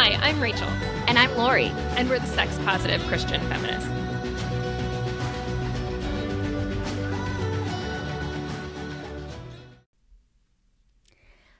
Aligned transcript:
Hi, 0.00 0.12
I'm 0.22 0.40
Rachel, 0.40 0.68
And 1.08 1.18
I'm 1.18 1.30
Lurie. 1.30 1.70
and 1.96 2.08
we're 2.08 2.20
the 2.20 2.26
sex 2.28 2.56
positive 2.64 3.00
Christian 3.08 3.40
feminists. 3.48 3.88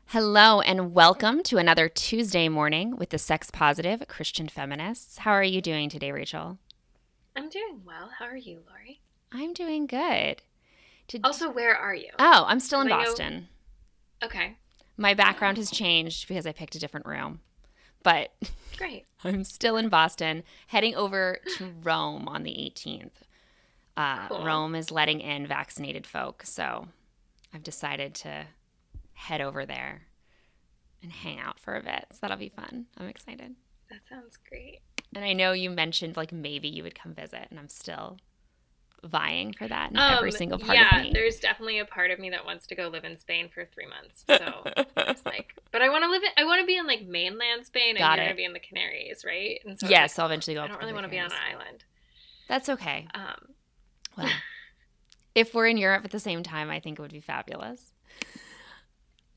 Hello, 0.06 0.60
and 0.60 0.94
welcome 0.94 1.42
to 1.44 1.58
another 1.58 1.88
Tuesday 1.88 2.48
morning 2.48 2.96
with 2.96 3.10
the 3.10 3.18
Sex 3.18 3.50
Positive 3.50 4.02
Christian 4.08 4.48
Feminists. 4.48 5.18
How 5.18 5.32
are 5.32 5.42
you 5.44 5.60
doing 5.60 5.90
today, 5.90 6.12
Rachel? 6.12 6.58
I'm 7.36 7.48
doing 7.50 7.82
well. 7.84 8.10
How 8.18 8.24
are 8.24 8.36
you, 8.36 8.60
Lurie? 8.60 8.98
I'm 9.32 9.52
doing 9.52 9.86
good. 9.86 10.42
To- 11.08 11.20
Also, 11.22 11.50
where 11.50 11.76
are 11.76 11.94
you? 11.94 12.10
oh, 12.18 12.44
I'm 12.46 12.60
still 12.60 12.80
in 12.80 12.88
Boston. 12.88 13.48
Okay, 14.22 14.56
My 14.96 15.14
background 15.14 15.58
has 15.58 15.70
changed 15.70 16.26
because 16.26 16.46
I 16.46 16.52
picked 16.52 16.74
a 16.74 16.78
different 16.80 17.06
room, 17.06 17.40
but 18.02 18.30
great. 18.76 19.04
I'm 19.24 19.44
still 19.44 19.76
in 19.76 19.88
Boston, 19.88 20.42
heading 20.68 20.94
over 20.94 21.38
to 21.56 21.72
Rome 21.82 22.28
on 22.28 22.42
the 22.42 22.52
18th. 22.52 23.10
Uh, 23.96 24.28
Cool. 24.28 24.44
Rome 24.44 24.74
is 24.74 24.90
letting 24.92 25.20
in 25.20 25.46
vaccinated 25.46 26.06
folk, 26.06 26.42
so 26.44 26.88
I've 27.52 27.62
decided 27.64 28.14
to 28.16 28.46
head 29.14 29.40
over 29.40 29.66
there 29.66 30.02
and 31.02 31.10
hang 31.10 31.40
out 31.40 31.58
for 31.58 31.74
a 31.76 31.82
bit. 31.82 32.06
So 32.12 32.18
that'll 32.22 32.36
be 32.36 32.48
fun. 32.50 32.86
I'm 32.96 33.08
excited. 33.08 33.56
That 33.90 34.00
sounds 34.08 34.36
great. 34.48 34.80
And 35.14 35.24
I 35.24 35.32
know 35.32 35.52
you 35.52 35.70
mentioned 35.70 36.16
like 36.16 36.32
maybe 36.32 36.68
you 36.68 36.82
would 36.82 36.94
come 36.94 37.14
visit, 37.14 37.46
and 37.50 37.58
I'm 37.58 37.68
still 37.68 38.18
vying 39.04 39.52
for 39.52 39.68
that 39.68 39.90
in 39.90 39.96
Um, 39.96 40.14
every 40.14 40.32
single 40.32 40.58
part 40.58 40.74
yeah, 40.76 40.96
of 40.96 41.02
me. 41.02 41.08
Yeah, 41.08 41.12
there's 41.14 41.38
definitely 41.38 41.78
a 41.78 41.84
part 41.84 42.10
of 42.10 42.18
me 42.18 42.30
that 42.30 42.44
wants 42.44 42.66
to 42.66 42.74
go 42.74 42.88
live 42.88 43.04
in 43.04 43.16
Spain 43.16 43.48
for 43.52 43.64
three 43.64 43.86
months. 43.86 44.24
So 44.26 44.62
it's 44.96 45.24
like, 45.26 45.54
but 45.70 45.82
I 45.82 45.88
want 45.88 46.04
to 46.04 46.10
live 46.10 46.22
in. 46.22 46.30
I 46.36 46.44
want 46.44 46.60
to 46.60 46.66
be 46.66 46.76
in 46.76 46.86
like 46.86 47.06
mainland 47.06 47.64
Spain, 47.66 47.90
and 47.90 47.98
Got 47.98 48.16
you're 48.16 48.24
it. 48.24 48.28
gonna 48.28 48.36
be 48.36 48.44
in 48.44 48.52
the 48.52 48.58
Canaries, 48.58 49.24
right? 49.24 49.60
And 49.64 49.78
so 49.78 49.88
yes, 49.88 50.18
like, 50.18 50.22
I'll 50.22 50.26
eventually 50.30 50.54
go. 50.54 50.62
I 50.62 50.66
don't 50.66 50.74
to 50.76 50.80
really 50.80 50.92
want 50.92 51.04
to 51.04 51.10
be 51.10 51.18
on 51.18 51.26
an 51.26 51.38
island. 51.52 51.84
That's 52.48 52.68
okay. 52.68 53.06
Um, 53.14 53.54
Well, 54.16 54.28
if 55.34 55.54
we're 55.54 55.66
in 55.66 55.76
Europe 55.76 56.04
at 56.04 56.10
the 56.10 56.18
same 56.20 56.42
time, 56.42 56.70
I 56.70 56.80
think 56.80 56.98
it 56.98 57.02
would 57.02 57.12
be 57.12 57.20
fabulous. 57.20 57.92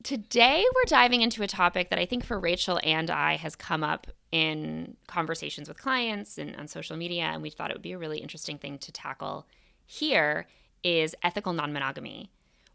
Today, 0.02 0.64
we're 0.74 0.88
diving 0.88 1.22
into 1.22 1.42
a 1.42 1.46
topic 1.46 1.90
that 1.90 1.98
I 1.98 2.06
think 2.06 2.24
for 2.24 2.38
Rachel 2.38 2.80
and 2.82 3.10
I 3.10 3.36
has 3.36 3.54
come 3.54 3.84
up 3.84 4.06
in 4.32 4.96
conversations 5.06 5.68
with 5.68 5.80
clients 5.80 6.38
and 6.38 6.56
on 6.56 6.66
social 6.66 6.96
media, 6.96 7.24
and 7.24 7.42
we 7.42 7.50
thought 7.50 7.70
it 7.70 7.74
would 7.74 7.82
be 7.82 7.92
a 7.92 7.98
really 7.98 8.18
interesting 8.18 8.58
thing 8.58 8.78
to 8.78 8.90
tackle 8.90 9.46
here 9.86 10.46
is 10.82 11.14
ethical 11.22 11.52
non-monogamy. 11.52 12.30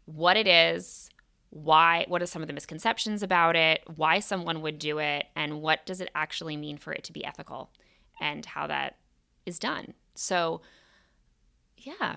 What 0.06 0.36
it 0.36 0.46
is, 0.46 1.10
why, 1.50 2.04
what 2.08 2.22
are 2.22 2.26
some 2.26 2.40
of 2.40 2.48
the 2.48 2.54
misconceptions 2.54 3.22
about 3.22 3.56
it, 3.56 3.82
why 3.96 4.20
someone 4.20 4.62
would 4.62 4.78
do 4.78 4.98
it, 4.98 5.26
and 5.36 5.60
what 5.60 5.84
does 5.84 6.00
it 6.00 6.10
actually 6.14 6.56
mean 6.56 6.78
for 6.78 6.92
it 6.92 7.04
to 7.04 7.12
be 7.12 7.24
ethical, 7.24 7.70
and 8.20 8.46
how 8.46 8.66
that 8.68 8.96
is 9.44 9.58
done. 9.58 9.94
So, 10.14 10.62
yeah, 11.76 12.16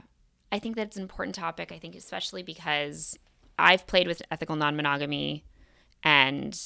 I 0.52 0.60
think 0.60 0.76
that's 0.76 0.96
an 0.96 1.02
important 1.02 1.36
topic. 1.36 1.72
I 1.72 1.80
think 1.80 1.96
especially 1.96 2.44
because 2.44 3.18
I've 3.62 3.88
played 3.88 4.08
with 4.08 4.22
ethical 4.32 4.56
non-monogamy, 4.56 5.46
and 6.04 6.58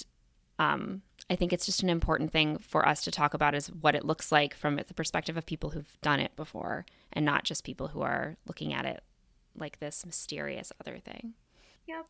um, 0.57 1.01
I 1.29 1.35
think 1.35 1.51
it's 1.51 1.65
just 1.65 1.83
an 1.83 1.89
important 1.89 2.31
thing 2.31 2.57
for 2.57 2.87
us 2.87 3.03
to 3.03 3.11
talk 3.11 3.33
about 3.33 3.53
is 3.53 3.67
what 3.67 3.95
it 3.95 4.05
looks 4.05 4.31
like 4.31 4.53
from 4.53 4.77
the 4.77 4.93
perspective 4.93 5.37
of 5.37 5.45
people 5.45 5.71
who've 5.71 5.97
done 6.01 6.19
it 6.19 6.35
before, 6.35 6.85
and 7.11 7.25
not 7.25 7.43
just 7.43 7.63
people 7.63 7.89
who 7.89 8.01
are 8.01 8.37
looking 8.47 8.73
at 8.73 8.85
it 8.85 9.03
like 9.57 9.79
this 9.79 10.05
mysterious 10.05 10.71
other 10.79 10.97
thing. 10.97 11.33
Yep. 11.87 12.05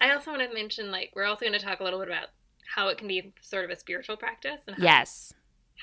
I 0.00 0.12
also 0.12 0.30
want 0.30 0.42
to 0.42 0.54
mention, 0.54 0.90
like, 0.90 1.12
we're 1.14 1.24
also 1.24 1.46
going 1.46 1.58
to 1.58 1.64
talk 1.64 1.80
a 1.80 1.84
little 1.84 1.98
bit 1.98 2.08
about 2.08 2.28
how 2.74 2.88
it 2.88 2.98
can 2.98 3.08
be 3.08 3.32
sort 3.40 3.64
of 3.64 3.70
a 3.70 3.76
spiritual 3.76 4.16
practice 4.16 4.60
and 4.66 4.76
how 4.76 4.82
Yes, 4.84 5.32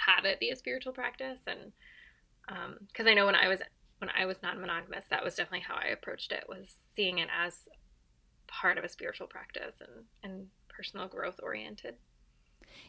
have 0.06 0.26
it 0.26 0.40
be 0.40 0.50
a 0.52 0.56
spiritual 0.56 0.94
practice. 0.94 1.40
And 1.48 1.74
because 2.88 3.08
I 3.08 3.14
know 3.14 3.26
when 3.26 3.36
I 3.36 3.48
was 3.48 3.60
when 4.00 4.12
I 4.18 4.26
was 4.26 4.38
non-monogamous, 4.44 5.06
that 5.10 5.24
was 5.24 5.36
definitely 5.36 5.66
how 5.68 5.76
I 5.76 5.88
approached 5.88 6.32
it 6.32 6.46
was 6.48 6.76
seeing 6.96 7.18
it 7.18 7.30
as 7.36 7.68
part 8.60 8.78
of 8.78 8.84
a 8.84 8.90
spiritual 8.90 9.28
practice 9.28 9.76
and 9.80 10.06
and 10.24 10.48
personal 10.70 11.08
growth 11.08 11.40
oriented. 11.42 11.96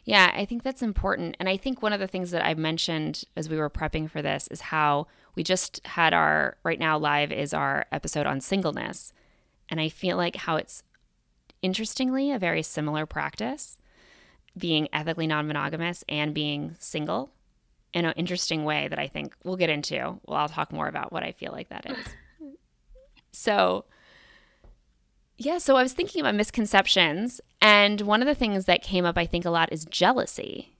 Yeah, 0.04 0.32
I 0.34 0.44
think 0.44 0.62
that's 0.62 0.82
important. 0.82 1.36
And 1.38 1.48
I 1.48 1.56
think 1.56 1.82
one 1.82 1.92
of 1.92 2.00
the 2.00 2.06
things 2.06 2.30
that 2.30 2.44
I 2.44 2.54
mentioned 2.54 3.24
as 3.36 3.48
we 3.48 3.56
were 3.56 3.70
prepping 3.70 4.10
for 4.10 4.22
this 4.22 4.48
is 4.48 4.60
how 4.60 5.06
we 5.34 5.42
just 5.42 5.84
had 5.86 6.12
our, 6.12 6.56
right 6.62 6.78
now, 6.78 6.98
live 6.98 7.32
is 7.32 7.54
our 7.54 7.86
episode 7.92 8.26
on 8.26 8.40
singleness. 8.40 9.12
And 9.68 9.80
I 9.80 9.88
feel 9.88 10.16
like 10.16 10.36
how 10.36 10.56
it's 10.56 10.82
interestingly 11.62 12.30
a 12.30 12.38
very 12.38 12.62
similar 12.62 13.06
practice, 13.06 13.78
being 14.56 14.88
ethically 14.92 15.26
non 15.26 15.46
monogamous 15.46 16.04
and 16.08 16.34
being 16.34 16.76
single 16.78 17.32
in 17.92 18.04
an 18.04 18.14
interesting 18.16 18.64
way 18.64 18.88
that 18.88 18.98
I 18.98 19.08
think 19.08 19.34
we'll 19.44 19.56
get 19.56 19.70
into. 19.70 20.18
Well, 20.26 20.38
I'll 20.38 20.48
talk 20.48 20.72
more 20.72 20.88
about 20.88 21.12
what 21.12 21.22
I 21.22 21.32
feel 21.32 21.52
like 21.52 21.68
that 21.68 21.86
is. 21.90 21.98
so, 23.32 23.84
yeah, 25.38 25.58
so 25.58 25.76
I 25.76 25.82
was 25.82 25.92
thinking 25.92 26.20
about 26.20 26.34
misconceptions, 26.34 27.40
and 27.62 28.00
one 28.02 28.20
of 28.20 28.26
the 28.26 28.34
things 28.34 28.64
that 28.66 28.82
came 28.82 29.04
up, 29.04 29.16
I 29.16 29.24
think, 29.24 29.44
a 29.44 29.50
lot 29.50 29.72
is 29.72 29.84
jealousy, 29.86 30.74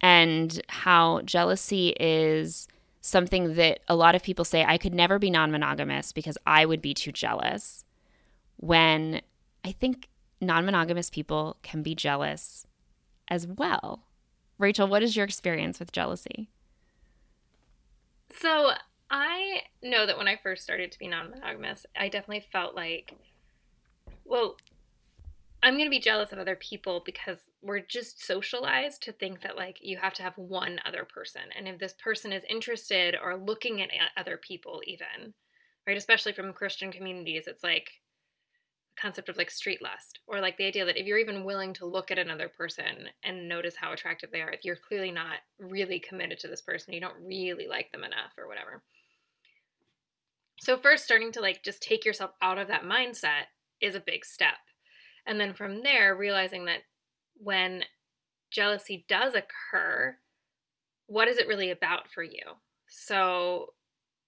and 0.00 0.62
how 0.68 1.20
jealousy 1.22 1.94
is 1.98 2.68
something 3.00 3.54
that 3.54 3.80
a 3.88 3.96
lot 3.96 4.14
of 4.14 4.22
people 4.22 4.44
say, 4.44 4.64
I 4.64 4.78
could 4.78 4.94
never 4.94 5.18
be 5.18 5.30
non 5.30 5.50
monogamous 5.50 6.12
because 6.12 6.38
I 6.46 6.64
would 6.64 6.80
be 6.80 6.94
too 6.94 7.12
jealous. 7.12 7.84
When 8.56 9.20
I 9.64 9.72
think 9.72 10.08
non 10.40 10.64
monogamous 10.64 11.10
people 11.10 11.56
can 11.62 11.82
be 11.82 11.94
jealous 11.94 12.66
as 13.28 13.46
well. 13.46 14.04
Rachel, 14.58 14.88
what 14.88 15.02
is 15.02 15.16
your 15.16 15.24
experience 15.24 15.78
with 15.78 15.92
jealousy? 15.92 16.48
So 18.30 18.72
I 19.10 19.62
know 19.82 20.06
that 20.06 20.18
when 20.18 20.28
I 20.28 20.38
first 20.42 20.62
started 20.64 20.92
to 20.92 20.98
be 20.98 21.08
non-monogamous, 21.08 21.86
I 21.96 22.08
definitely 22.08 22.44
felt 22.52 22.74
like, 22.74 23.14
well, 24.28 24.56
I'm 25.62 25.74
going 25.74 25.86
to 25.86 25.90
be 25.90 25.98
jealous 25.98 26.32
of 26.32 26.38
other 26.38 26.54
people 26.54 27.02
because 27.04 27.38
we're 27.62 27.80
just 27.80 28.24
socialized 28.24 29.02
to 29.02 29.12
think 29.12 29.42
that 29.42 29.56
like 29.56 29.78
you 29.82 29.96
have 29.96 30.14
to 30.14 30.22
have 30.22 30.36
one 30.36 30.80
other 30.86 31.04
person. 31.04 31.42
And 31.56 31.66
if 31.66 31.78
this 31.78 31.94
person 31.94 32.32
is 32.32 32.44
interested 32.48 33.16
or 33.20 33.36
looking 33.36 33.82
at 33.82 33.88
other 34.16 34.36
people 34.36 34.80
even, 34.86 35.34
right, 35.86 35.96
especially 35.96 36.32
from 36.32 36.52
Christian 36.52 36.92
communities, 36.92 37.48
it's 37.48 37.64
like 37.64 37.90
the 38.94 39.02
concept 39.02 39.28
of 39.28 39.36
like 39.36 39.50
street 39.50 39.82
lust 39.82 40.20
or 40.28 40.40
like 40.40 40.56
the 40.58 40.66
idea 40.66 40.84
that 40.84 40.98
if 40.98 41.06
you're 41.06 41.18
even 41.18 41.42
willing 41.42 41.72
to 41.74 41.86
look 41.86 42.12
at 42.12 42.20
another 42.20 42.48
person 42.48 43.08
and 43.24 43.48
notice 43.48 43.74
how 43.76 43.92
attractive 43.92 44.30
they 44.30 44.42
are, 44.42 44.50
if 44.50 44.64
you're 44.64 44.76
clearly 44.76 45.10
not 45.10 45.38
really 45.58 45.98
committed 45.98 46.38
to 46.38 46.48
this 46.48 46.62
person, 46.62 46.94
you 46.94 47.00
don't 47.00 47.16
really 47.20 47.66
like 47.66 47.90
them 47.90 48.04
enough 48.04 48.32
or 48.38 48.46
whatever. 48.46 48.82
So 50.60 50.76
first 50.76 51.04
starting 51.04 51.32
to 51.32 51.40
like 51.40 51.64
just 51.64 51.82
take 51.82 52.04
yourself 52.04 52.30
out 52.40 52.58
of 52.58 52.68
that 52.68 52.84
mindset 52.84 53.46
is 53.80 53.94
a 53.94 54.00
big 54.00 54.24
step. 54.24 54.54
And 55.26 55.40
then 55.40 55.54
from 55.54 55.82
there, 55.82 56.16
realizing 56.16 56.64
that 56.66 56.80
when 57.36 57.84
jealousy 58.50 59.04
does 59.08 59.34
occur, 59.34 60.16
what 61.06 61.28
is 61.28 61.38
it 61.38 61.48
really 61.48 61.70
about 61.70 62.08
for 62.08 62.22
you? 62.22 62.42
So, 62.88 63.74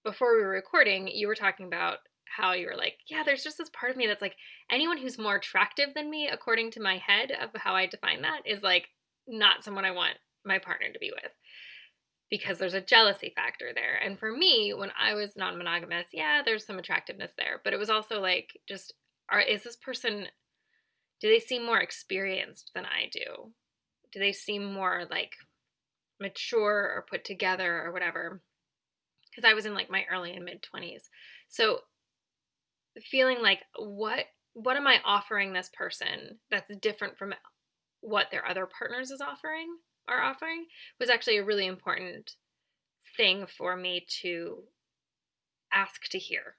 before 0.03 0.35
we 0.35 0.41
were 0.41 0.49
recording, 0.49 1.07
you 1.07 1.27
were 1.27 1.35
talking 1.35 1.67
about 1.67 1.97
how 2.25 2.53
you 2.53 2.67
were 2.67 2.77
like, 2.77 2.95
yeah, 3.07 3.23
there's 3.23 3.43
just 3.43 3.57
this 3.57 3.69
part 3.69 3.91
of 3.91 3.97
me 3.97 4.07
that's 4.07 4.21
like, 4.21 4.35
anyone 4.71 4.97
who's 4.97 5.19
more 5.19 5.35
attractive 5.35 5.89
than 5.93 6.09
me, 6.09 6.29
according 6.31 6.71
to 6.71 6.81
my 6.81 6.97
head 6.97 7.31
of 7.31 7.49
how 7.55 7.75
I 7.75 7.85
define 7.85 8.21
that, 8.21 8.41
is 8.45 8.63
like 8.63 8.87
not 9.27 9.63
someone 9.63 9.85
I 9.85 9.91
want 9.91 10.15
my 10.45 10.57
partner 10.57 10.87
to 10.91 10.99
be 10.99 11.11
with 11.11 11.31
because 12.29 12.57
there's 12.57 12.73
a 12.73 12.81
jealousy 12.81 13.33
factor 13.35 13.71
there. 13.75 13.99
And 14.03 14.17
for 14.17 14.31
me, 14.31 14.73
when 14.73 14.91
I 14.99 15.13
was 15.13 15.35
non 15.35 15.57
monogamous, 15.57 16.07
yeah, 16.13 16.41
there's 16.43 16.65
some 16.65 16.79
attractiveness 16.79 17.31
there, 17.37 17.59
but 17.63 17.73
it 17.73 17.79
was 17.79 17.89
also 17.89 18.19
like, 18.19 18.57
just, 18.67 18.93
are, 19.31 19.39
is 19.41 19.63
this 19.63 19.77
person 19.77 20.27
do 21.21 21.29
they 21.29 21.39
seem 21.39 21.63
more 21.63 21.79
experienced 21.79 22.71
than 22.73 22.83
I 22.83 23.07
do? 23.11 23.51
Do 24.11 24.19
they 24.19 24.33
seem 24.33 24.73
more 24.73 25.03
like 25.09 25.33
mature 26.19 26.91
or 26.95 27.05
put 27.07 27.23
together 27.23 27.83
or 27.83 27.91
whatever? 27.91 28.41
Because 29.29 29.49
I 29.49 29.53
was 29.53 29.65
in 29.65 29.75
like 29.75 29.89
my 29.89 30.03
early 30.11 30.33
and 30.33 30.43
mid 30.43 30.63
20s. 30.63 31.03
So 31.47 31.81
feeling 32.99 33.41
like 33.41 33.59
what 33.77 34.25
what 34.53 34.75
am 34.75 34.87
I 34.87 34.99
offering 35.05 35.53
this 35.53 35.69
person 35.69 36.39
that's 36.49 36.75
different 36.81 37.17
from 37.17 37.33
what 38.01 38.27
their 38.31 38.45
other 38.45 38.65
partners 38.65 39.11
is 39.11 39.21
offering 39.21 39.77
are 40.09 40.21
offering 40.21 40.65
was 40.99 41.09
actually 41.09 41.37
a 41.37 41.43
really 41.45 41.67
important 41.67 42.35
thing 43.15 43.45
for 43.45 43.77
me 43.77 44.05
to 44.21 44.63
ask 45.71 46.09
to 46.09 46.17
hear 46.17 46.55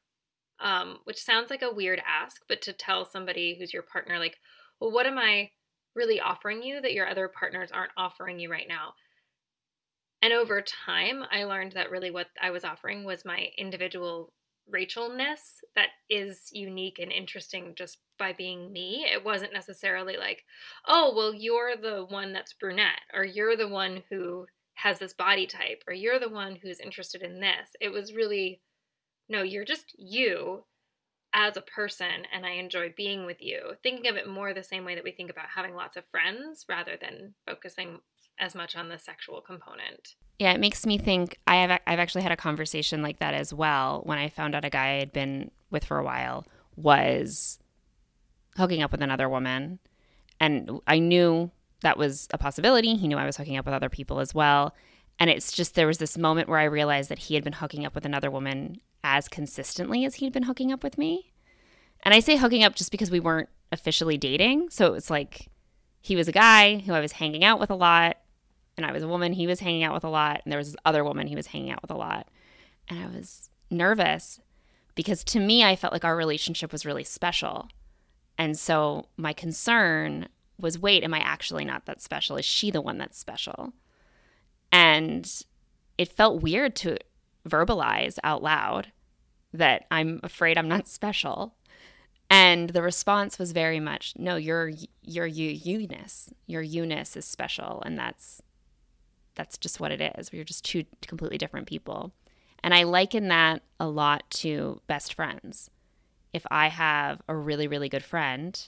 um, 0.63 0.99
which 1.05 1.23
sounds 1.23 1.51
like 1.51 1.63
a 1.63 1.75
weird 1.75 2.01
ask, 2.07 2.43
but 2.49 2.63
to 2.63 2.73
tell 2.73 3.05
somebody 3.05 3.57
who's 3.59 3.75
your 3.75 3.83
partner, 3.83 4.19
like, 4.19 4.37
well, 4.81 4.93
what 4.93 5.07
am 5.07 5.19
I 5.19 5.51
really 5.95 6.21
offering 6.21 6.63
you 6.63 6.81
that 6.81 6.95
your 6.95 7.07
other 7.07 7.29
partners 7.29 7.71
aren't 7.73 7.93
offering 7.97 8.39
you 8.39 8.51
right 8.51 8.69
now? 8.69 8.95
And 10.23 10.33
over 10.33 10.63
time, 10.63 11.25
I 11.31 11.45
learned 11.45 11.73
that 11.73 11.91
really 11.91 12.13
what 12.13 12.29
I 12.41 12.51
was 12.51 12.65
offering 12.65 13.05
was 13.05 13.25
my 13.25 13.49
individual 13.59 14.33
Rachelness 14.71 15.61
that 15.75 15.89
is 16.09 16.49
unique 16.53 17.01
and 17.01 17.11
interesting 17.11 17.75
just 17.77 17.99
by 18.19 18.33
being 18.33 18.73
me. 18.73 19.05
It 19.13 19.25
wasn't 19.25 19.53
necessarily 19.53 20.17
like, 20.17 20.45
oh, 20.87 21.13
well, 21.17 21.35
you're 21.35 21.77
the 21.77 22.07
one 22.09 22.33
that's 22.33 22.53
brunette, 22.53 23.01
or 23.13 23.25
you're 23.25 23.57
the 23.57 23.69
one 23.69 24.05
who 24.09 24.47
has 24.75 25.01
this 25.01 25.13
body 25.13 25.47
type, 25.47 25.83
or 25.89 25.93
you're 25.93 26.21
the 26.21 26.29
one 26.29 26.57
who's 26.63 26.79
interested 26.79 27.23
in 27.23 27.41
this. 27.41 27.71
It 27.81 27.91
was 27.91 28.15
really, 28.15 28.61
no, 29.33 29.43
you're 29.43 29.65
just 29.65 29.95
you 29.99 30.65
as 31.35 31.57
a 31.57 31.63
person, 31.63 32.27
and 32.33 32.45
I 32.45 32.51
enjoy 32.51 32.93
being 32.95 33.25
with 33.25 33.39
you. 33.41 33.73
Thinking 33.83 34.07
of 34.09 34.17
it 34.17 34.29
more 34.29 34.53
the 34.53 34.63
same 34.63 34.85
way 34.85 34.95
that 34.95 35.03
we 35.03 35.11
think 35.11 35.31
about 35.31 35.47
having 35.57 35.75
lots 35.75 35.97
of 35.97 36.05
friends 36.07 36.67
rather 36.69 36.99
than 37.01 37.35
focusing 37.47 38.01
as 38.39 38.55
much 38.55 38.77
on 38.77 38.91
the 38.91 38.99
sexual 38.99 39.41
component. 39.41 40.15
Yeah, 40.39 40.53
it 40.53 40.61
makes 40.61 40.85
me 40.85 40.99
think. 40.99 41.39
I 41.47 41.57
have 41.57 41.81
I've 41.87 41.99
actually 41.99 42.23
had 42.23 42.33
a 42.33 42.37
conversation 42.37 43.03
like 43.03 43.19
that 43.21 43.33
as 43.33 43.53
well 43.55 44.03
when 44.05 44.19
I 44.19 44.29
found 44.29 44.55
out 44.55 44.65
a 44.65 44.71
guy 44.71 44.97
I 44.97 44.99
had 44.99 45.13
been 45.13 45.51
with 45.71 45.85
for 45.85 45.99
a 45.99 46.05
while 46.05 46.47
was 46.77 47.59
hooking 48.57 48.83
up 48.83 48.93
with 48.93 49.01
another 49.01 49.29
woman, 49.29 49.79
and 50.39 50.81
I 50.87 50.99
knew 50.99 51.51
that 51.81 51.97
was 51.97 52.29
a 52.33 52.39
possibility. 52.39 52.97
He 52.97 53.09
knew 53.09 53.17
I 53.17 53.27
was 53.27 53.39
hooking 53.39 53.57
up 53.57 53.65
with 53.65 53.75
other 53.75 53.89
people 53.89 54.21
as 54.21 54.35
well, 54.35 54.75
and 55.19 55.31
it's 55.31 55.53
just 55.53 55.75
there 55.75 55.87
was 55.87 55.99
this 55.99 56.19
moment 56.19 56.49
where 56.49 56.59
I 56.59 56.65
realized 56.65 57.09
that 57.11 57.21
he 57.21 57.35
had 57.35 57.45
been 57.45 57.55
hooking 57.55 57.85
up 57.87 57.95
with 57.95 58.05
another 58.05 58.31
woman 58.31 58.81
as 59.05 59.29
consistently 59.29 60.05
as 60.05 60.17
he'd 60.17 60.33
been 60.33 60.45
hooking 60.45 60.73
up 60.73 60.83
with 60.83 60.99
me. 60.99 61.33
And 62.03 62.15
I 62.15 62.21
say 62.21 62.37
hooking 62.37 62.65
up 62.65 62.75
just 62.75 62.91
because 62.91 63.11
we 63.11 63.21
weren't 63.21 63.49
officially 63.71 64.19
dating, 64.19 64.71
so 64.71 64.87
it 64.87 64.93
was 64.93 65.11
like 65.11 65.49
he 66.01 66.17
was 66.17 66.29
a 66.29 66.33
guy 66.33 66.79
who 66.79 66.93
I 66.93 67.01
was 67.01 67.13
hanging 67.13 67.45
out 67.45 67.61
with 67.61 67.71
a 67.71 67.77
lot 67.77 68.17
and 68.77 68.87
I 68.87 68.93
was 68.93 69.03
a 69.03 69.09
woman 69.09 69.33
he 69.33 69.47
was 69.47 69.61
hanging 69.61 69.85
out 69.85 69.95
with 69.95 70.05
a 70.05 70.09
lot, 70.09 70.41
and 70.45 70.51
there 70.51 70.59
was 70.59 70.73
this 70.73 70.81
other 70.85 71.05
woman 71.05 71.27
he 71.27 71.37
was 71.37 71.49
hanging 71.49 71.71
out 71.71 71.83
with 71.83 71.91
a 71.91 71.97
lot. 71.97 72.29
And 72.89 72.99
I 72.99 73.07
was 73.07 73.51
nervous 73.71 74.41
because 74.95 75.25
to 75.25 75.41
me, 75.41 75.65
I 75.65 75.77
felt 75.77 75.93
like 75.93 76.05
our 76.05 76.17
relationship 76.17 76.73
was 76.73 76.87
really 76.87 77.05
special. 77.05 77.69
And 78.39 78.59
so 78.59 79.07
my 79.17 79.33
concern 79.33 80.29
was 80.59 80.79
wait, 80.79 81.05
am 81.05 81.15
I 81.15 81.19
actually 81.19 81.65
not 81.65 81.87
that 81.87 82.01
special? 82.01 82.37
Is 82.37 82.45
she 82.45 82.71
the 82.71 82.81
one 82.81 82.99
that's 82.99 83.19
special? 83.19 83.73
And 84.73 85.31
it 85.99 86.11
felt 86.11 86.43
weird 86.43 86.75
to 86.77 86.97
verbalize 87.49 88.19
out 88.25 88.43
loud 88.43 88.93
that 89.53 89.85
I'm 89.91 90.21
afraid 90.23 90.57
I'm 90.57 90.69
not 90.69 90.89
special. 90.89 91.55
And 92.31 92.71
the 92.71 92.83
response 92.83 93.39
was 93.39 93.53
very 93.53 93.79
much, 93.79 94.15
no, 94.17 94.37
your 94.37 94.73
your 95.03 95.27
you 95.27 95.51
you-ness, 95.51 96.33
your 96.47 96.63
you-ness 96.63 97.15
is 97.15 97.27
special, 97.27 97.83
and 97.85 97.99
that's 97.99 98.41
that's 99.35 99.59
just 99.59 99.81
what 99.81 99.93
it 99.93 100.15
is. 100.17 100.33
We're 100.33 100.45
just 100.45 100.65
two 100.65 100.85
completely 101.03 101.37
different 101.37 101.67
people. 101.67 102.13
And 102.65 102.73
I 102.73 102.85
liken 102.85 103.29
that 103.29 103.63
a 103.79 103.89
lot 103.89 104.31
to 104.31 104.81
best 104.87 105.15
friends. 105.15 105.69
If 106.33 106.47
I 106.51 106.69
have 106.69 107.21
a 107.29 107.37
really, 107.37 107.67
really 107.67 107.89
good 107.89 108.05
friend, 108.05 108.59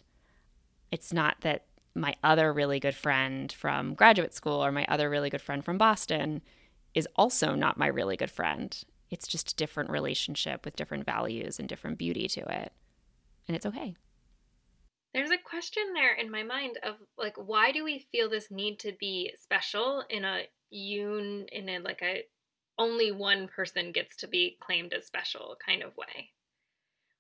it's 0.91 1.13
not 1.13 1.37
that 1.41 1.65
my 1.95 2.15
other 2.23 2.53
really 2.53 2.81
good 2.81 2.95
friend 2.95 3.53
from 3.53 3.95
graduate 3.95 4.35
school 4.35 4.65
or 4.65 4.73
my 4.73 4.85
other 4.89 5.09
really 5.09 5.31
good 5.31 5.41
friend 5.41 5.65
from 5.65 5.79
Boston 5.79 6.43
is 6.95 7.09
also 7.17 7.55
not 7.55 7.79
my 7.79 7.87
really 7.87 8.17
good 8.17 8.31
friend. 8.31 8.85
It's 9.11 9.29
just 9.29 9.53
a 9.53 9.57
different 9.57 9.91
relationship 9.91 10.65
with 10.65 10.77
different 10.77 11.07
values 11.07 11.59
and 11.59 11.69
different 11.69 11.99
beauty 11.99 12.29
to 12.29 12.41
it. 12.41 12.73
And 13.47 13.57
it's 13.57 13.67
okay. 13.67 13.95
There's 15.13 15.31
a 15.31 15.39
question 15.39 15.93
there 15.95 16.15
in 16.15 16.31
my 16.31 16.43
mind 16.43 16.79
of 16.83 16.97
like 17.17 17.37
why 17.37 17.71
do 17.71 17.85
we 17.85 18.07
feel 18.11 18.29
this 18.29 18.51
need 18.51 18.81
to 18.81 18.93
be 18.99 19.33
special 19.41 20.03
in 20.11 20.25
a 20.25 20.49
un 20.73 21.47
in 21.53 21.69
a 21.69 21.79
like 21.79 22.03
a 22.03 22.25
only 22.79 23.13
one 23.13 23.47
person 23.49 23.93
gets 23.93 24.17
to 24.17 24.27
be 24.27 24.57
claimed 24.61 24.93
as 24.93 25.07
special 25.07 25.57
kind 25.65 25.83
of 25.83 25.97
way. 25.97 26.31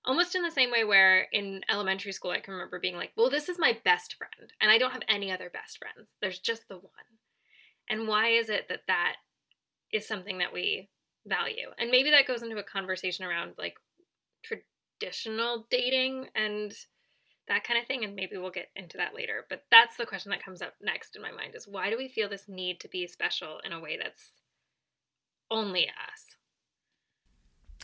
Almost 0.06 0.34
in 0.34 0.42
the 0.42 0.50
same 0.50 0.70
way 0.70 0.84
where 0.84 1.22
in 1.32 1.62
elementary 1.68 2.12
school 2.12 2.30
I 2.30 2.40
can 2.40 2.54
remember 2.54 2.78
being 2.78 2.96
like, 2.96 3.12
"Well, 3.16 3.30
this 3.30 3.48
is 3.48 3.58
my 3.58 3.78
best 3.84 4.14
friend 4.14 4.52
and 4.60 4.70
I 4.70 4.78
don't 4.78 4.92
have 4.92 5.02
any 5.08 5.30
other 5.32 5.50
best 5.50 5.78
friends. 5.78 6.14
There's 6.20 6.38
just 6.38 6.68
the 6.68 6.78
one." 6.78 7.18
And 7.88 8.08
why 8.08 8.28
is 8.28 8.48
it 8.50 8.68
that 8.68 8.86
that 8.86 9.16
is 9.92 10.06
something 10.06 10.38
that 10.38 10.52
we 10.52 10.90
value? 11.26 11.70
And 11.78 11.90
maybe 11.90 12.10
that 12.10 12.26
goes 12.26 12.42
into 12.42 12.58
a 12.58 12.62
conversation 12.62 13.24
around 13.24 13.54
like 13.58 13.78
traditional 14.42 15.66
dating 15.70 16.28
and 16.34 16.74
that 17.48 17.64
kind 17.64 17.78
of 17.78 17.86
thing 17.86 18.04
and 18.04 18.14
maybe 18.14 18.36
we'll 18.36 18.50
get 18.50 18.70
into 18.76 18.96
that 18.96 19.14
later 19.14 19.44
but 19.48 19.64
that's 19.70 19.96
the 19.96 20.06
question 20.06 20.30
that 20.30 20.42
comes 20.42 20.62
up 20.62 20.74
next 20.80 21.16
in 21.16 21.22
my 21.22 21.30
mind 21.30 21.54
is 21.54 21.68
why 21.68 21.90
do 21.90 21.96
we 21.96 22.08
feel 22.08 22.28
this 22.28 22.48
need 22.48 22.80
to 22.80 22.88
be 22.88 23.06
special 23.06 23.60
in 23.64 23.72
a 23.72 23.80
way 23.80 23.98
that's 24.02 24.32
only 25.50 25.88
us 25.88 26.33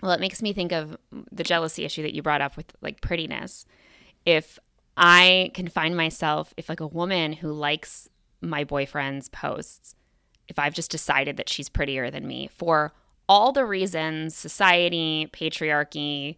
well 0.02 0.12
it 0.12 0.20
makes 0.20 0.42
me 0.42 0.52
think 0.52 0.72
of 0.72 0.96
the 1.32 1.44
jealousy 1.44 1.84
issue 1.84 2.02
that 2.02 2.14
you 2.14 2.22
brought 2.22 2.40
up 2.40 2.56
with 2.56 2.74
like 2.80 3.00
prettiness. 3.00 3.64
If 4.24 4.58
i 4.96 5.50
can 5.54 5.68
find 5.68 5.96
myself 5.96 6.52
if 6.56 6.68
like 6.68 6.80
a 6.80 6.86
woman 6.86 7.32
who 7.32 7.52
likes 7.52 8.08
my 8.40 8.64
boyfriend's 8.64 9.28
posts 9.28 9.94
if 10.48 10.58
i've 10.58 10.74
just 10.74 10.90
decided 10.90 11.36
that 11.36 11.48
she's 11.48 11.68
prettier 11.68 12.10
than 12.10 12.26
me 12.26 12.48
for 12.52 12.92
all 13.28 13.52
the 13.52 13.64
reasons 13.64 14.34
society 14.34 15.28
patriarchy 15.32 16.36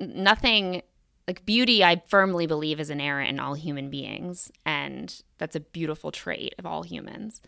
nothing 0.00 0.82
like 1.26 1.44
beauty 1.44 1.82
i 1.82 2.00
firmly 2.08 2.46
believe 2.46 2.78
is 2.78 2.90
inherent 2.90 3.30
in 3.30 3.40
all 3.40 3.54
human 3.54 3.90
beings 3.90 4.50
and 4.64 5.22
that's 5.38 5.56
a 5.56 5.60
beautiful 5.60 6.12
trait 6.12 6.54
of 6.58 6.66
all 6.66 6.82
humans 6.82 7.40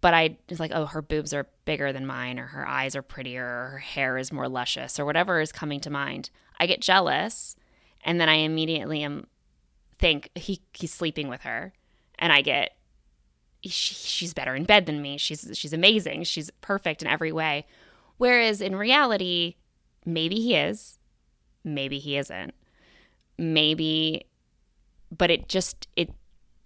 but 0.00 0.14
i 0.14 0.36
was 0.48 0.60
like 0.60 0.72
oh 0.74 0.86
her 0.86 1.02
boobs 1.02 1.34
are 1.34 1.46
bigger 1.64 1.92
than 1.92 2.06
mine 2.06 2.38
or 2.38 2.46
her 2.46 2.66
eyes 2.66 2.96
are 2.96 3.02
prettier 3.02 3.44
or 3.44 3.68
her 3.72 3.78
hair 3.78 4.18
is 4.18 4.32
more 4.32 4.48
luscious 4.48 4.98
or 4.98 5.04
whatever 5.04 5.40
is 5.40 5.52
coming 5.52 5.80
to 5.80 5.90
mind. 5.90 6.30
I 6.60 6.66
get 6.66 6.80
jealous 6.80 7.56
and 8.02 8.20
then 8.20 8.28
i 8.28 8.34
immediately 8.34 9.02
am 9.02 9.26
think 9.98 10.30
he 10.34 10.60
he's 10.72 10.92
sleeping 10.92 11.28
with 11.28 11.42
her 11.42 11.72
and 12.18 12.32
i 12.32 12.40
get 12.40 12.78
she, 13.62 13.94
she's 13.94 14.34
better 14.34 14.54
in 14.54 14.64
bed 14.64 14.86
than 14.86 15.02
me. 15.02 15.18
She's 15.18 15.50
she's 15.54 15.72
amazing. 15.72 16.24
She's 16.24 16.50
perfect 16.60 17.02
in 17.02 17.08
every 17.08 17.32
way. 17.32 17.66
Whereas 18.16 18.60
in 18.60 18.76
reality 18.76 19.56
maybe 20.04 20.36
he 20.36 20.54
is 20.54 20.98
maybe 21.64 21.98
he 21.98 22.16
isn't. 22.16 22.54
Maybe 23.36 24.26
but 25.16 25.30
it 25.30 25.48
just 25.48 25.88
it 25.96 26.12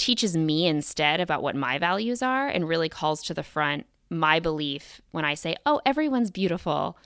teaches 0.03 0.37
me 0.37 0.67
instead 0.67 1.21
about 1.21 1.45
what 1.45 1.55
my 1.55 1.79
values 1.79 2.23
are 2.23 2.49
and 2.49 2.69
really 2.69 2.89
calls 2.89 3.23
to 3.23 3.33
the 3.33 3.45
front 3.45 3.87
my 4.11 4.41
belief 4.41 5.01
when 5.13 5.25
i 5.25 5.33
say 5.33 5.55
oh 5.65 5.81
everyone's 5.87 6.31
beautiful. 6.31 6.99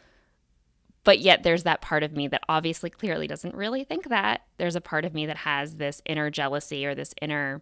But 1.05 1.21
yet 1.21 1.45
there's 1.45 1.63
that 1.63 1.83
part 1.83 2.03
of 2.03 2.17
me 2.17 2.27
that 2.29 2.43
obviously 2.49 2.91
clearly 2.91 3.29
doesn't 3.29 3.55
really 3.55 3.85
think 3.85 4.09
that. 4.09 4.41
There's 4.57 4.75
a 4.75 4.81
part 4.81 5.05
of 5.05 5.15
me 5.15 5.25
that 5.27 5.37
has 5.37 5.77
this 5.77 6.03
inner 6.05 6.31
jealousy 6.31 6.85
or 6.85 6.97
this 6.97 7.15
inner 7.23 7.61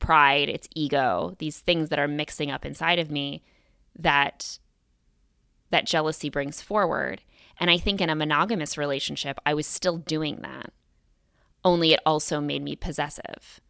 pride 0.00 0.48
it's 0.48 0.66
ego 0.74 1.36
these 1.38 1.60
things 1.60 1.88
that 1.88 1.98
are 2.00 2.08
mixing 2.08 2.50
up 2.50 2.66
inside 2.66 2.98
of 2.98 3.08
me 3.08 3.40
that 3.96 4.58
that 5.70 5.86
jealousy 5.86 6.28
brings 6.28 6.60
forward. 6.60 7.22
And 7.60 7.70
I 7.70 7.78
think 7.78 8.00
in 8.00 8.10
a 8.10 8.16
monogamous 8.16 8.76
relationship, 8.76 9.38
I 9.46 9.54
was 9.54 9.68
still 9.68 9.98
doing 9.98 10.40
that. 10.42 10.72
Only 11.64 11.92
it 11.92 12.00
also 12.04 12.40
made 12.40 12.62
me 12.62 12.74
possessive 12.74 13.60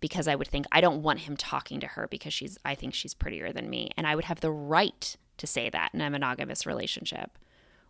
because 0.00 0.26
I 0.28 0.34
would 0.34 0.48
think, 0.48 0.66
I 0.72 0.80
don't 0.80 1.02
want 1.02 1.20
him 1.20 1.36
talking 1.36 1.80
to 1.80 1.86
her 1.86 2.08
because 2.10 2.32
she's, 2.32 2.58
I 2.64 2.74
think 2.74 2.94
she's 2.94 3.14
prettier 3.14 3.52
than 3.52 3.70
me. 3.70 3.90
And 3.96 4.06
I 4.06 4.14
would 4.14 4.24
have 4.24 4.40
the 4.40 4.50
right 4.50 5.16
to 5.36 5.46
say 5.46 5.70
that 5.70 5.90
in 5.94 6.00
a 6.00 6.10
monogamous 6.10 6.66
relationship. 6.66 7.38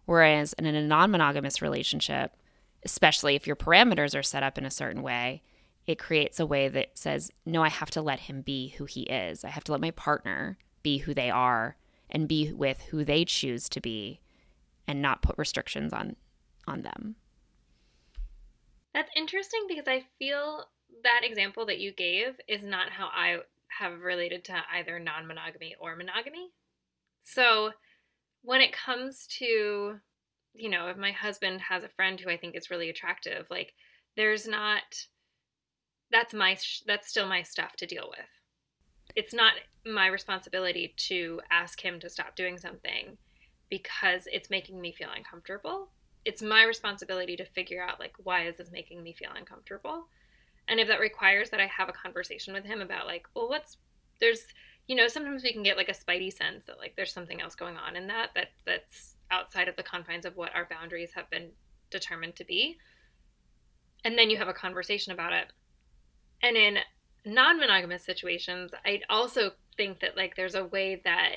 Whereas 0.07 0.52
in 0.55 0.67
a 0.67 0.83
non 0.83 1.11
monogamous 1.11 1.62
relationship, 1.62 2.33
especially 2.85 3.37
if 3.37 3.47
your 3.47 3.57
parameters 3.57 4.19
are 4.19 4.23
set 4.23 4.43
up 4.43 4.59
in 4.59 4.64
a 4.64 4.71
certain 4.71 5.02
way, 5.02 5.43
it 5.87 5.99
creates 5.99 6.40
a 6.40 6.47
way 6.47 6.69
that 6.69 6.90
says, 6.95 7.31
no, 7.47 7.62
I 7.62 7.69
have 7.69 7.90
to 7.90 8.02
let 8.02 8.21
him 8.21 8.43
be 8.43 8.69
who 8.71 8.85
he 8.85 9.02
is. 9.02 9.45
I 9.45 9.49
have 9.49 9.64
to 9.64 9.73
let 9.73 9.81
my 9.81 9.90
partner 9.90 10.59
be 10.83 10.99
who 10.99 11.14
they 11.14 11.31
are 11.31 11.76
and 12.09 12.29
be 12.29 12.52
with 12.52 12.81
who 12.90 13.05
they 13.05 13.25
choose 13.25 13.69
to 13.69 13.81
be 13.81 14.21
and 14.87 15.00
not 15.00 15.23
put 15.23 15.38
restrictions 15.38 15.93
on 15.93 16.17
on 16.67 16.83
them. 16.83 17.17
That's 18.93 19.11
interesting 19.17 19.67
because 19.69 19.87
I 19.87 20.05
feel 20.19 20.67
that 21.03 21.21
example 21.25 21.67
that 21.67 21.79
you 21.79 21.93
gave 21.93 22.41
is 22.49 22.63
not 22.63 22.91
how 22.91 23.07
I 23.07 23.39
have 23.79 24.01
related 24.01 24.45
to 24.45 24.55
either 24.75 24.99
non-monogamy 24.99 25.77
or 25.81 25.97
monogamy. 25.97 26.51
So 27.23 27.71
when 28.43 28.61
it 28.61 28.73
comes 28.73 29.27
to 29.39 30.01
you 30.55 30.69
know, 30.69 30.89
if 30.89 30.97
my 30.97 31.13
husband 31.13 31.61
has 31.61 31.85
a 31.85 31.89
friend 31.89 32.19
who 32.19 32.29
I 32.29 32.37
think 32.37 32.57
is 32.57 32.71
really 32.71 32.91
attractive, 32.91 33.47
like 33.51 33.75
there's 34.17 34.47
not 34.47 35.07
that's 36.11 36.35
my 36.35 36.57
that's 36.87 37.09
still 37.09 37.29
my 37.29 37.43
stuff 37.43 37.77
to 37.77 37.87
deal 37.87 38.09
with. 38.09 38.27
It's 39.15 39.35
not 39.35 39.55
my 39.87 40.07
responsibility 40.07 40.95
to 41.09 41.41
ask 41.51 41.81
him 41.81 42.01
to 42.01 42.11
stop 42.11 42.37
doing 42.37 42.59
something 42.59 43.17
because 43.69 44.27
it's 44.33 44.51
making 44.51 44.81
me 44.81 44.93
feel 44.93 45.11
uncomfortable. 45.17 45.91
It's 46.25 46.43
my 46.43 46.65
responsibility 46.65 47.37
to 47.37 47.45
figure 47.45 47.83
out 47.83 48.01
like 48.01 48.15
why 48.23 48.47
is 48.47 48.57
this 48.57 48.71
making 48.73 49.03
me 49.03 49.13
feel 49.13 49.31
uncomfortable? 49.37 50.09
And 50.71 50.81
if 50.81 50.89
that 50.89 51.00
requires 51.00 51.50
that 51.50 51.61
I 51.61 51.67
have 51.67 51.89
a 51.89 51.93
conversation 51.93 52.55
with 52.55 52.65
him 52.65 52.81
about 52.81 53.07
like, 53.07 53.27
well, 53.35 53.49
what's 53.49 53.77
there's 54.21 54.45
you 54.87 54.97
know, 54.97 55.09
sometimes 55.09 55.43
we 55.43 55.53
can 55.53 55.62
get 55.62 55.77
like 55.77 55.89
a 55.89 55.93
spidey 55.93 56.33
sense 56.33 56.67
that 56.67 56.79
like 56.79 56.95
there's 56.97 57.12
something 57.12 57.41
else 57.41 57.55
going 57.55 57.77
on 57.77 57.97
in 57.97 58.07
that 58.07 58.31
that 58.35 58.49
that's 58.65 59.17
outside 59.31 59.69
of 59.69 59.77
the 59.77 59.83
confines 59.83 60.25
of 60.25 60.37
what 60.37 60.55
our 60.55 60.67
boundaries 60.71 61.12
have 61.15 61.29
been 61.29 61.50
determined 61.91 62.37
to 62.37 62.45
be. 62.45 62.79
And 64.05 64.17
then 64.17 64.31
you 64.31 64.37
have 64.39 64.49
a 64.49 64.55
conversation 64.55 65.12
about 65.12 65.33
it. 65.33 65.49
And 66.43 66.57
in 66.57 66.79
non 67.27 67.59
monogamous 67.59 68.05
situations, 68.05 68.73
I 68.85 69.03
also 69.11 69.50
think 69.77 70.00
that 70.00 70.17
like 70.17 70.37
there's 70.37 70.55
a 70.55 70.65
way 70.65 71.00
that 71.05 71.37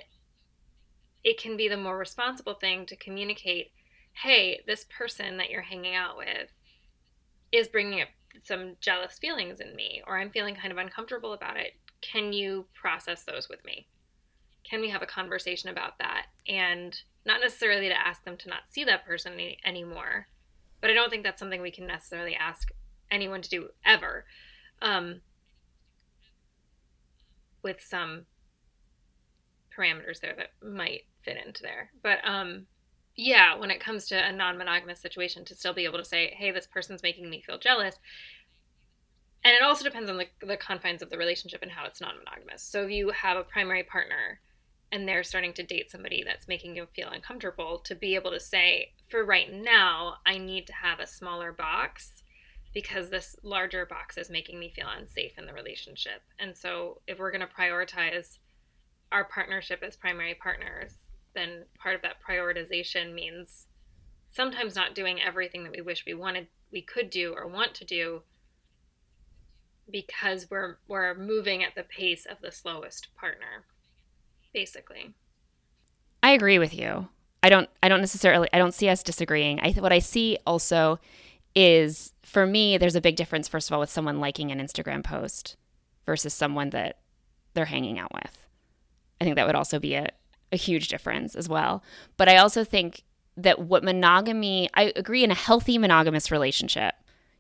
it 1.24 1.40
can 1.40 1.58
be 1.58 1.68
the 1.68 1.78
more 1.78 1.98
responsible 1.98 2.56
thing 2.56 2.86
to 2.86 2.96
communicate 2.96 3.72
hey, 4.16 4.62
this 4.68 4.86
person 4.96 5.38
that 5.38 5.50
you're 5.50 5.64
hanging 5.64 5.96
out 5.96 6.18
with 6.18 6.50
is 7.52 7.68
bringing 7.68 8.00
up 8.00 8.10
some 8.44 8.76
jealous 8.80 9.18
feelings 9.20 9.60
in 9.60 9.76
me, 9.76 10.02
or 10.08 10.18
I'm 10.18 10.30
feeling 10.30 10.56
kind 10.56 10.72
of 10.72 10.78
uncomfortable 10.78 11.34
about 11.34 11.58
it. 11.58 11.74
Can 12.02 12.34
you 12.34 12.66
process 12.74 13.24
those 13.24 13.50
with 13.50 13.64
me? 13.66 13.88
Can 14.64 14.82
we 14.82 14.90
have 14.90 15.02
a 15.02 15.08
conversation 15.08 15.70
about 15.70 16.00
that? 16.00 16.28
And 16.48 16.98
not 17.26 17.42
necessarily 17.42 17.90
to 17.90 18.08
ask 18.08 18.24
them 18.24 18.38
to 18.38 18.50
not 18.50 18.70
see 18.70 18.84
that 18.84 19.06
person 19.06 19.34
any, 19.34 19.58
anymore, 19.66 20.28
but 20.82 20.90
I 20.90 20.94
don't 20.94 21.10
think 21.10 21.24
that's 21.24 21.40
something 21.40 21.62
we 21.62 21.72
can 21.72 21.88
necessarily 21.88 22.36
ask 22.36 22.72
anyone 23.12 23.42
to 23.42 23.50
do 23.50 23.70
ever. 23.86 24.26
Um, 24.82 25.22
with 27.64 27.82
some 27.82 28.26
parameters 29.76 30.20
there 30.20 30.36
that 30.36 30.50
might 30.62 31.04
fit 31.22 31.38
into 31.44 31.64
there. 31.64 31.90
But 32.04 32.20
um, 32.26 32.68
yeah, 33.16 33.56
when 33.56 33.72
it 33.72 33.80
comes 33.80 34.08
to 34.08 34.16
a 34.16 34.32
non 34.32 34.58
monogamous 34.58 35.00
situation, 35.00 35.46
to 35.46 35.56
still 35.56 35.74
be 35.74 35.86
able 35.86 36.00
to 36.00 36.06
say, 36.06 36.34
hey, 36.36 36.52
this 36.52 36.68
person's 36.68 37.04
making 37.04 37.30
me 37.30 37.42
feel 37.42 37.60
jealous. 37.60 38.00
And 39.44 39.54
it 39.54 39.62
also 39.62 39.84
depends 39.84 40.10
on 40.10 40.18
the, 40.18 40.28
the 40.42 40.58
confines 40.58 41.02
of 41.02 41.10
the 41.10 41.18
relationship 41.18 41.62
and 41.62 41.72
how 41.72 41.86
it's 41.86 42.02
non 42.02 42.16
monogamous. 42.18 42.64
So 42.64 42.86
if 42.86 42.92
you 42.92 43.10
have 43.12 43.38
a 43.38 43.44
primary 43.44 43.84
partner 43.84 44.40
and 44.92 45.08
they're 45.08 45.24
starting 45.24 45.54
to 45.54 45.64
date 45.64 45.92
somebody 45.92 46.24
that's 46.24 46.48
making 46.48 46.76
you 46.76 46.88
feel 46.96 47.10
uncomfortable, 47.10 47.80
to 47.80 47.96
be 47.96 48.16
able 48.16 48.32
to 48.32 48.40
say, 48.40 48.94
for 49.10 49.26
right 49.26 49.52
now, 49.52 50.16
I 50.26 50.38
need 50.38 50.66
to 50.68 50.74
have 50.74 51.00
a 51.00 51.08
smaller 51.08 51.52
box 51.52 52.24
because 52.74 53.10
this 53.10 53.36
larger 53.44 53.86
box 53.86 54.18
is 54.18 54.30
making 54.30 54.60
me 54.60 54.70
feel 54.70 54.88
unsafe 54.88 55.38
in 55.38 55.46
the 55.46 55.54
relationship. 55.54 56.22
And 56.40 56.56
so 56.56 57.02
if 57.08 57.20
we're 57.20 57.32
going 57.32 57.42
to 57.42 57.48
prioritize 57.48 58.40
our 59.12 59.26
partnership 59.26 59.84
as 59.84 59.96
primary 59.96 60.34
partners, 60.34 60.94
then 61.36 61.66
part 61.78 61.96
of 61.96 62.02
that 62.02 62.18
prioritization 62.28 63.14
means 63.14 63.68
sometimes 64.32 64.76
not 64.76 64.96
doing 64.96 65.22
everything 65.22 65.64
that 65.64 65.72
we 65.72 65.82
wish 65.82 66.06
we 66.06 66.14
wanted 66.14 66.48
we 66.72 66.82
could 66.82 67.10
do 67.10 67.34
or 67.36 67.48
want 67.48 67.74
to 67.76 67.86
do 67.86 68.22
because 69.92 70.50
we're 70.50 70.78
we're 70.88 71.14
moving 71.14 71.64
at 71.64 71.76
the 71.76 71.84
pace 71.84 72.26
of 72.26 72.38
the 72.42 72.52
slowest 72.52 73.10
partner 73.16 73.66
basically. 74.54 75.14
I 76.22 76.32
agree 76.32 76.60
with 76.60 76.74
you. 76.74 77.08
I 77.42 77.50
don't 77.50 77.70
i 77.82 77.90
don't 77.90 78.00
necessarily 78.00 78.48
i 78.54 78.58
don't 78.58 78.74
see 78.74 78.90
us 78.90 79.04
disagreeing. 79.04 79.60
I 79.62 79.72
what 79.74 79.92
i 79.92 80.00
see 80.00 80.38
also 80.48 81.00
is 81.56 82.14
for 82.24 82.46
me 82.46 82.78
there's 82.78 82.96
a 82.96 83.02
big 83.02 83.16
difference 83.16 83.48
first 83.48 83.70
of 83.70 83.74
all 83.74 83.80
with 83.80 83.90
someone 83.90 84.20
liking 84.20 84.52
an 84.52 84.60
instagram 84.60 85.04
post 85.04 85.56
versus 86.06 86.34
someone 86.34 86.72
that 86.72 86.98
they're 87.54 87.66
hanging 87.66 88.00
out 88.00 88.14
with. 88.14 88.48
I 89.20 89.26
think 89.26 89.36
that 89.36 89.46
would 89.46 89.56
also 89.56 89.80
be 89.80 89.96
a, 89.96 90.10
a 90.54 90.58
huge 90.58 90.88
difference 90.88 91.36
as 91.36 91.50
well. 91.50 91.84
But 92.16 92.30
I 92.30 92.38
also 92.38 92.64
think 92.64 93.04
that 93.36 93.60
what 93.60 93.84
monogamy, 93.84 94.70
I 94.76 94.94
agree 94.96 95.24
in 95.24 95.32
a 95.32 95.36
healthy 95.36 95.78
monogamous 95.78 96.32
relationship, 96.32 96.94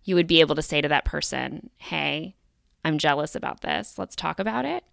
you 0.04 0.16
would 0.16 0.28
be 0.28 0.42
able 0.42 0.56
to 0.56 0.62
say 0.62 0.82
to 0.82 0.88
that 0.90 1.06
person, 1.06 1.70
hey, 1.78 2.36
I'm 2.84 2.98
jealous 2.98 3.36
about 3.36 3.62
this. 3.62 3.98
Let's 3.98 4.16
talk 4.16 4.40
about 4.40 4.66
it. 4.66 4.84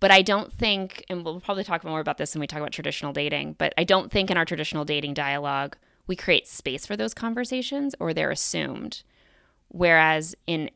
But 0.00 0.10
I 0.10 0.20
don't 0.20 0.52
think, 0.52 1.04
and 1.08 1.24
we'll 1.24 1.40
probably 1.40 1.62
talk 1.62 1.84
more 1.84 2.00
about 2.00 2.18
this 2.18 2.34
when 2.34 2.40
we 2.40 2.48
talk 2.48 2.58
about 2.58 2.72
traditional 2.72 3.12
dating, 3.12 3.54
but 3.56 3.72
I 3.78 3.84
don't 3.84 4.10
think 4.10 4.30
in 4.30 4.36
our 4.36 4.44
traditional 4.44 4.84
dating 4.84 5.14
dialogue, 5.14 5.76
we 6.08 6.16
create 6.16 6.48
space 6.48 6.84
for 6.84 6.96
those 6.96 7.14
conversations 7.14 7.94
or 8.00 8.12
they're 8.12 8.32
assumed. 8.32 9.04
Whereas 9.68 10.34
in 10.48 10.70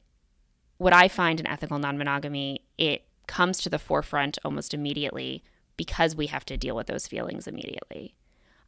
what 0.79 0.93
I 0.93 1.09
find 1.09 1.41
in 1.41 1.47
ethical 1.49 1.81
non 1.81 1.99
monogamy, 1.99 2.63
it 2.79 3.03
comes 3.27 3.59
to 3.63 3.69
the 3.69 3.81
forefront 3.81 4.39
almost 4.45 4.73
immediately 4.73 5.43
because 5.77 6.17
we 6.17 6.27
have 6.27 6.45
to 6.47 6.57
deal 6.57 6.77
with 6.77 6.87
those 6.87 7.07
feelings 7.07 7.47
immediately. 7.47 8.15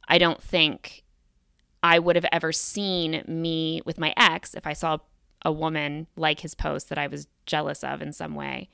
I 0.06 0.18
don't 0.18 0.42
think 0.42 1.04
I 1.82 1.98
would 1.98 2.16
have 2.16 2.26
ever 2.32 2.52
seen 2.52 3.22
me 3.26 3.82
with 3.84 3.98
my 3.98 4.12
ex 4.16 4.54
if 4.54 4.66
I 4.66 4.72
saw 4.72 4.98
a 5.44 5.52
woman 5.52 6.08
like 6.16 6.40
his 6.40 6.54
post 6.54 6.88
that 6.88 6.98
I 6.98 7.06
was 7.06 7.28
jealous 7.46 7.84
of 7.84 8.02
in 8.02 8.12
some 8.12 8.34
way. 8.34 8.68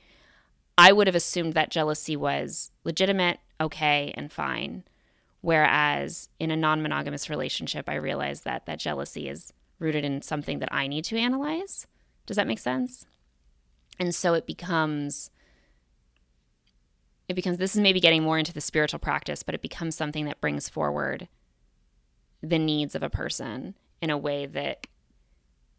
I 0.77 0.91
would 0.91 1.07
have 1.07 1.15
assumed 1.15 1.53
that 1.53 1.71
jealousy 1.71 2.15
was 2.15 2.71
legitimate, 2.83 3.39
okay, 3.61 4.13
and 4.17 4.31
fine. 4.31 4.83
Whereas 5.41 6.29
in 6.39 6.51
a 6.51 6.57
non 6.57 6.81
monogamous 6.81 7.29
relationship, 7.29 7.87
I 7.87 7.95
realize 7.95 8.41
that 8.41 8.65
that 8.65 8.79
jealousy 8.79 9.29
is 9.29 9.53
rooted 9.79 10.03
in 10.03 10.21
something 10.21 10.59
that 10.59 10.73
I 10.73 10.87
need 10.87 11.05
to 11.05 11.17
analyze. 11.17 11.85
Does 12.25 12.37
that 12.37 12.47
make 12.47 12.59
sense? 12.59 13.05
And 13.99 14.13
so 14.13 14.33
it 14.33 14.47
becomes 14.47 15.29
it 17.27 17.33
becomes 17.33 17.57
this 17.57 17.75
is 17.75 17.81
maybe 17.81 17.99
getting 17.99 18.23
more 18.23 18.37
into 18.37 18.53
the 18.53 18.61
spiritual 18.61 18.99
practice, 18.99 19.43
but 19.43 19.55
it 19.55 19.61
becomes 19.61 19.95
something 19.95 20.25
that 20.25 20.41
brings 20.41 20.69
forward 20.69 21.27
the 22.41 22.59
needs 22.59 22.95
of 22.95 23.03
a 23.03 23.09
person 23.09 23.75
in 24.01 24.09
a 24.09 24.17
way 24.17 24.45
that 24.45 24.87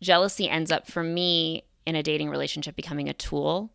jealousy 0.01 0.49
ends 0.49 0.73
up 0.73 0.91
for 0.91 1.03
me 1.03 1.63
in 1.87 1.95
a 1.95 2.03
dating 2.03 2.29
relationship 2.29 2.75
becoming 2.75 3.09
a 3.09 3.15
tool 3.15 3.73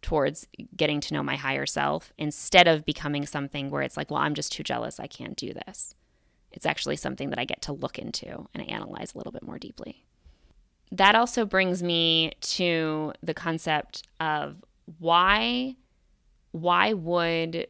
towards 0.00 0.46
getting 0.76 1.00
to 1.00 1.14
know 1.14 1.22
my 1.22 1.36
higher 1.36 1.66
self 1.66 2.12
instead 2.16 2.68
of 2.68 2.84
becoming 2.84 3.26
something 3.26 3.68
where 3.70 3.82
it's 3.82 3.96
like, 3.96 4.10
well, 4.10 4.20
I'm 4.20 4.34
just 4.34 4.52
too 4.52 4.62
jealous. 4.62 5.00
I 5.00 5.08
can't 5.08 5.36
do 5.36 5.52
this. 5.52 5.94
It's 6.52 6.66
actually 6.66 6.96
something 6.96 7.30
that 7.30 7.38
I 7.38 7.44
get 7.44 7.62
to 7.62 7.72
look 7.72 7.98
into 7.98 8.48
and 8.54 8.68
analyze 8.68 9.14
a 9.14 9.18
little 9.18 9.32
bit 9.32 9.42
more 9.42 9.58
deeply. 9.58 10.04
That 10.92 11.14
also 11.14 11.44
brings 11.44 11.82
me 11.82 12.32
to 12.40 13.12
the 13.22 13.34
concept 13.34 14.06
of 14.20 14.64
why 14.98 15.76
why 16.60 16.92
would 16.92 17.66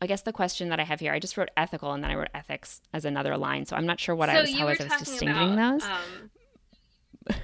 I 0.00 0.06
guess 0.06 0.22
the 0.22 0.32
question 0.32 0.68
that 0.68 0.78
I 0.78 0.84
have 0.84 1.00
here, 1.00 1.12
I 1.12 1.18
just 1.18 1.36
wrote 1.36 1.48
ethical 1.56 1.92
and 1.92 2.04
then 2.04 2.10
I 2.10 2.14
wrote 2.14 2.28
ethics 2.32 2.80
as 2.92 3.04
another 3.04 3.36
line. 3.36 3.66
So 3.66 3.74
I'm 3.74 3.86
not 3.86 3.98
sure 3.98 4.14
what 4.14 4.28
so 4.28 4.36
I 4.36 4.40
was, 4.42 4.54
how 4.54 4.66
I 4.66 4.70
was 4.70 4.78
distinguishing 4.78 5.28
about, 5.28 5.80
those. 5.80 5.82
Um, 5.88 7.40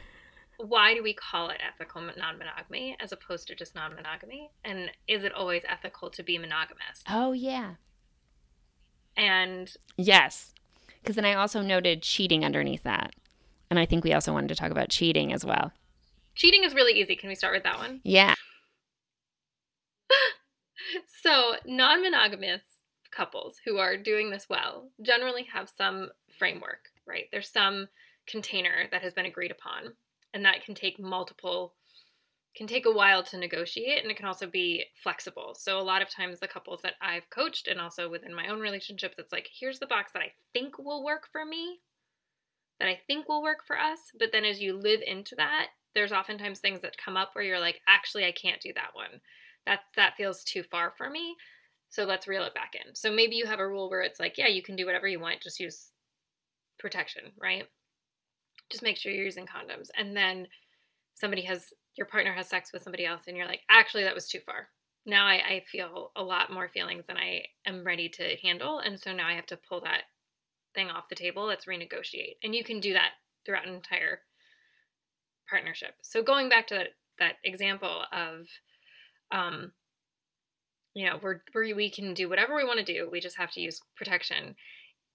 why 0.58 0.94
do 0.94 1.02
we 1.02 1.12
call 1.12 1.50
it 1.50 1.58
ethical 1.66 2.00
non 2.00 2.38
monogamy 2.38 2.96
as 3.00 3.12
opposed 3.12 3.48
to 3.48 3.54
just 3.54 3.74
non 3.74 3.94
monogamy? 3.94 4.50
And 4.64 4.90
is 5.08 5.24
it 5.24 5.32
always 5.32 5.62
ethical 5.68 6.10
to 6.10 6.22
be 6.22 6.38
monogamous? 6.38 7.02
Oh, 7.08 7.32
yeah. 7.32 7.74
And 9.16 9.72
yes, 9.96 10.54
because 11.02 11.16
then 11.16 11.24
I 11.24 11.34
also 11.34 11.60
noted 11.60 12.02
cheating 12.02 12.44
underneath 12.44 12.82
that. 12.84 13.14
And 13.68 13.78
I 13.78 13.86
think 13.86 14.04
we 14.04 14.12
also 14.12 14.32
wanted 14.32 14.48
to 14.48 14.54
talk 14.54 14.70
about 14.70 14.90
cheating 14.90 15.32
as 15.32 15.44
well. 15.44 15.72
Cheating 16.34 16.64
is 16.64 16.74
really 16.74 17.00
easy. 17.00 17.16
Can 17.16 17.28
we 17.28 17.34
start 17.34 17.54
with 17.54 17.64
that 17.64 17.78
one? 17.78 18.00
Yeah. 18.04 18.34
so, 21.23 21.54
non 21.66 22.02
monogamous 22.02 22.62
couples 23.11 23.61
who 23.64 23.78
are 23.78 23.97
doing 23.97 24.30
this 24.30 24.49
well 24.49 24.90
generally 25.02 25.44
have 25.52 25.68
some 25.68 26.11
framework, 26.38 26.88
right? 27.06 27.26
There's 27.30 27.50
some 27.50 27.88
container 28.26 28.88
that 28.90 29.02
has 29.02 29.12
been 29.12 29.26
agreed 29.26 29.50
upon, 29.50 29.92
and 30.33 30.44
that 30.44 30.64
can 30.64 30.75
take 30.75 30.99
multiple 30.99 31.75
can 32.56 32.66
take 32.68 32.87
a 32.87 32.92
while 32.92 33.23
to 33.25 33.37
negotiate 33.37 34.00
and 34.00 34.11
it 34.11 34.16
can 34.16 34.26
also 34.26 34.47
be 34.47 34.85
flexible. 35.02 35.56
So 35.59 35.78
a 35.78 35.83
lot 35.83 36.02
of 36.02 36.09
times 36.09 36.38
the 36.38 36.47
couples 36.47 36.80
that 36.83 36.94
I've 37.02 37.28
coached 37.30 37.66
and 37.66 37.80
also 37.80 38.09
within 38.09 38.33
my 38.33 38.47
own 38.47 38.61
relationships 38.61 39.16
it's 39.18 39.33
like 39.33 39.49
here's 39.59 39.80
the 39.80 39.88
box 39.88 40.12
that 40.12 40.23
I 40.23 40.33
think 40.52 40.78
will 40.78 41.04
work 41.04 41.26
for 41.33 41.44
me 41.44 41.80
that 42.80 42.88
I 42.88 43.00
think 43.06 43.28
will 43.28 43.42
work 43.42 43.64
for 43.64 43.78
us, 43.78 43.99
but 44.18 44.30
then 44.33 44.44
as 44.44 44.61
you 44.61 44.76
live 44.76 45.00
into 45.06 45.37
that, 45.37 45.68
there's 45.94 46.12
oftentimes 46.12 46.59
things 46.59 46.80
that 46.83 46.97
come 46.97 47.16
up 47.16 47.30
where 47.33 47.44
you're 47.44 47.61
like 47.61 47.80
actually 47.88 48.25
I 48.25 48.33
can't 48.33 48.61
do 48.61 48.73
that 48.75 48.94
one 48.94 49.21
that 49.66 49.80
that 49.97 50.16
feels 50.16 50.44
too 50.44 50.62
far 50.62 50.92
for 50.97 51.09
me. 51.11 51.37
So 51.88 52.04
let's 52.04 52.26
reel 52.26 52.44
it 52.44 52.54
back 52.54 52.75
in. 52.75 52.94
So 52.94 53.12
maybe 53.12 53.37
you 53.37 53.47
have 53.47 53.61
a 53.61 53.68
rule 53.68 53.88
where 53.88 54.02
it's 54.02 54.18
like, 54.18 54.37
yeah, 54.37 54.49
you 54.49 54.62
can 54.62 54.75
do 54.75 54.85
whatever 54.85 55.06
you 55.06 55.21
want, 55.21 55.40
just 55.40 55.61
use 55.61 55.90
protection, 56.78 57.23
right? 57.40 57.64
Just 58.71 58.83
make 58.83 58.97
sure 58.97 59.12
you're 59.12 59.25
using 59.25 59.47
condoms. 59.47 59.90
And 59.97 60.16
then 60.16 60.49
somebody 61.14 61.42
has 61.42 61.73
your 61.97 62.06
partner 62.06 62.33
has 62.33 62.49
sex 62.49 62.73
with 62.73 62.83
somebody 62.83 63.06
else 63.06 63.23
and 63.28 63.37
you're 63.37 63.47
like, 63.47 63.61
actually 63.71 64.02
that 64.02 64.14
was 64.14 64.28
too 64.28 64.40
far. 64.44 64.68
Now 65.06 65.26
I, 65.26 65.35
I 65.35 65.64
feel 65.71 66.11
a 66.16 66.23
lot 66.23 66.52
more 66.52 66.68
feelings 66.68 67.06
than 67.06 67.16
I 67.16 67.44
am 67.66 67.85
ready 67.85 68.09
to 68.09 68.37
handle. 68.42 68.78
And 68.80 68.99
so 68.99 69.12
now 69.12 69.28
I 69.28 69.35
have 69.35 69.47
to 69.47 69.59
pull 69.68 69.80
that 69.83 70.02
thing 70.75 70.88
off 70.88 71.09
the 71.09 71.14
table. 71.14 71.44
Let's 71.44 71.66
renegotiate. 71.66 72.37
And 72.42 72.54
you 72.54 72.64
can 72.64 72.80
do 72.80 72.94
that 72.94 73.11
throughout 73.44 73.68
an 73.68 73.75
entire 73.75 74.21
partnership. 75.49 75.94
So 76.02 76.23
going 76.23 76.49
back 76.49 76.66
to 76.68 76.75
that, 76.75 76.88
that 77.18 77.35
example 77.44 78.02
of 78.12 78.49
um, 79.32 79.72
you 80.94 81.06
know, 81.06 81.18
we're, 81.22 81.40
we're, 81.54 81.74
we 81.74 81.90
can 81.90 82.14
do 82.14 82.28
whatever 82.28 82.54
we 82.54 82.64
want 82.64 82.78
to 82.78 82.84
do. 82.84 83.08
We 83.10 83.20
just 83.20 83.36
have 83.36 83.50
to 83.52 83.60
use 83.60 83.80
protection. 83.96 84.54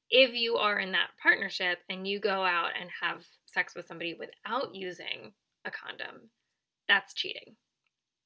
If 0.10 0.34
you 0.34 0.56
are 0.56 0.80
in 0.80 0.92
that 0.92 1.10
partnership 1.22 1.80
and 1.90 2.08
you 2.08 2.20
go 2.20 2.44
out 2.44 2.72
and 2.80 2.90
have 3.02 3.26
sex 3.46 3.74
with 3.76 3.88
somebody 3.88 4.16
without 4.18 4.76
using 4.76 5.34
a 5.66 5.72
condom, 5.72 6.30
that's 6.88 7.14
cheating. 7.14 7.56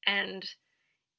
And 0.07 0.45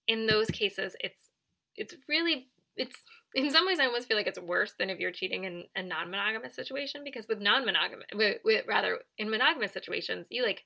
in 0.08 0.26
those 0.26 0.48
cases, 0.48 0.96
it's 1.00 1.28
it's 1.76 1.94
really 2.08 2.48
it's 2.76 2.96
in 3.34 3.50
some 3.50 3.66
ways, 3.66 3.80
I 3.80 3.86
almost 3.86 4.06
feel 4.06 4.16
like 4.16 4.28
it's 4.28 4.38
worse 4.38 4.72
than 4.78 4.90
if 4.90 5.00
you're 5.00 5.10
cheating 5.10 5.44
in 5.44 5.64
a 5.74 5.82
non-monogamous 5.82 6.54
situation 6.54 7.02
because 7.04 7.26
with 7.28 7.40
non-monogamous, 7.40 8.06
with, 8.14 8.38
with, 8.44 8.64
rather 8.66 9.00
in 9.18 9.28
monogamous 9.28 9.72
situations, 9.72 10.28
you 10.30 10.44
like 10.44 10.62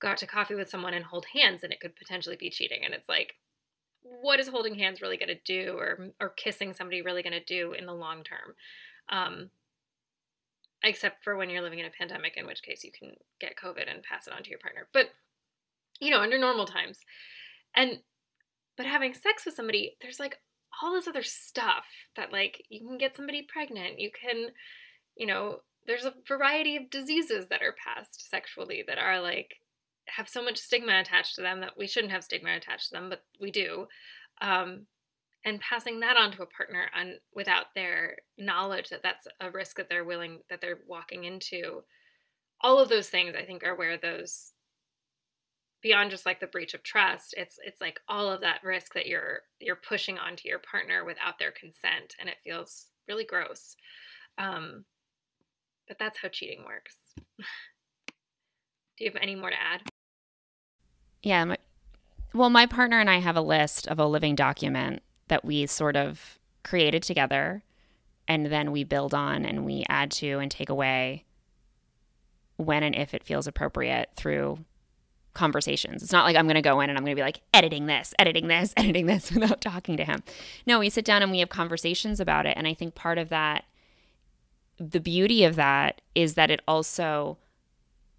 go 0.00 0.08
out 0.08 0.18
to 0.18 0.26
coffee 0.26 0.54
with 0.54 0.70
someone 0.70 0.94
and 0.94 1.04
hold 1.04 1.26
hands, 1.34 1.62
and 1.62 1.72
it 1.72 1.80
could 1.80 1.96
potentially 1.96 2.36
be 2.36 2.50
cheating. 2.50 2.80
And 2.84 2.94
it's 2.94 3.08
like, 3.08 3.34
what 4.02 4.40
is 4.40 4.48
holding 4.48 4.74
hands 4.76 5.02
really 5.02 5.16
going 5.16 5.28
to 5.28 5.40
do, 5.44 5.76
or 5.78 6.10
or 6.20 6.30
kissing 6.30 6.72
somebody 6.72 7.02
really 7.02 7.22
going 7.22 7.32
to 7.32 7.44
do 7.44 7.72
in 7.72 7.86
the 7.86 7.94
long 7.94 8.22
term? 8.22 8.54
Um, 9.08 9.50
except 10.82 11.24
for 11.24 11.36
when 11.36 11.50
you're 11.50 11.62
living 11.62 11.78
in 11.78 11.86
a 11.86 11.90
pandemic, 11.90 12.34
in 12.36 12.46
which 12.46 12.62
case 12.62 12.84
you 12.84 12.92
can 12.92 13.12
get 13.40 13.56
COVID 13.56 13.90
and 13.90 14.02
pass 14.02 14.26
it 14.26 14.32
on 14.32 14.42
to 14.42 14.50
your 14.50 14.58
partner. 14.58 14.88
But 14.92 15.06
you 16.00 16.10
know, 16.10 16.20
under 16.20 16.38
normal 16.38 16.66
times, 16.66 16.98
and 17.74 18.00
but 18.76 18.86
having 18.86 19.14
sex 19.14 19.44
with 19.44 19.54
somebody, 19.54 19.96
there's 20.00 20.20
like 20.20 20.38
all 20.82 20.92
this 20.92 21.08
other 21.08 21.22
stuff 21.22 21.86
that 22.16 22.32
like 22.32 22.64
you 22.68 22.86
can 22.86 22.98
get 22.98 23.16
somebody 23.16 23.42
pregnant, 23.42 23.98
you 23.98 24.10
can, 24.10 24.48
you 25.16 25.26
know, 25.26 25.60
there's 25.86 26.04
a 26.04 26.14
variety 26.28 26.76
of 26.76 26.90
diseases 26.90 27.48
that 27.48 27.62
are 27.62 27.74
passed 27.82 28.28
sexually 28.30 28.84
that 28.86 28.98
are 28.98 29.20
like 29.20 29.56
have 30.08 30.28
so 30.28 30.42
much 30.42 30.58
stigma 30.58 31.00
attached 31.00 31.34
to 31.36 31.42
them 31.42 31.60
that 31.60 31.76
we 31.76 31.86
shouldn't 31.86 32.12
have 32.12 32.24
stigma 32.24 32.54
attached 32.56 32.88
to 32.88 32.94
them, 32.94 33.08
but 33.08 33.24
we 33.40 33.50
do. 33.50 33.86
Um, 34.40 34.86
and 35.46 35.60
passing 35.60 36.00
that 36.00 36.16
on 36.16 36.32
to 36.32 36.42
a 36.42 36.46
partner 36.46 36.90
on 36.94 37.14
without 37.32 37.66
their 37.74 38.16
knowledge 38.36 38.88
that 38.90 39.02
that's 39.02 39.26
a 39.40 39.50
risk 39.50 39.76
that 39.76 39.88
they're 39.88 40.04
willing 40.04 40.40
that 40.50 40.60
they're 40.60 40.80
walking 40.86 41.24
into 41.24 41.82
all 42.60 42.78
of 42.78 42.90
those 42.90 43.08
things 43.08 43.34
i 43.38 43.44
think 43.44 43.64
are 43.64 43.76
where 43.76 43.96
those 43.96 44.52
beyond 45.82 46.10
just 46.10 46.26
like 46.26 46.40
the 46.40 46.46
breach 46.48 46.74
of 46.74 46.82
trust 46.82 47.32
it's 47.38 47.58
it's 47.64 47.80
like 47.80 48.00
all 48.08 48.30
of 48.30 48.40
that 48.40 48.62
risk 48.64 48.92
that 48.92 49.06
you're 49.06 49.40
you're 49.60 49.76
pushing 49.76 50.18
onto 50.18 50.48
your 50.48 50.58
partner 50.58 51.04
without 51.04 51.38
their 51.38 51.52
consent 51.52 52.16
and 52.18 52.28
it 52.28 52.36
feels 52.42 52.86
really 53.08 53.24
gross 53.24 53.76
um 54.38 54.84
but 55.86 55.98
that's 55.98 56.18
how 56.18 56.28
cheating 56.28 56.64
works 56.66 56.96
do 57.38 59.04
you 59.04 59.10
have 59.10 59.22
any 59.22 59.36
more 59.36 59.50
to 59.50 59.56
add 59.56 59.80
yeah 61.26 61.44
my, 61.44 61.56
well 62.32 62.50
my 62.50 62.66
partner 62.66 63.00
and 63.00 63.10
i 63.10 63.18
have 63.18 63.36
a 63.36 63.40
list 63.40 63.88
of 63.88 63.98
a 63.98 64.06
living 64.06 64.36
document 64.36 65.02
that 65.26 65.44
we 65.44 65.66
sort 65.66 65.96
of 65.96 66.38
created 66.62 67.02
together 67.02 67.64
and 68.28 68.46
then 68.46 68.70
we 68.70 68.84
build 68.84 69.12
on 69.12 69.44
and 69.44 69.64
we 69.64 69.84
add 69.88 70.10
to 70.10 70.38
and 70.38 70.50
take 70.50 70.68
away 70.68 71.24
when 72.56 72.84
and 72.84 72.94
if 72.94 73.12
it 73.12 73.24
feels 73.24 73.46
appropriate 73.46 74.10
through 74.16 74.58
conversations. 75.34 76.02
It's 76.02 76.12
not 76.12 76.24
like 76.24 76.34
I'm 76.34 76.46
going 76.46 76.54
to 76.54 76.62
go 76.62 76.80
in 76.80 76.88
and 76.88 76.98
I'm 76.98 77.04
going 77.04 77.14
to 77.14 77.20
be 77.20 77.24
like 77.24 77.42
editing 77.52 77.86
this, 77.86 78.14
editing 78.18 78.48
this, 78.48 78.72
editing 78.76 79.06
this 79.06 79.30
without 79.32 79.60
talking 79.60 79.96
to 79.98 80.04
him. 80.04 80.22
No, 80.66 80.78
we 80.78 80.88
sit 80.90 81.04
down 81.04 81.22
and 81.22 81.30
we 81.30 81.40
have 81.40 81.50
conversations 81.50 82.20
about 82.20 82.46
it. 82.46 82.56
And 82.56 82.66
I 82.66 82.72
think 82.72 82.94
part 82.94 83.18
of 83.18 83.28
that, 83.28 83.64
the 84.78 85.00
beauty 85.00 85.44
of 85.44 85.56
that 85.56 86.00
is 86.14 86.34
that 86.34 86.50
it 86.50 86.62
also 86.66 87.36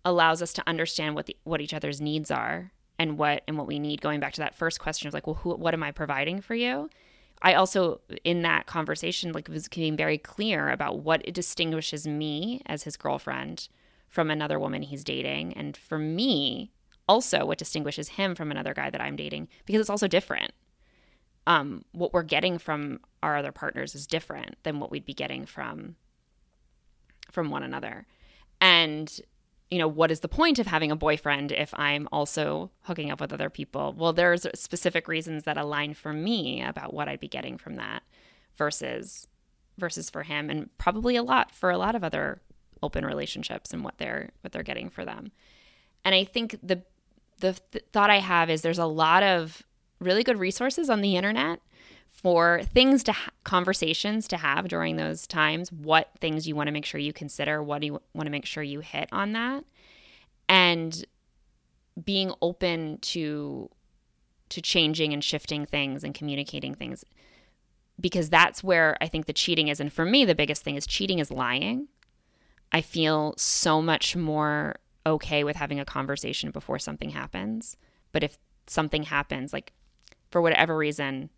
allows 0.06 0.42
us 0.42 0.54
to 0.54 0.64
understand 0.68 1.16
what 1.16 1.26
the, 1.26 1.36
what 1.44 1.60
each 1.60 1.74
other's 1.74 2.00
needs 2.00 2.32
are 2.32 2.72
and 3.00 3.18
what 3.18 3.44
and 3.48 3.58
what 3.58 3.68
we 3.68 3.80
need 3.80 4.02
going 4.02 4.20
back 4.20 4.34
to 4.34 4.42
that 4.42 4.56
first 4.56 4.80
question 4.80 5.08
of 5.08 5.14
like 5.14 5.28
well 5.28 5.36
who, 5.36 5.56
what 5.56 5.74
am 5.74 5.84
i 5.84 5.92
providing 5.92 6.42
for 6.42 6.56
you? 6.56 6.90
I 7.42 7.54
also 7.54 8.02
in 8.24 8.42
that 8.42 8.66
conversation 8.66 9.32
like 9.32 9.48
was 9.48 9.68
being 9.68 9.96
very 9.96 10.18
clear 10.18 10.70
about 10.70 11.00
what 11.00 11.34
distinguishes 11.34 12.08
me 12.08 12.62
as 12.66 12.84
his 12.84 12.98
girlfriend 12.98 13.70
from 14.08 14.32
another 14.32 14.58
woman 14.60 14.82
he's 14.82 15.04
dating. 15.04 15.54
And 15.54 15.78
for 15.78 16.00
me 16.00 16.72
also 17.08 17.46
what 17.46 17.58
distinguishes 17.58 18.10
him 18.10 18.36
from 18.36 18.52
another 18.52 18.74
guy 18.74 18.90
that 18.90 19.02
i'm 19.02 19.16
dating 19.16 19.48
because 19.66 19.82
it's 19.82 19.90
also 19.90 20.08
different. 20.08 20.52
Um, 21.46 21.86
what 21.94 22.14
we're 22.14 22.24
getting 22.24 22.58
from 22.58 23.00
our 23.24 23.38
other 23.38 23.54
partners 23.54 23.96
is 23.96 24.06
different 24.06 24.58
than 24.64 24.80
what 24.80 24.92
we'd 24.92 25.06
be 25.06 25.14
getting 25.14 25.46
from 25.46 25.96
from 27.32 27.50
one 27.50 27.64
another. 27.64 28.06
And 28.60 29.22
you 29.70 29.78
know, 29.78 29.88
what 29.88 30.12
is 30.12 30.22
the 30.22 30.30
point 30.30 30.60
of 30.60 30.68
having 30.68 30.92
a 30.92 30.96
boyfriend 30.96 31.52
if 31.52 31.74
I'm 31.78 32.08
also 32.12 32.72
hooking 32.84 33.12
up 33.12 33.20
with 33.20 33.34
other 33.34 33.50
people? 33.50 33.94
Well, 33.98 34.14
there's 34.14 34.48
specific 34.56 35.08
reasons 35.08 35.44
that 35.44 35.58
align 35.58 35.94
for 35.94 36.14
me 36.14 36.64
about 36.64 36.94
what 36.94 37.10
I'd 37.10 37.20
be 37.20 37.28
getting 37.28 37.58
from 37.58 37.76
that 37.76 38.04
versus 38.58 39.28
versus 39.78 40.10
for 40.10 40.24
him 40.24 40.50
and 40.50 40.76
probably 40.80 41.16
a 41.16 41.22
lot 41.22 41.52
for 41.52 41.70
a 41.70 41.78
lot 41.78 41.96
of 41.96 42.04
other 42.04 42.42
open 42.82 43.06
relationships 43.06 43.74
and 43.74 43.84
what 43.84 43.98
they're 43.98 44.30
what 44.42 44.52
they're 44.52 44.64
getting 44.64 44.90
for 44.90 45.06
them. 45.06 45.32
And 46.04 46.16
I 46.16 46.24
think 46.24 46.58
the 46.64 46.84
the 47.40 47.60
th- 47.72 47.86
thought 47.92 48.10
I 48.10 48.20
have 48.20 48.50
is 48.50 48.62
there's 48.62 48.80
a 48.80 48.86
lot 48.86 49.22
of 49.22 49.64
really 50.00 50.24
good 50.24 50.40
resources 50.40 50.90
on 50.90 51.02
the 51.02 51.16
internet 51.16 51.60
for 52.18 52.62
things 52.74 53.04
to 53.04 53.12
ha- 53.12 53.30
conversations 53.44 54.28
to 54.28 54.38
have 54.38 54.68
during 54.68 54.96
those 54.96 55.28
times 55.28 55.72
what 55.72 56.10
things 56.20 56.48
you 56.48 56.56
want 56.56 56.68
to 56.68 56.74
make 56.74 56.86
sure 56.86 57.00
you 57.00 57.14
consider 57.14 57.62
what 57.62 57.80
do 57.80 57.88
you 57.88 58.02
want 58.14 58.26
to 58.26 58.32
make 58.32 58.46
sure 58.46 58.64
you 58.64 58.80
hit 58.80 59.08
on 59.12 59.34
that 59.34 59.64
and 60.50 61.06
being 62.04 62.34
open 62.42 62.98
to 63.00 63.70
to 64.50 64.62
changing 64.62 65.14
and 65.14 65.24
shifting 65.24 65.66
things 65.66 66.04
and 66.04 66.16
communicating 66.16 66.74
things 66.74 67.06
because 68.00 68.30
that's 68.30 68.64
where 68.64 68.98
i 69.00 69.08
think 69.08 69.28
the 69.28 69.34
cheating 69.34 69.68
is 69.68 69.80
and 69.80 69.94
for 69.94 70.04
me 70.04 70.26
the 70.26 70.36
biggest 70.36 70.64
thing 70.64 70.76
is 70.76 70.86
cheating 70.88 71.20
is 71.20 71.32
lying. 71.32 71.88
I 72.70 72.82
feel 72.82 73.34
so 73.38 73.82
much 73.82 74.14
more 74.18 74.76
okay 75.06 75.46
with 75.46 75.56
having 75.56 75.80
a 75.80 75.86
conversation 75.86 76.52
before 76.52 76.80
something 76.80 77.12
happens 77.12 77.78
but 78.12 78.24
if 78.24 78.40
something 78.66 79.04
happens 79.04 79.54
like 79.54 79.72
for 80.30 80.42
whatever 80.42 80.76
reason 80.76 81.30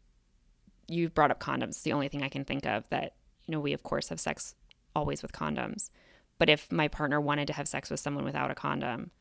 you 0.90 1.10
brought 1.10 1.32
up 1.32 1.40
condoms. 1.40 1.70
It's 1.70 1.82
the 1.82 1.94
only 1.94 2.08
thing 2.08 2.24
I 2.24 2.30
can 2.30 2.46
think 2.46 2.66
of 2.66 2.84
that, 2.90 3.14
you 3.46 3.52
know, 3.52 3.60
we 3.60 3.74
of 3.74 3.84
course 3.84 4.10
have 4.10 4.20
sex 4.20 4.56
always 4.96 5.22
with 5.22 5.32
condoms. 5.32 5.90
But 6.38 6.50
if 6.50 6.72
my 6.72 6.88
partner 6.88 7.20
wanted 7.20 7.48
to 7.48 7.54
have 7.54 7.68
sex 7.68 7.90
with 7.90 8.00
someone 8.00 8.24
without 8.24 8.52
a 8.52 8.56
condom, 8.56 9.12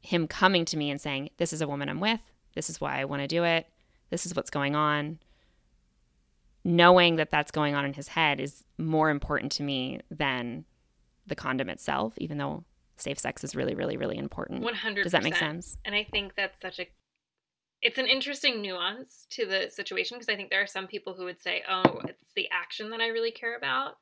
him 0.00 0.26
coming 0.26 0.64
to 0.66 0.76
me 0.76 0.90
and 0.90 1.00
saying, 1.00 1.30
This 1.36 1.52
is 1.52 1.60
a 1.60 1.68
woman 1.68 1.88
I'm 1.88 2.00
with, 2.00 2.20
this 2.54 2.70
is 2.70 2.80
why 2.80 3.00
I 3.00 3.04
want 3.04 3.22
to 3.22 3.28
do 3.28 3.44
it, 3.44 3.66
this 4.10 4.24
is 4.26 4.34
what's 4.34 4.50
going 4.50 4.74
on, 4.74 5.18
knowing 6.64 7.16
that 7.16 7.30
that's 7.30 7.50
going 7.50 7.74
on 7.74 7.84
in 7.84 7.92
his 7.92 8.08
head 8.08 8.40
is 8.40 8.64
more 8.78 9.10
important 9.10 9.52
to 9.52 9.62
me 9.62 10.00
than 10.10 10.64
the 11.26 11.34
condom 11.34 11.68
itself, 11.68 12.14
even 12.18 12.38
though 12.38 12.64
safe 12.96 13.18
sex 13.18 13.44
is 13.44 13.54
really, 13.54 13.74
really, 13.74 13.96
really 13.96 14.16
important. 14.16 14.62
100 14.62 15.02
Does 15.02 15.12
that 15.12 15.22
make 15.22 15.36
sense? 15.36 15.76
And 15.84 15.94
I 15.94 16.04
think 16.04 16.34
that's 16.34 16.60
such 16.60 16.78
a 16.78 16.86
it's 17.80 17.98
an 17.98 18.06
interesting 18.06 18.60
nuance 18.60 19.26
to 19.30 19.46
the 19.46 19.68
situation 19.70 20.16
because 20.16 20.32
I 20.32 20.36
think 20.36 20.50
there 20.50 20.62
are 20.62 20.66
some 20.66 20.86
people 20.86 21.14
who 21.14 21.24
would 21.24 21.40
say, 21.40 21.62
"Oh, 21.68 22.00
it's 22.08 22.32
the 22.34 22.48
action 22.50 22.90
that 22.90 23.00
I 23.00 23.08
really 23.08 23.30
care 23.30 23.56
about," 23.56 23.98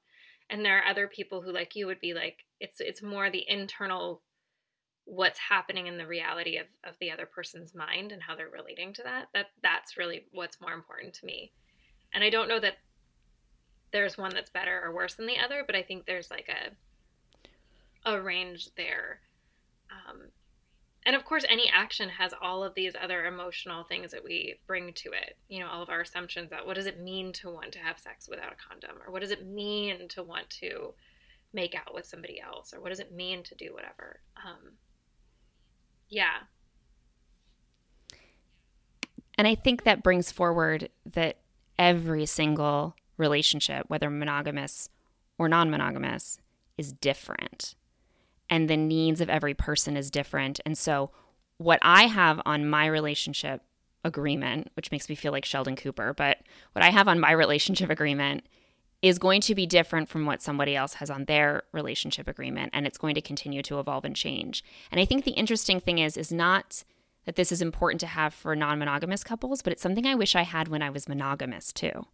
and 0.48 0.64
there 0.64 0.78
are 0.78 0.86
other 0.86 1.08
people 1.08 1.42
who, 1.42 1.52
like 1.52 1.76
you, 1.76 1.86
would 1.86 2.00
be 2.00 2.14
like, 2.14 2.44
"It's 2.60 2.80
it's 2.80 3.02
more 3.02 3.30
the 3.30 3.48
internal, 3.48 4.22
what's 5.04 5.38
happening 5.38 5.86
in 5.86 5.98
the 5.98 6.06
reality 6.06 6.56
of 6.56 6.66
of 6.84 6.98
the 7.00 7.10
other 7.10 7.26
person's 7.26 7.74
mind 7.74 8.12
and 8.12 8.22
how 8.22 8.34
they're 8.34 8.48
relating 8.48 8.92
to 8.94 9.02
that. 9.02 9.28
That 9.34 9.50
that's 9.62 9.96
really 9.96 10.26
what's 10.32 10.60
more 10.60 10.72
important 10.72 11.14
to 11.14 11.26
me." 11.26 11.52
And 12.14 12.24
I 12.24 12.30
don't 12.30 12.48
know 12.48 12.60
that 12.60 12.78
there's 13.92 14.18
one 14.18 14.32
that's 14.32 14.50
better 14.50 14.82
or 14.82 14.92
worse 14.94 15.14
than 15.14 15.26
the 15.26 15.38
other, 15.38 15.64
but 15.66 15.76
I 15.76 15.82
think 15.82 16.06
there's 16.06 16.30
like 16.30 16.48
a 16.48 16.74
a 18.10 18.20
range 18.20 18.70
there. 18.76 19.20
Um, 19.90 20.30
and 21.06 21.16
of 21.16 21.24
course 21.24 21.44
any 21.48 21.70
action 21.72 22.08
has 22.10 22.34
all 22.42 22.62
of 22.62 22.74
these 22.74 22.92
other 23.00 23.24
emotional 23.24 23.84
things 23.84 24.10
that 24.10 24.24
we 24.24 24.58
bring 24.66 24.92
to 24.92 25.10
it 25.10 25.38
you 25.48 25.60
know 25.60 25.68
all 25.68 25.82
of 25.82 25.88
our 25.88 26.02
assumptions 26.02 26.48
about 26.48 26.66
what 26.66 26.74
does 26.74 26.86
it 26.86 27.00
mean 27.00 27.32
to 27.32 27.48
want 27.48 27.72
to 27.72 27.78
have 27.78 27.98
sex 27.98 28.28
without 28.28 28.52
a 28.52 28.56
condom 28.68 28.96
or 29.06 29.12
what 29.12 29.22
does 29.22 29.30
it 29.30 29.46
mean 29.46 30.08
to 30.08 30.22
want 30.22 30.50
to 30.50 30.92
make 31.56 31.74
out 31.74 31.94
with 31.94 32.04
somebody 32.04 32.40
else 32.40 32.74
or 32.74 32.80
what 32.80 32.90
does 32.90 33.00
it 33.00 33.12
mean 33.12 33.42
to 33.42 33.54
do 33.54 33.72
whatever. 33.72 34.20
Um, 34.36 34.72
yeah. 36.08 36.44
And 39.38 39.46
i 39.46 39.54
think 39.54 39.84
that 39.84 40.02
brings 40.02 40.30
forward 40.30 40.88
that 41.04 41.38
every 41.78 42.26
single 42.26 42.94
relationship 43.18 43.84
whether 43.88 44.08
monogamous 44.08 44.88
or 45.38 45.48
non-monogamous 45.48 46.38
is 46.78 46.92
different 46.92 47.74
and 48.48 48.68
the 48.68 48.76
needs 48.76 49.20
of 49.20 49.30
every 49.30 49.54
person 49.54 49.96
is 49.96 50.10
different. 50.10 50.60
And 50.64 50.76
so, 50.76 51.10
what 51.58 51.78
I 51.82 52.06
have 52.06 52.40
on 52.44 52.68
my 52.68 52.86
relationship 52.86 53.62
agreement, 54.04 54.70
which 54.74 54.90
makes 54.90 55.08
me 55.08 55.14
feel 55.14 55.32
like 55.32 55.44
Sheldon 55.44 55.76
Cooper, 55.76 56.14
but 56.14 56.38
what 56.72 56.84
I 56.84 56.90
have 56.90 57.08
on 57.08 57.20
my 57.20 57.32
relationship 57.44 57.90
agreement 57.90 58.44
is 59.02 59.18
going 59.18 59.40
to 59.42 59.54
be 59.54 59.66
different 59.66 60.08
from 60.08 60.24
what 60.26 60.42
somebody 60.42 60.74
else 60.74 60.94
has 60.94 61.10
on 61.10 61.26
their 61.26 61.64
relationship 61.72 62.26
agreement 62.26 62.70
and 62.72 62.86
it's 62.86 62.98
going 62.98 63.14
to 63.14 63.20
continue 63.20 63.62
to 63.62 63.78
evolve 63.78 64.04
and 64.04 64.16
change. 64.16 64.64
And 64.90 65.00
I 65.00 65.04
think 65.04 65.24
the 65.24 65.32
interesting 65.32 65.80
thing 65.80 65.98
is 65.98 66.16
is 66.16 66.32
not 66.32 66.82
that 67.26 67.36
this 67.36 67.52
is 67.52 67.60
important 67.60 68.00
to 68.00 68.06
have 68.06 68.32
for 68.32 68.54
non-monogamous 68.56 69.24
couples, 69.24 69.60
but 69.60 69.72
it's 69.72 69.82
something 69.82 70.06
I 70.06 70.14
wish 70.14 70.34
I 70.34 70.42
had 70.42 70.68
when 70.68 70.82
I 70.82 70.90
was 70.90 71.08
monogamous 71.08 71.72
too. 71.72 72.06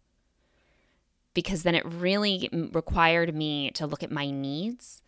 Because 1.33 1.63
then 1.63 1.75
it 1.75 1.85
really 1.85 2.49
required 2.51 3.33
me 3.33 3.71
to 3.71 3.87
look 3.87 4.03
at 4.03 4.11
my 4.11 4.29
needs 4.29 5.01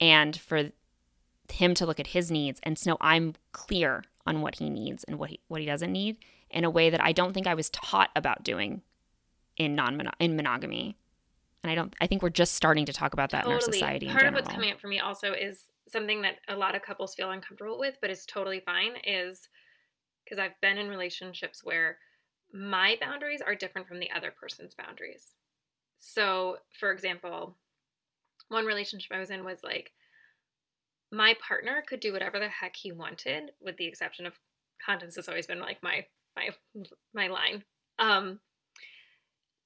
and 0.00 0.36
for 0.36 0.70
him 1.52 1.74
to 1.74 1.86
look 1.86 2.00
at 2.00 2.08
his 2.08 2.30
needs 2.30 2.60
and 2.62 2.84
know 2.86 2.96
I'm 3.00 3.34
clear 3.52 4.04
on 4.26 4.40
what 4.40 4.56
he 4.56 4.70
needs 4.70 5.04
and 5.04 5.18
what 5.18 5.30
he 5.30 5.40
what 5.48 5.60
he 5.60 5.66
doesn't 5.66 5.92
need 5.92 6.16
in 6.50 6.64
a 6.64 6.70
way 6.70 6.90
that 6.90 7.02
I 7.02 7.12
don't 7.12 7.32
think 7.32 7.46
I 7.46 7.54
was 7.54 7.70
taught 7.70 8.10
about 8.16 8.42
doing 8.42 8.82
in 9.56 9.74
non 9.74 10.10
in 10.18 10.36
monogamy. 10.36 10.96
And 11.62 11.70
I 11.70 11.74
don't 11.74 11.94
I 12.00 12.06
think 12.06 12.22
we're 12.22 12.30
just 12.30 12.54
starting 12.54 12.86
to 12.86 12.92
talk 12.92 13.12
about 13.12 13.30
that 13.30 13.44
totally. 13.44 13.54
in 13.54 13.56
our 13.56 13.72
society. 13.72 14.08
Part 14.08 14.26
of 14.26 14.34
what's 14.34 14.48
coming 14.48 14.70
up 14.70 14.80
for 14.80 14.88
me 14.88 15.00
also 15.00 15.32
is 15.32 15.64
something 15.88 16.22
that 16.22 16.36
a 16.48 16.56
lot 16.56 16.74
of 16.74 16.82
couples 16.82 17.14
feel 17.14 17.30
uncomfortable 17.30 17.78
with, 17.78 17.96
but 18.00 18.10
is 18.10 18.24
totally 18.24 18.60
fine 18.60 18.92
is 19.04 19.48
because 20.24 20.38
I've 20.38 20.58
been 20.60 20.78
in 20.78 20.88
relationships 20.88 21.64
where 21.64 21.98
my 22.52 22.96
boundaries 23.00 23.42
are 23.44 23.54
different 23.54 23.88
from 23.88 23.98
the 23.98 24.10
other 24.14 24.30
person's 24.30 24.74
boundaries. 24.74 25.32
So, 25.98 26.58
for 26.78 26.92
example, 26.92 27.56
one 28.50 28.66
relationship 28.66 29.10
I 29.12 29.18
was 29.18 29.30
in 29.30 29.44
was 29.44 29.58
like 29.64 29.92
my 31.12 31.34
partner 31.46 31.82
could 31.88 32.00
do 32.00 32.12
whatever 32.12 32.38
the 32.38 32.48
heck 32.48 32.76
he 32.76 32.92
wanted, 32.92 33.50
with 33.60 33.76
the 33.76 33.86
exception 33.86 34.26
of 34.26 34.34
condoms 34.86 35.16
has 35.16 35.28
always 35.28 35.46
been 35.46 35.60
like 35.60 35.82
my 35.82 36.04
my 36.36 36.50
my 37.14 37.28
line. 37.28 37.64
Um 37.98 38.40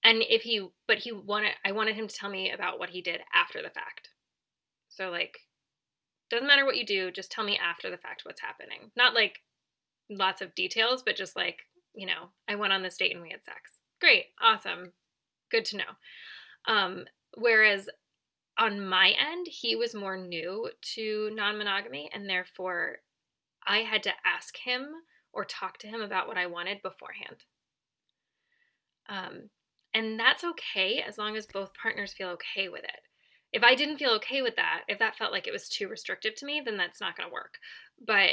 and 0.03 0.23
if 0.29 0.43
he 0.43 0.69
but 0.87 0.99
he 0.99 1.13
wanted 1.13 1.53
I 1.65 1.73
wanted 1.73 1.97
him 1.97 2.09
to 2.09 2.15
tell 2.15 2.31
me 2.31 2.51
about 2.51 2.79
what 2.79 2.91
he 2.91 3.03
did 3.03 3.21
after 3.35 3.63
the 3.63 3.71
fact. 3.71 4.11
So 4.89 5.11
like 5.11 5.39
doesn't 6.31 6.47
matter 6.47 6.65
what 6.65 6.77
you 6.77 6.87
do, 6.87 7.11
just 7.11 7.31
tell 7.31 7.45
me 7.45 7.59
after 7.59 7.91
the 7.91 7.99
fact 7.99 8.23
what's 8.25 8.41
happening. 8.41 8.91
Not 8.97 9.15
like 9.15 9.41
lots 10.11 10.41
of 10.41 10.55
details, 10.55 11.03
but 11.03 11.17
just 11.17 11.37
like, 11.37 11.61
you 11.95 12.07
know, 12.07 12.31
I 12.49 12.55
went 12.55 12.73
on 12.73 12.83
this 12.83 12.97
date 12.97 13.13
and 13.15 13.23
we 13.23 13.31
had 13.31 13.45
sex. 13.45 13.79
Great, 14.01 14.27
awesome. 14.41 14.93
Good 15.51 15.65
to 15.67 15.77
know. 15.79 15.85
Um 16.67 17.05
whereas 17.37 17.89
on 18.59 18.87
my 18.87 19.15
end, 19.19 19.47
he 19.49 19.75
was 19.75 19.95
more 19.95 20.17
new 20.17 20.71
to 20.95 21.31
non 21.35 21.59
monogamy, 21.59 22.11
and 22.13 22.29
therefore 22.29 22.99
I 23.67 23.79
had 23.79 24.03
to 24.05 24.13
ask 24.25 24.57
him 24.57 24.89
or 25.33 25.45
talk 25.45 25.79
to 25.79 25.87
him 25.87 26.01
about 26.01 26.29
what 26.29 26.39
I 26.39 26.47
wanted 26.47 26.83
beforehand. 26.83 27.45
Um, 29.09 29.51
and 29.93 30.19
that's 30.19 30.45
okay 30.45 31.03
as 31.07 31.19
long 31.19 31.37
as 31.37 31.47
both 31.47 31.75
partners 31.75 32.13
feel 32.13 32.29
okay 32.31 32.69
with 32.69 32.85
it. 32.85 33.01
If 33.53 33.63
I 33.63 33.75
didn't 33.75 33.99
feel 33.99 34.11
okay 34.13 34.43
with 34.43 34.57
that, 34.57 34.83
if 34.89 34.99
that 34.99 35.17
felt 35.17 35.33
like 35.33 35.47
it 35.47 35.53
was 35.53 35.69
too 35.69 35.89
restrictive 35.89 36.35
to 36.37 36.47
me, 36.47 36.63
then 36.65 36.77
that's 36.77 37.01
not 37.01 37.17
going 37.17 37.29
to 37.29 37.33
work. 37.33 37.59
But 38.05 38.31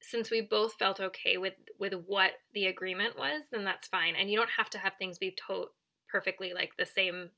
since 0.00 0.30
we 0.30 0.40
both 0.40 0.74
felt 0.74 1.00
okay 1.00 1.36
with 1.36 1.54
with 1.78 1.94
what 2.06 2.32
the 2.52 2.66
agreement 2.66 3.16
was, 3.16 3.44
then 3.52 3.64
that's 3.64 3.86
fine. 3.86 4.14
And 4.16 4.30
you 4.30 4.36
don't 4.36 4.50
have 4.56 4.70
to 4.70 4.78
have 4.78 4.94
things 4.98 5.18
be 5.18 5.36
to- 5.46 5.68
perfectly 6.08 6.52
like 6.52 6.72
the 6.76 6.86
same 6.86 7.30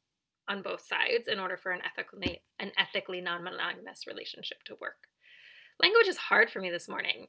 on 0.49 0.63
both 0.63 0.87
sides 0.87 1.29
in 1.29 1.39
order 1.39 1.57
for 1.57 1.73
an 1.73 1.81
ethically 1.85 2.43
an 2.59 2.73
ethically 2.79 3.21
non-monogamous 3.21 4.07
relationship 4.07 4.63
to 4.65 4.77
work. 4.81 5.09
Language 5.83 6.07
is 6.07 6.17
hard 6.17 6.51
for 6.51 6.61
me 6.61 6.71
this 6.71 6.89
morning. 6.89 7.29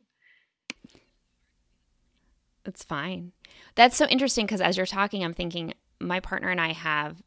It's 2.66 2.84
fine. 2.84 3.32
That's 3.76 3.96
so 3.96 4.08
interesting 4.08 4.46
because 4.46 4.62
as 4.62 4.78
you're 4.78 4.86
talking, 4.86 5.24
I'm 5.24 5.34
thinking 5.34 5.74
my 6.00 6.20
partner 6.20 6.50
and 6.50 6.60
I 6.60 6.74
have 6.74 7.22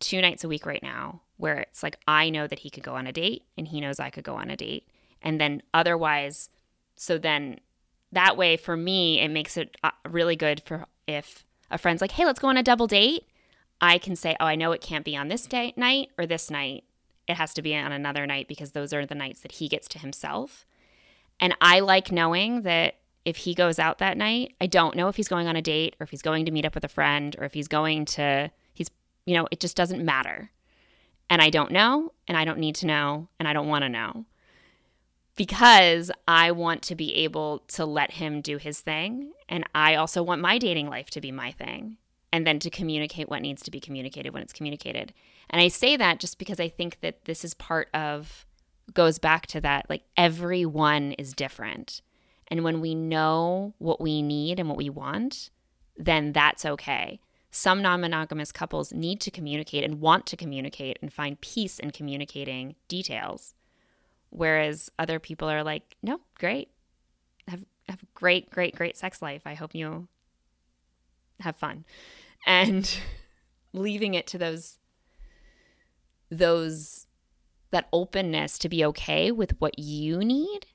two 0.00 0.20
nights 0.20 0.44
a 0.44 0.48
week 0.48 0.66
right 0.66 0.82
now 0.82 1.22
where 1.36 1.60
it's 1.60 1.82
like 1.82 1.98
I 2.06 2.30
know 2.30 2.46
that 2.46 2.60
he 2.60 2.70
could 2.70 2.82
go 2.82 2.94
on 2.94 3.06
a 3.06 3.12
date 3.12 3.44
and 3.56 3.68
he 3.68 3.80
knows 3.80 4.00
I 4.00 4.10
could 4.10 4.24
go 4.24 4.36
on 4.36 4.50
a 4.50 4.56
date. 4.56 4.88
And 5.22 5.40
then 5.40 5.62
otherwise, 5.72 6.50
so 6.96 7.18
then 7.18 7.60
that 8.12 8.36
way 8.36 8.56
for 8.56 8.76
me, 8.76 9.20
it 9.20 9.28
makes 9.28 9.56
it 9.56 9.76
uh, 9.82 9.90
really 10.08 10.36
good 10.36 10.62
for 10.64 10.86
if 11.06 11.44
a 11.70 11.78
friend's 11.78 12.00
like, 12.00 12.12
hey, 12.12 12.24
let's 12.24 12.38
go 12.38 12.48
on 12.48 12.56
a 12.56 12.62
double 12.62 12.86
date. 12.86 13.26
I 13.80 13.98
can 13.98 14.16
say, 14.16 14.36
oh, 14.40 14.46
I 14.46 14.54
know 14.54 14.72
it 14.72 14.80
can't 14.80 15.04
be 15.04 15.16
on 15.16 15.28
this 15.28 15.46
day, 15.46 15.74
night 15.76 16.10
or 16.18 16.26
this 16.26 16.50
night. 16.50 16.84
It 17.26 17.36
has 17.36 17.54
to 17.54 17.62
be 17.62 17.74
on 17.74 17.92
another 17.92 18.26
night 18.26 18.48
because 18.48 18.72
those 18.72 18.92
are 18.92 19.06
the 19.06 19.14
nights 19.14 19.40
that 19.40 19.52
he 19.52 19.68
gets 19.68 19.88
to 19.88 19.98
himself. 19.98 20.64
And 21.40 21.56
I 21.60 21.80
like 21.80 22.12
knowing 22.12 22.62
that 22.62 22.96
if 23.24 23.38
he 23.38 23.54
goes 23.54 23.78
out 23.78 23.98
that 23.98 24.16
night, 24.16 24.54
I 24.60 24.66
don't 24.66 24.96
know 24.96 25.08
if 25.08 25.16
he's 25.16 25.28
going 25.28 25.48
on 25.48 25.56
a 25.56 25.62
date 25.62 25.96
or 25.98 26.04
if 26.04 26.10
he's 26.10 26.22
going 26.22 26.44
to 26.44 26.52
meet 26.52 26.64
up 26.64 26.74
with 26.74 26.84
a 26.84 26.88
friend 26.88 27.34
or 27.38 27.44
if 27.44 27.54
he's 27.54 27.68
going 27.68 28.04
to, 28.06 28.50
he's, 28.72 28.90
you 29.26 29.34
know, 29.34 29.48
it 29.50 29.60
just 29.60 29.76
doesn't 29.76 30.04
matter. 30.04 30.50
And 31.30 31.40
I 31.40 31.48
don't 31.48 31.72
know, 31.72 32.12
and 32.28 32.36
I 32.36 32.44
don't 32.44 32.58
need 32.58 32.74
to 32.76 32.86
know, 32.86 33.28
and 33.38 33.48
I 33.48 33.54
don't 33.54 33.68
want 33.68 33.82
to 33.82 33.88
know 33.88 34.26
because 35.36 36.10
I 36.28 36.52
want 36.52 36.82
to 36.82 36.94
be 36.94 37.14
able 37.14 37.60
to 37.68 37.84
let 37.84 38.12
him 38.12 38.40
do 38.40 38.58
his 38.58 38.80
thing. 38.80 39.32
And 39.48 39.64
I 39.74 39.94
also 39.94 40.22
want 40.22 40.40
my 40.40 40.58
dating 40.58 40.88
life 40.88 41.10
to 41.10 41.20
be 41.20 41.32
my 41.32 41.50
thing 41.52 41.96
and 42.34 42.44
then 42.44 42.58
to 42.58 42.68
communicate 42.68 43.28
what 43.28 43.42
needs 43.42 43.62
to 43.62 43.70
be 43.70 43.78
communicated 43.78 44.34
when 44.34 44.42
it's 44.42 44.52
communicated. 44.52 45.14
And 45.50 45.62
I 45.62 45.68
say 45.68 45.96
that 45.96 46.18
just 46.18 46.36
because 46.36 46.58
I 46.58 46.68
think 46.68 46.98
that 47.00 47.26
this 47.26 47.44
is 47.44 47.54
part 47.54 47.88
of 47.94 48.44
goes 48.92 49.20
back 49.20 49.46
to 49.46 49.60
that 49.60 49.86
like 49.88 50.02
everyone 50.16 51.12
is 51.12 51.32
different. 51.32 52.02
And 52.48 52.64
when 52.64 52.80
we 52.80 52.96
know 52.96 53.74
what 53.78 54.00
we 54.00 54.20
need 54.20 54.58
and 54.58 54.68
what 54.68 54.76
we 54.76 54.90
want, 54.90 55.50
then 55.96 56.32
that's 56.32 56.64
okay. 56.64 57.20
Some 57.52 57.80
non 57.80 58.00
monogamous 58.00 58.50
couples 58.50 58.92
need 58.92 59.20
to 59.20 59.30
communicate 59.30 59.84
and 59.84 60.00
want 60.00 60.26
to 60.26 60.36
communicate 60.36 60.98
and 61.00 61.12
find 61.12 61.40
peace 61.40 61.78
in 61.78 61.92
communicating 61.92 62.74
details. 62.88 63.54
Whereas 64.30 64.90
other 64.98 65.20
people 65.20 65.48
are 65.48 65.62
like, 65.62 65.94
no, 66.02 66.18
great. 66.36 66.70
Have 67.46 67.64
have 67.88 68.04
great, 68.12 68.50
great, 68.50 68.74
great 68.74 68.96
sex 68.96 69.22
life. 69.22 69.42
I 69.46 69.54
hope 69.54 69.72
you 69.72 70.08
have 71.38 71.54
fun 71.54 71.84
and 72.46 72.98
leaving 73.72 74.14
it 74.14 74.26
to 74.28 74.38
those 74.38 74.78
those 76.30 77.06
that 77.70 77.88
openness 77.92 78.58
to 78.58 78.68
be 78.68 78.84
okay 78.84 79.30
with 79.30 79.60
what 79.60 79.78
you 79.78 80.18
need 80.18 80.66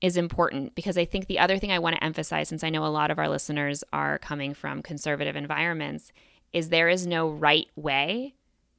is 0.00 0.16
important 0.16 0.74
because 0.74 0.98
I 0.98 1.04
think 1.04 1.26
the 1.26 1.38
other 1.38 1.58
thing 1.58 1.72
I 1.72 1.78
want 1.78 1.96
to 1.96 2.04
emphasize, 2.04 2.48
since 2.48 2.62
I 2.62 2.70
know 2.70 2.84
a 2.84 2.88
lot 2.88 3.10
of 3.10 3.18
our 3.18 3.28
listeners 3.28 3.82
are 3.92 4.18
coming 4.18 4.54
from 4.54 4.82
conservative 4.82 5.36
environments, 5.36 6.12
is 6.52 6.68
there 6.68 6.88
is 6.88 7.06
no 7.06 7.28
right 7.28 7.66
way. 7.76 8.34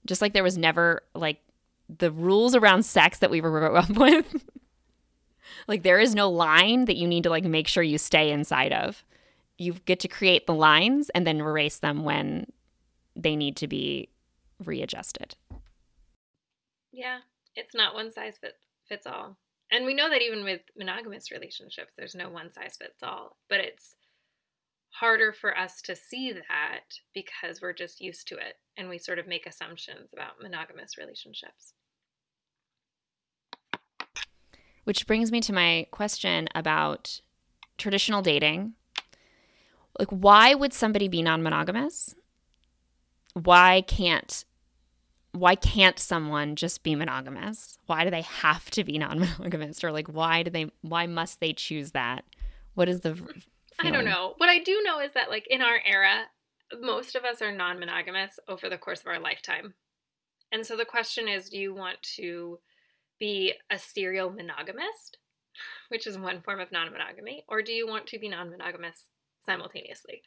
Just 0.06 0.22
like 0.22 0.34
there 0.34 0.44
was 0.44 0.58
never 0.58 1.04
like 1.14 1.42
the 1.90 2.12
rules 2.12 2.56
around 2.56 2.84
sex 2.84 3.20
that 3.20 3.32
we 3.32 3.42
grew 3.42 3.76
up 3.76 3.90
with. 3.90 4.46
like 5.68 5.84
there 5.84 6.00
is 6.00 6.16
no 6.16 6.30
line 6.30 6.86
that 6.86 6.98
you 6.98 7.08
need 7.08 7.24
to 7.24 7.30
like 7.30 7.44
make 7.44 7.68
sure 7.68 7.84
you 7.84 7.98
stay 7.98 8.32
inside 8.32 8.72
of 8.72 9.04
you 9.58 9.74
get 9.86 10.00
to 10.02 10.08
create 10.08 10.46
the 10.46 10.54
lines 10.54 11.10
and 11.10 11.26
then 11.26 11.40
erase 11.40 11.80
them 11.80 12.04
when 12.04 12.52
they 13.16 13.36
need 13.36 13.56
to 13.58 13.68
be 13.68 14.10
readjusted. 14.64 15.36
Yeah, 16.92 17.20
it's 17.56 17.74
not 17.74 17.94
one 17.94 18.12
size 18.12 18.40
fits 18.88 19.08
all. 19.08 19.38
And 19.72 19.86
we 19.86 19.94
know 19.94 20.10
that 20.10 20.22
even 20.22 20.44
with 20.44 20.62
monogamous 20.78 21.32
relationships, 21.32 21.94
there's 21.98 22.16
no 22.16 22.30
one 22.30 22.52
size 22.52 22.78
fits 22.78 23.04
all, 23.04 23.38
but 23.50 23.60
it's 23.60 23.96
harder 24.92 25.32
for 25.32 25.58
us 25.58 25.82
to 25.82 25.96
see 25.96 26.32
that 26.32 26.86
because 27.14 27.62
we're 27.62 27.74
just 27.74 28.00
used 28.00 28.28
to 28.28 28.36
it 28.36 28.56
and 28.78 28.90
we 28.90 28.98
sort 28.98 29.20
of 29.20 29.28
make 29.28 29.46
assumptions 29.46 30.12
about 30.14 30.42
monogamous 30.42 30.98
relationships. 30.98 31.74
Which 34.86 35.06
brings 35.06 35.32
me 35.32 35.42
to 35.42 35.54
my 35.54 35.88
question 35.92 36.48
about 36.56 37.20
traditional 37.78 38.22
dating 38.22 38.74
like 40.00 40.10
why 40.10 40.54
would 40.54 40.74
somebody 40.74 41.08
be 41.08 41.22
non-monogamous? 41.22 42.16
Why 43.34 43.82
can't 43.82 44.46
why 45.34 45.54
can't 45.56 46.00
someone 46.00 46.56
just 46.56 46.82
be 46.82 46.96
monogamous? 46.96 47.78
Why 47.86 48.04
do 48.04 48.10
they 48.10 48.22
have 48.24 48.72
to 48.72 48.84
be 48.84 48.98
non-monogamous? 48.98 49.84
Or 49.84 49.92
like 49.92 50.08
why 50.08 50.44
do 50.44 50.52
they 50.52 50.72
why 50.82 51.08
must 51.08 51.40
they 51.40 51.54
choose 51.54 51.92
that? 51.92 52.26
What 52.74 52.90
is 52.90 53.02
the 53.02 53.16
feeling? 53.16 53.44
i 53.80 53.92
don't 53.92 54.06
know. 54.06 54.34
What 54.38 54.50
i 54.50 54.60
do 54.60 54.82
know 54.84 55.00
is 55.00 55.14
that 55.14 55.30
like 55.30 55.46
in 55.50 55.62
our 55.62 55.80
era 55.86 56.26
most 56.82 57.16
of 57.16 57.24
us 57.24 57.42
are 57.42 57.52
non-monogamous 57.52 58.40
over 58.48 58.70
the 58.70 58.78
course 58.78 59.02
of 59.02 59.08
our 59.08 59.20
lifetime. 59.20 59.74
And 60.52 60.66
so 60.66 60.76
the 60.76 60.86
question 60.86 61.28
is 61.28 61.50
do 61.50 61.58
you 61.58 61.74
want 61.74 62.02
to 62.16 62.60
be 63.20 63.54
a 63.70 63.80
serial 63.80 64.30
monogamist 64.30 65.18
which 65.90 66.06
is 66.06 66.18
one 66.18 66.42
form 66.42 66.60
of 66.60 66.72
non-monogamy 66.72 67.44
or 67.48 67.64
do 67.64 67.72
you 67.72 67.88
want 67.88 68.06
to 68.06 68.20
be 68.20 68.30
non-monogamous 68.30 69.10
simultaneously. 69.48 70.22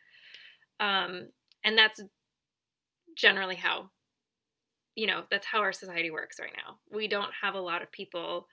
Um, 0.80 1.28
and 1.64 1.76
that's 1.76 2.00
generally 3.16 3.56
how, 3.56 3.90
you 4.94 5.06
know, 5.06 5.22
that's 5.30 5.46
how 5.46 5.60
our 5.60 5.72
society 5.72 6.10
works 6.10 6.38
right 6.40 6.52
now. 6.56 6.78
We 6.90 7.06
don't 7.06 7.30
have 7.42 7.54
a 7.54 7.60
lot 7.60 7.82
of 7.82 7.92
people 7.92 8.46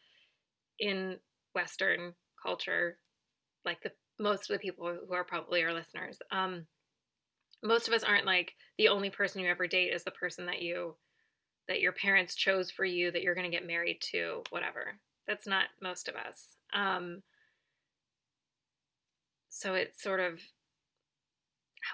in 0.80 1.18
Western 1.56 2.14
culture, 2.42 2.98
like 3.66 3.82
the 3.82 3.92
most 4.20 4.50
of 4.50 4.56
the 4.56 4.60
people 4.60 4.96
who 5.08 5.14
are 5.14 5.24
probably 5.24 5.64
our 5.64 5.74
listeners. 5.74 6.18
Um, 6.32 6.66
most 7.64 7.88
of 7.88 7.94
us 7.94 8.04
aren't 8.04 8.26
like 8.26 8.54
the 8.78 8.90
only 8.90 9.10
person 9.10 9.42
you 9.42 9.50
ever 9.50 9.68
date 9.68 9.94
is 9.94 10.04
the 10.04 10.12
person 10.12 10.46
that 10.46 10.62
you 10.62 10.96
that 11.68 11.82
your 11.82 11.92
parents 11.92 12.36
chose 12.36 12.72
for 12.72 12.86
you 12.86 13.12
that 13.12 13.22
you're 13.22 13.36
going 13.36 13.50
to 13.50 13.56
get 13.56 13.68
married 13.68 14.00
to 14.00 14.42
whatever 14.52 14.96
that's 15.28 15.48
not 15.48 15.66
most 15.82 16.08
of 16.08 16.16
us 16.16 16.56
um, 16.74 17.22
so 19.50 19.74
it's 19.74 20.02
sort 20.02 20.20
of 20.20 20.40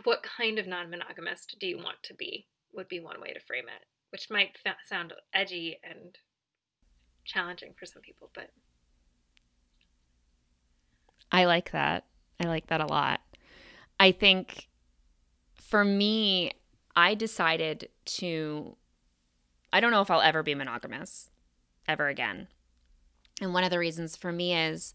what 0.04 0.24
kind 0.24 0.60
of 0.60 0.67
non-monogamist 0.67 1.56
do 1.60 1.67
you 1.67 1.78
want 1.78 1.98
to 2.04 2.13
be 2.13 2.48
would 2.74 2.88
be 2.88 3.00
one 3.00 3.19
way 3.22 3.32
to 3.32 3.39
frame 3.39 3.65
it 3.65 3.86
which 4.10 4.30
might 4.30 4.58
sound 4.88 5.13
edgy 5.34 5.78
and 5.84 6.17
challenging 7.26 7.74
for 7.78 7.86
some 7.86 8.02
people 8.02 8.30
but 8.34 8.50
i 11.32 11.46
like 11.46 11.72
that 11.72 12.06
i 12.39 12.48
like 12.48 12.67
that 12.67 12.82
a 12.82 12.86
lot 12.86 13.22
i 14.00 14.12
think 14.12 14.67
for 15.56 15.84
me 15.84 16.52
I 16.96 17.15
decided 17.15 17.89
to, 18.06 18.76
I 19.72 19.80
don't 19.80 19.91
know 19.91 20.02
if 20.02 20.12
I'll 20.12 20.22
ever 20.22 20.43
be 20.43 20.56
monogamous 20.56 21.30
ever 21.88 22.08
again. 22.08 22.48
And 23.41 23.54
one 23.54 23.63
of 23.63 23.72
the 23.72 23.80
reasons 23.80 24.15
for 24.15 24.32
me 24.32 24.56
is 24.56 24.93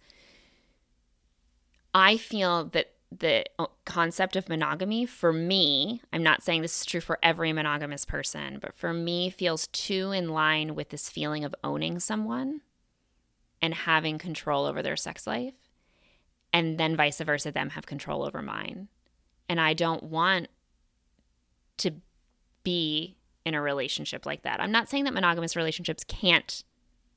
I 1.92 2.16
feel 2.16 2.64
that 2.66 2.92
the 3.10 3.44
uh, 3.58 3.66
concept 3.84 4.36
of 4.36 4.48
monogamy 4.48 5.06
for 5.06 5.32
me, 5.32 6.02
I'm 6.12 6.22
not 6.22 6.42
saying 6.42 6.62
this 6.62 6.80
is 6.80 6.86
true 6.86 7.00
for 7.00 7.18
every 7.22 7.52
monogamous 7.52 8.04
person, 8.04 8.58
but 8.60 8.74
for 8.74 8.92
me 8.92 9.30
feels 9.30 9.66
too 9.68 10.12
in 10.12 10.28
line 10.28 10.74
with 10.74 10.90
this 10.90 11.08
feeling 11.08 11.44
of 11.44 11.54
owning 11.64 12.00
someone 12.00 12.60
and 13.62 13.74
having 13.74 14.18
control 14.18 14.66
over 14.66 14.82
their 14.82 14.96
sex 14.96 15.26
life 15.26 15.54
and 16.52 16.78
then 16.78 16.96
vice 16.96 17.20
versa 17.20 17.52
them 17.52 17.70
have 17.70 17.86
control 17.86 18.24
over 18.24 18.42
mine. 18.42 18.88
And 19.48 19.60
I 19.60 19.74
don't 19.74 20.02
want 20.02 20.48
to 21.78 21.92
be 22.62 23.16
in 23.44 23.54
a 23.54 23.62
relationship 23.62 24.26
like 24.26 24.42
that. 24.42 24.60
I'm 24.60 24.72
not 24.72 24.88
saying 24.88 25.04
that 25.04 25.14
monogamous 25.14 25.56
relationships 25.56 26.04
can't 26.04 26.64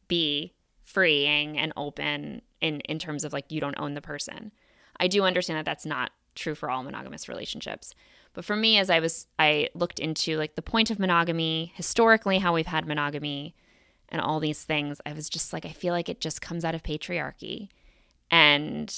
be 0.08 0.54
freeing 0.84 1.58
and 1.58 1.74
open 1.78 2.42
in 2.60 2.80
in 2.82 3.00
terms 3.00 3.24
of 3.24 3.34
like 3.34 3.52
you 3.52 3.62
don't 3.62 3.80
own 3.80 3.94
the 3.94 4.02
person. 4.02 4.52
I 5.02 5.08
do 5.08 5.24
understand 5.24 5.58
that 5.58 5.66
that's 5.66 5.86
not 5.86 6.12
true 6.36 6.56
for 6.56 6.70
all 6.70 6.84
monogamous 6.84 7.28
relationships. 7.28 7.94
But 8.34 8.46
for 8.46 8.56
me 8.56 8.78
as 8.78 8.90
I 8.90 9.00
was 9.00 9.28
I 9.38 9.70
looked 9.74 10.00
into 10.00 10.38
like 10.38 10.56
the 10.56 10.62
point 10.62 10.92
of 10.92 11.00
monogamy, 11.00 11.74
historically 11.76 12.38
how 12.38 12.54
we've 12.54 12.68
had 12.68 12.88
monogamy 12.88 13.56
and 14.08 14.22
all 14.22 14.40
these 14.40 14.64
things, 14.64 15.02
I 15.06 15.14
was 15.14 15.28
just 15.28 15.52
like 15.52 15.66
I 15.66 15.72
feel 15.72 15.94
like 15.94 16.08
it 16.08 16.22
just 16.22 16.42
comes 16.42 16.64
out 16.64 16.76
of 16.76 16.84
patriarchy. 16.84 17.70
And 18.30 18.96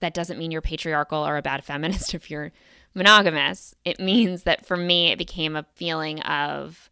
that 0.00 0.14
doesn't 0.14 0.38
mean 0.38 0.50
you're 0.50 0.62
patriarchal 0.62 1.24
or 1.24 1.36
a 1.36 1.42
bad 1.42 1.62
feminist 1.70 2.14
if 2.14 2.30
you're 2.30 2.50
monogamous. 2.94 3.74
It 3.84 4.00
means 4.00 4.44
that 4.44 4.64
for 4.64 4.78
me, 4.78 5.12
it 5.12 5.18
became 5.18 5.54
a 5.54 5.66
feeling 5.74 6.20
of 6.22 6.90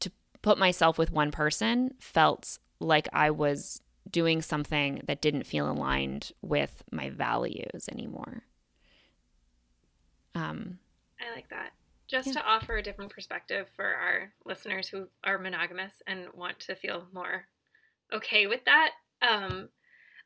to 0.00 0.10
put 0.40 0.56
myself 0.56 0.96
with 0.96 1.12
one 1.12 1.30
person 1.30 1.94
felt 2.00 2.58
like 2.80 3.06
I 3.12 3.30
was 3.30 3.81
doing 4.12 4.42
something 4.42 5.02
that 5.06 5.22
didn't 5.22 5.46
feel 5.46 5.70
aligned 5.70 6.32
with 6.42 6.84
my 6.92 7.10
values 7.10 7.88
anymore. 7.90 8.42
Um, 10.34 10.78
I 11.20 11.34
like 11.34 11.48
that. 11.50 11.72
Just 12.08 12.28
yeah. 12.28 12.34
to 12.34 12.46
offer 12.46 12.76
a 12.76 12.82
different 12.82 13.10
perspective 13.10 13.68
for 13.74 13.86
our 13.86 14.32
listeners 14.44 14.88
who 14.88 15.08
are 15.24 15.38
monogamous 15.38 16.02
and 16.06 16.26
want 16.34 16.60
to 16.60 16.74
feel 16.74 17.06
more 17.12 17.46
okay 18.12 18.46
with 18.46 18.64
that. 18.66 18.90
Um, 19.22 19.70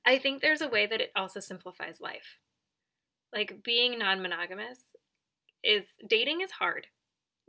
I 0.04 0.18
think 0.18 0.40
there's 0.40 0.62
a 0.62 0.68
way 0.68 0.86
that 0.86 1.00
it 1.00 1.12
also 1.14 1.40
simplifies 1.40 2.00
life. 2.00 2.38
Like 3.32 3.62
being 3.62 3.98
non 3.98 4.22
monogamous 4.22 4.78
is 5.62 5.84
dating 6.08 6.40
is 6.40 6.50
hard. 6.52 6.86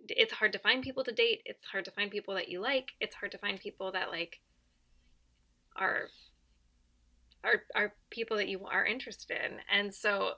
It's 0.09 0.33
hard 0.33 0.53
to 0.53 0.59
find 0.59 0.83
people 0.83 1.03
to 1.03 1.11
date. 1.11 1.41
It's 1.45 1.65
hard 1.65 1.85
to 1.85 1.91
find 1.91 2.11
people 2.11 2.35
that 2.35 2.49
you 2.49 2.61
like. 2.61 2.91
It's 2.99 3.15
hard 3.15 3.31
to 3.31 3.37
find 3.37 3.59
people 3.59 3.91
that 3.93 4.09
like 4.11 4.39
are 5.75 6.09
are 7.43 7.63
are 7.75 7.93
people 8.09 8.37
that 8.37 8.47
you 8.47 8.65
are 8.65 8.85
interested 8.85 9.37
in. 9.37 9.59
And 9.71 9.93
so 9.93 10.33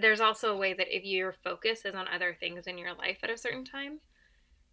there's 0.00 0.20
also 0.20 0.54
a 0.54 0.58
way 0.58 0.74
that 0.74 0.94
if 0.94 1.04
your 1.04 1.32
focus 1.32 1.84
is 1.84 1.94
on 1.94 2.06
other 2.08 2.36
things 2.38 2.66
in 2.66 2.78
your 2.78 2.94
life 2.94 3.18
at 3.22 3.30
a 3.30 3.38
certain 3.38 3.64
time, 3.64 4.00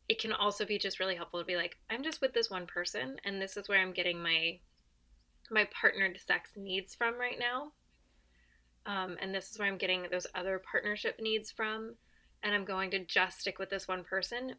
it 0.08 0.20
can 0.20 0.34
also 0.34 0.66
be 0.66 0.78
just 0.78 1.00
really 1.00 1.16
helpful 1.16 1.40
to 1.40 1.46
be 1.46 1.56
like, 1.56 1.78
I'm 1.90 2.04
just 2.04 2.22
with 2.22 2.34
this 2.34 2.50
one 2.50 2.68
person 2.68 3.18
and 3.24 3.42
this 3.42 3.58
is 3.58 3.70
where 3.70 3.80
I'm 3.80 3.94
getting 3.94 4.22
my 4.22 4.60
my 5.52 5.68
partnered 5.80 6.20
sex 6.26 6.52
needs 6.56 6.96
from 6.96 7.20
right 7.20 7.38
now. 7.40 7.72
Um, 8.88 9.18
and 9.22 9.34
this 9.34 9.52
is 9.52 9.60
where 9.60 9.68
I'm 9.68 9.78
getting 9.78 10.06
those 10.12 10.28
other 10.36 10.60
partnership 10.60 11.20
needs 11.20 11.52
from. 11.52 11.96
And 12.44 12.54
I'm 12.54 12.66
going 12.66 12.92
to 12.92 13.06
just 13.06 13.40
stick 13.40 13.58
with 13.58 13.70
this 13.70 13.88
one 13.88 14.04
person 14.04 14.56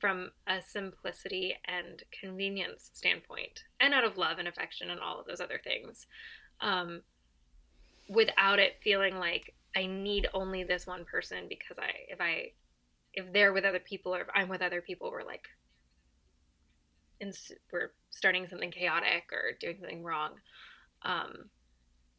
from 0.00 0.30
a 0.46 0.60
simplicity 0.62 1.54
and 1.66 2.02
convenience 2.18 2.90
standpoint, 2.94 3.64
and 3.80 3.94
out 3.94 4.04
of 4.04 4.16
love 4.16 4.38
and 4.38 4.48
affection 4.48 4.90
and 4.90 5.00
all 5.00 5.20
of 5.20 5.26
those 5.26 5.40
other 5.40 5.60
things, 5.62 6.06
um, 6.60 7.02
without 8.08 8.58
it 8.58 8.78
feeling 8.82 9.18
like 9.18 9.54
I 9.76 9.86
need 9.86 10.26
only 10.34 10.64
this 10.64 10.86
one 10.86 11.04
person 11.04 11.46
because 11.48 11.78
I, 11.78 11.90
if 12.08 12.20
I, 12.20 12.52
if 13.12 13.32
they're 13.32 13.52
with 13.52 13.64
other 13.64 13.78
people 13.78 14.14
or 14.14 14.22
if 14.22 14.28
I'm 14.34 14.48
with 14.48 14.62
other 14.62 14.80
people, 14.80 15.10
we're 15.10 15.24
like 15.24 15.48
and 17.20 17.36
we're 17.72 17.92
starting 18.08 18.48
something 18.48 18.70
chaotic 18.70 19.24
or 19.32 19.52
doing 19.60 19.76
something 19.78 20.02
wrong. 20.02 20.32
Um, 21.02 21.50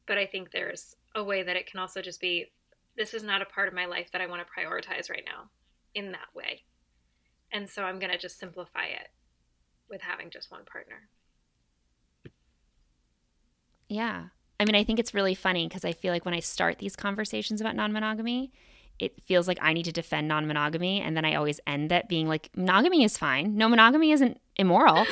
but 0.07 0.17
I 0.17 0.25
think 0.25 0.51
there's 0.51 0.95
a 1.15 1.23
way 1.23 1.43
that 1.43 1.55
it 1.55 1.69
can 1.69 1.79
also 1.79 2.01
just 2.01 2.21
be 2.21 2.51
this 2.97 3.13
is 3.13 3.23
not 3.23 3.41
a 3.41 3.45
part 3.45 3.67
of 3.67 3.73
my 3.73 3.85
life 3.85 4.11
that 4.11 4.21
I 4.21 4.27
want 4.27 4.45
to 4.45 4.61
prioritize 4.61 5.09
right 5.09 5.23
now 5.25 5.49
in 5.95 6.11
that 6.11 6.27
way. 6.35 6.63
And 7.51 7.69
so 7.69 7.83
I'm 7.83 7.99
going 7.99 8.11
to 8.11 8.17
just 8.17 8.39
simplify 8.39 8.85
it 8.85 9.09
with 9.89 10.01
having 10.01 10.29
just 10.29 10.51
one 10.51 10.65
partner. 10.65 11.09
Yeah. 13.89 14.27
I 14.59 14.65
mean, 14.65 14.75
I 14.75 14.83
think 14.83 14.99
it's 14.99 15.13
really 15.13 15.35
funny 15.35 15.67
because 15.67 15.83
I 15.83 15.91
feel 15.91 16.13
like 16.13 16.23
when 16.23 16.33
I 16.33 16.39
start 16.39 16.79
these 16.79 16.95
conversations 16.95 17.61
about 17.61 17.75
non 17.75 17.91
monogamy, 17.91 18.51
it 18.99 19.21
feels 19.23 19.47
like 19.47 19.57
I 19.61 19.73
need 19.73 19.85
to 19.85 19.91
defend 19.91 20.27
non 20.27 20.47
monogamy. 20.47 21.01
And 21.01 21.17
then 21.17 21.25
I 21.25 21.35
always 21.35 21.59
end 21.67 21.91
that 21.91 22.07
being 22.07 22.27
like, 22.27 22.49
monogamy 22.55 23.03
is 23.03 23.17
fine. 23.17 23.57
No, 23.57 23.67
monogamy 23.67 24.11
isn't 24.11 24.39
immoral. 24.55 25.05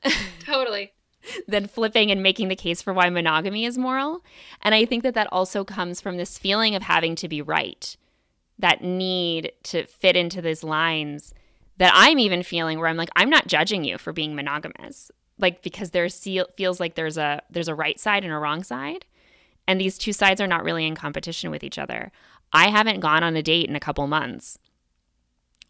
totally. 0.44 0.92
then 1.48 1.66
flipping 1.66 2.10
and 2.10 2.22
making 2.22 2.48
the 2.48 2.56
case 2.56 2.82
for 2.82 2.92
why 2.92 3.10
monogamy 3.10 3.64
is 3.64 3.78
moral. 3.78 4.24
And 4.62 4.74
I 4.74 4.84
think 4.84 5.02
that 5.02 5.14
that 5.14 5.28
also 5.32 5.64
comes 5.64 6.00
from 6.00 6.16
this 6.16 6.38
feeling 6.38 6.74
of 6.74 6.82
having 6.82 7.14
to 7.16 7.28
be 7.28 7.42
right, 7.42 7.96
that 8.58 8.82
need 8.82 9.52
to 9.64 9.86
fit 9.86 10.16
into 10.16 10.42
these 10.42 10.64
lines 10.64 11.34
that 11.78 11.92
I'm 11.94 12.18
even 12.18 12.42
feeling 12.42 12.78
where 12.78 12.88
I'm 12.88 12.96
like, 12.96 13.10
I'm 13.16 13.30
not 13.30 13.46
judging 13.46 13.84
you 13.84 13.98
for 13.98 14.12
being 14.12 14.34
monogamous. 14.34 15.10
Like 15.38 15.62
because 15.62 15.90
there 15.90 16.08
feels 16.08 16.80
like 16.80 16.94
there's 16.94 17.18
a 17.18 17.42
there's 17.50 17.68
a 17.68 17.74
right 17.74 18.00
side 18.00 18.24
and 18.24 18.32
a 18.32 18.38
wrong 18.38 18.62
side, 18.62 19.04
and 19.68 19.80
these 19.80 19.98
two 19.98 20.12
sides 20.12 20.40
are 20.40 20.46
not 20.46 20.64
really 20.64 20.86
in 20.86 20.94
competition 20.94 21.50
with 21.50 21.62
each 21.62 21.78
other. 21.78 22.10
I 22.52 22.70
haven't 22.70 23.00
gone 23.00 23.22
on 23.22 23.36
a 23.36 23.42
date 23.42 23.68
in 23.68 23.76
a 23.76 23.80
couple 23.80 24.06
months. 24.06 24.58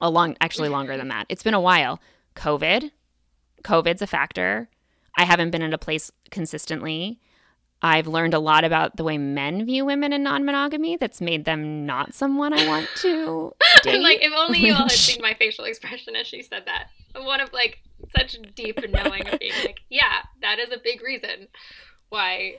A 0.00 0.10
long, 0.10 0.36
actually 0.40 0.68
longer 0.68 0.96
than 0.96 1.08
that. 1.08 1.26
It's 1.28 1.42
been 1.42 1.54
a 1.54 1.60
while. 1.60 2.00
COVID, 2.34 2.90
COVID's 3.62 4.02
a 4.02 4.06
factor. 4.06 4.68
I 5.16 5.24
haven't 5.24 5.50
been 5.50 5.62
in 5.62 5.72
a 5.72 5.78
place 5.78 6.12
consistently. 6.30 7.18
I've 7.82 8.06
learned 8.06 8.34
a 8.34 8.38
lot 8.38 8.64
about 8.64 8.96
the 8.96 9.04
way 9.04 9.18
men 9.18 9.66
view 9.66 9.84
women 9.84 10.12
in 10.12 10.22
non-monogamy 10.22 10.96
that's 10.96 11.20
made 11.20 11.44
them 11.44 11.84
not 11.84 12.14
someone 12.14 12.52
I 12.52 12.66
want 12.66 12.88
to 12.96 13.54
date. 13.82 14.00
like 14.00 14.22
if 14.22 14.32
only 14.34 14.60
you 14.60 14.72
all 14.72 14.82
had 14.82 14.92
seen 14.92 15.20
my 15.20 15.34
facial 15.38 15.64
expression 15.64 16.16
as 16.16 16.26
she 16.26 16.42
said 16.42 16.62
that. 16.66 16.88
One 17.14 17.40
of 17.40 17.52
like 17.52 17.82
such 18.16 18.38
deep 18.54 18.78
knowing 18.90 19.28
of 19.28 19.38
being 19.38 19.52
like, 19.64 19.80
yeah, 19.90 20.22
that 20.40 20.58
is 20.58 20.72
a 20.72 20.78
big 20.82 21.02
reason 21.02 21.48
why 22.08 22.56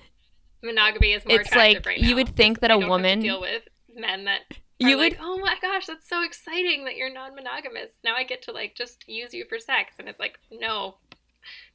monogamy 0.63 1.13
is 1.13 1.25
more 1.25 1.39
it's 1.39 1.49
attractive 1.49 1.85
like, 1.85 1.85
right 1.85 2.01
now. 2.01 2.07
You 2.07 2.15
would 2.15 2.35
think 2.35 2.59
that 2.59 2.71
a 2.71 2.77
woman 2.77 3.19
deal 3.19 3.41
with 3.41 3.63
men 3.95 4.25
that 4.25 4.41
you 4.79 4.97
would 4.97 5.17
oh 5.19 5.37
my 5.39 5.55
gosh 5.61 5.87
that's 5.87 6.07
so 6.07 6.23
exciting 6.23 6.85
that 6.85 6.95
you're 6.95 7.11
non-monogamous 7.11 7.91
now 8.03 8.15
i 8.15 8.23
get 8.23 8.43
to 8.43 8.51
like 8.51 8.75
just 8.75 9.07
use 9.07 9.33
you 9.33 9.43
for 9.49 9.57
sex 9.57 9.95
and 9.97 10.07
it's 10.07 10.19
like 10.19 10.37
no 10.51 10.95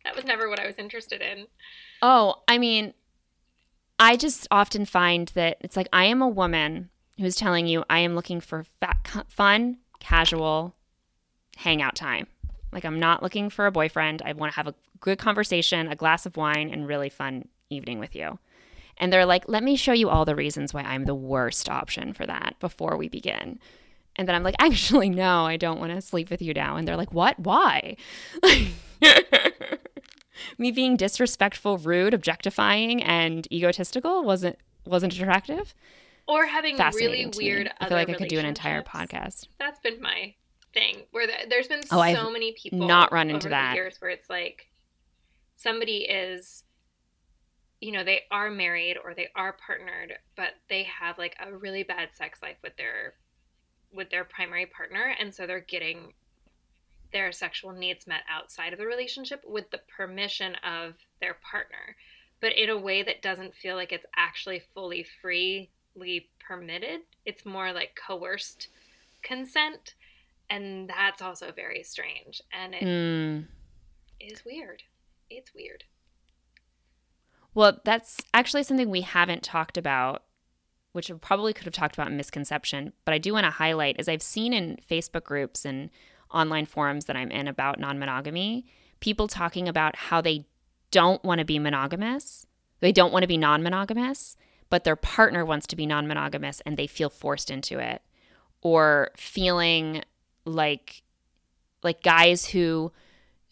that 0.04 0.14
was 0.14 0.24
never 0.24 0.48
what 0.48 0.60
i 0.60 0.66
was 0.66 0.76
interested 0.78 1.20
in 1.20 1.46
oh 2.00 2.36
i 2.46 2.58
mean 2.58 2.94
i 4.02 4.16
just 4.16 4.46
often 4.50 4.84
find 4.84 5.28
that 5.28 5.56
it's 5.60 5.76
like 5.76 5.88
i 5.92 6.04
am 6.04 6.20
a 6.20 6.28
woman 6.28 6.90
who's 7.18 7.36
telling 7.36 7.66
you 7.66 7.84
i 7.88 7.98
am 7.98 8.14
looking 8.14 8.40
for 8.40 8.64
fat, 8.80 9.26
fun 9.28 9.78
casual 10.00 10.74
hangout 11.58 11.94
time 11.94 12.26
like 12.72 12.84
i'm 12.84 12.98
not 12.98 13.22
looking 13.22 13.48
for 13.48 13.66
a 13.66 13.72
boyfriend 13.72 14.22
i 14.24 14.32
want 14.32 14.52
to 14.52 14.56
have 14.56 14.66
a 14.66 14.74
good 15.00 15.18
conversation 15.18 15.88
a 15.88 15.96
glass 15.96 16.26
of 16.26 16.36
wine 16.36 16.70
and 16.70 16.86
really 16.86 17.08
fun 17.08 17.46
evening 17.70 17.98
with 17.98 18.14
you 18.14 18.38
and 18.98 19.12
they're 19.12 19.26
like, 19.26 19.44
let 19.48 19.62
me 19.62 19.76
show 19.76 19.92
you 19.92 20.08
all 20.08 20.24
the 20.24 20.36
reasons 20.36 20.72
why 20.72 20.82
I'm 20.82 21.04
the 21.06 21.14
worst 21.14 21.68
option 21.68 22.12
for 22.12 22.26
that 22.26 22.56
before 22.60 22.96
we 22.96 23.08
begin. 23.08 23.58
And 24.16 24.28
then 24.28 24.34
I'm 24.34 24.42
like, 24.42 24.56
actually, 24.60 25.10
no, 25.10 25.44
I 25.44 25.56
don't 25.56 25.80
want 25.80 25.92
to 25.92 26.00
sleep 26.00 26.30
with 26.30 26.42
you 26.42 26.54
now. 26.54 26.76
And 26.76 26.86
they're 26.86 26.96
like, 26.96 27.12
what? 27.12 27.38
Why? 27.38 27.96
Me 30.58 30.70
being 30.70 30.96
disrespectful, 30.96 31.78
rude, 31.78 32.14
objectifying, 32.14 33.02
and 33.02 33.50
egotistical 33.52 34.24
wasn't 34.24 34.58
wasn't 34.86 35.14
attractive. 35.14 35.74
Or 36.26 36.46
having 36.46 36.76
really 36.76 37.26
weird. 37.36 37.70
I 37.80 37.88
feel 37.88 37.96
like 37.96 38.08
I 38.08 38.14
could 38.14 38.28
do 38.28 38.38
an 38.38 38.46
entire 38.46 38.82
podcast. 38.82 39.48
That's 39.58 39.80
been 39.80 40.00
my 40.00 40.34
thing. 40.72 41.02
Where 41.10 41.26
the, 41.26 41.32
there's 41.48 41.68
been 41.68 41.80
oh, 41.90 41.96
so 41.96 42.00
I've 42.00 42.32
many 42.32 42.52
people 42.52 42.86
not 42.86 43.12
run 43.12 43.30
into 43.30 43.48
that 43.48 43.74
years 43.74 43.96
where 44.00 44.10
it's 44.10 44.30
like 44.30 44.68
somebody 45.54 45.98
is 45.98 46.64
you 47.80 47.92
know 47.92 48.04
they 48.04 48.22
are 48.30 48.50
married 48.50 48.96
or 49.02 49.14
they 49.14 49.28
are 49.34 49.56
partnered 49.64 50.14
but 50.36 50.50
they 50.68 50.84
have 50.84 51.18
like 51.18 51.36
a 51.44 51.54
really 51.54 51.82
bad 51.82 52.08
sex 52.14 52.40
life 52.42 52.56
with 52.62 52.76
their 52.76 53.14
with 53.92 54.10
their 54.10 54.24
primary 54.24 54.66
partner 54.66 55.14
and 55.18 55.34
so 55.34 55.46
they're 55.46 55.60
getting 55.60 56.12
their 57.12 57.32
sexual 57.32 57.72
needs 57.72 58.06
met 58.06 58.22
outside 58.30 58.72
of 58.72 58.78
the 58.78 58.86
relationship 58.86 59.42
with 59.46 59.70
the 59.70 59.80
permission 59.96 60.54
of 60.64 60.94
their 61.20 61.34
partner 61.34 61.96
but 62.42 62.58
in 62.58 62.68
a 62.68 62.76
way 62.76 63.04
that 63.04 63.22
doesn't 63.22 63.54
feel 63.54 63.76
like 63.76 63.92
it's 63.92 64.04
actually 64.16 64.58
fully 64.74 65.06
freely 65.22 65.70
permitted. 66.40 67.02
It's 67.24 67.46
more 67.46 67.72
like 67.72 67.94
coerced 67.94 68.66
consent. 69.22 69.94
And 70.50 70.88
that's 70.90 71.22
also 71.22 71.52
very 71.52 71.84
strange. 71.84 72.42
And 72.52 72.74
it 72.74 72.82
Mm. 72.82 73.46
is 74.18 74.44
weird. 74.44 74.82
It's 75.30 75.54
weird. 75.54 75.84
Well, 77.54 77.80
that's 77.84 78.18
actually 78.34 78.64
something 78.64 78.90
we 78.90 79.02
haven't 79.02 79.44
talked 79.44 79.78
about, 79.78 80.24
which 80.90 81.08
we 81.10 81.18
probably 81.18 81.52
could 81.52 81.66
have 81.66 81.74
talked 81.74 81.94
about 81.94 82.08
in 82.08 82.16
misconception, 82.16 82.92
but 83.04 83.14
I 83.14 83.18
do 83.18 83.32
want 83.32 83.44
to 83.44 83.50
highlight 83.50 84.00
as 84.00 84.08
I've 84.08 84.20
seen 84.22 84.52
in 84.52 84.78
Facebook 84.90 85.22
groups 85.22 85.64
and 85.64 85.90
online 86.32 86.66
forums 86.66 87.06
that 87.06 87.16
I'm 87.16 87.30
in 87.30 87.48
about 87.48 87.78
non-monogamy, 87.78 88.66
people 89.00 89.28
talking 89.28 89.68
about 89.68 89.96
how 89.96 90.20
they 90.20 90.46
don't 90.90 91.22
want 91.24 91.38
to 91.38 91.44
be 91.44 91.58
monogamous. 91.58 92.46
They 92.80 92.92
don't 92.92 93.12
want 93.12 93.22
to 93.22 93.28
be 93.28 93.38
non-monogamous, 93.38 94.36
but 94.70 94.84
their 94.84 94.96
partner 94.96 95.44
wants 95.44 95.66
to 95.68 95.76
be 95.76 95.86
non-monogamous 95.86 96.60
and 96.62 96.76
they 96.76 96.86
feel 96.86 97.10
forced 97.10 97.50
into 97.50 97.78
it. 97.78 98.02
Or 98.60 99.10
feeling 99.16 100.02
like 100.44 101.02
like 101.82 102.02
guys 102.02 102.46
who 102.46 102.92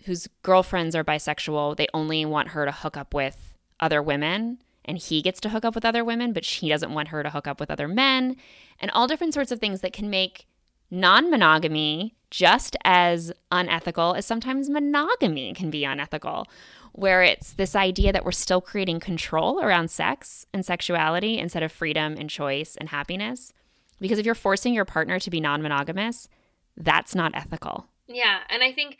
whose 0.05 0.29
girlfriends 0.43 0.95
are 0.95 1.05
bisexual, 1.05 1.77
they 1.77 1.88
only 1.93 2.25
want 2.25 2.49
her 2.49 2.64
to 2.64 2.73
hook 2.73 2.97
up 2.97 3.12
with 3.12 3.55
other 3.81 4.03
women 4.03 4.59
and 4.85 4.99
he 4.99 5.21
gets 5.23 5.40
to 5.40 5.51
hook 5.51 5.64
up 5.64 5.75
with 5.75 5.85
other 5.85 6.05
women, 6.05 6.33
but 6.33 6.45
she 6.45 6.69
doesn't 6.69 6.93
want 6.93 7.09
her 7.09 7.23
to 7.23 7.31
hook 7.31 7.47
up 7.47 7.61
with 7.61 7.71
other 7.71 7.87
men, 7.87 8.37
and 8.81 8.90
all 8.93 9.07
different 9.07 9.35
sorts 9.35 9.53
of 9.53 9.61
things 9.61 9.83
that 9.83 9.93
can 9.93 10.09
make 10.09 10.47
non 10.90 11.31
monogamy 11.31 12.14
just 12.31 12.76
as 12.85 13.33
unethical 13.50 14.14
as 14.14 14.24
sometimes 14.24 14.70
monogamy 14.70 15.53
can 15.53 15.70
be 15.70 15.85
unethical, 15.85 16.46
where 16.92 17.22
it's 17.22 17.55
this 17.55 17.74
idea 17.74 18.12
that 18.12 18.24
we're 18.24 18.33
still 18.33 18.61
creating 18.61 19.00
control 19.00 19.61
around 19.61 19.90
sex 19.90 20.46
and 20.53 20.64
sexuality 20.64 21.38
instead 21.38 21.62
of 21.62 21.72
freedom 21.72 22.14
and 22.18 22.31
choice 22.31 22.76
and 22.76 22.90
happiness. 22.90 23.53
Because 24.00 24.18
if 24.18 24.26
you're 24.26 24.35
forcing 24.35 24.74
your 24.74 24.85
partner 24.85 25.18
to 25.18 25.31
be 25.31 25.40
non 25.40 25.62
monogamous, 25.62 26.29
that's 26.76 27.14
not 27.14 27.33
ethical. 27.35 27.87
Yeah, 28.07 28.40
and 28.48 28.62
I 28.62 28.72
think 28.72 28.98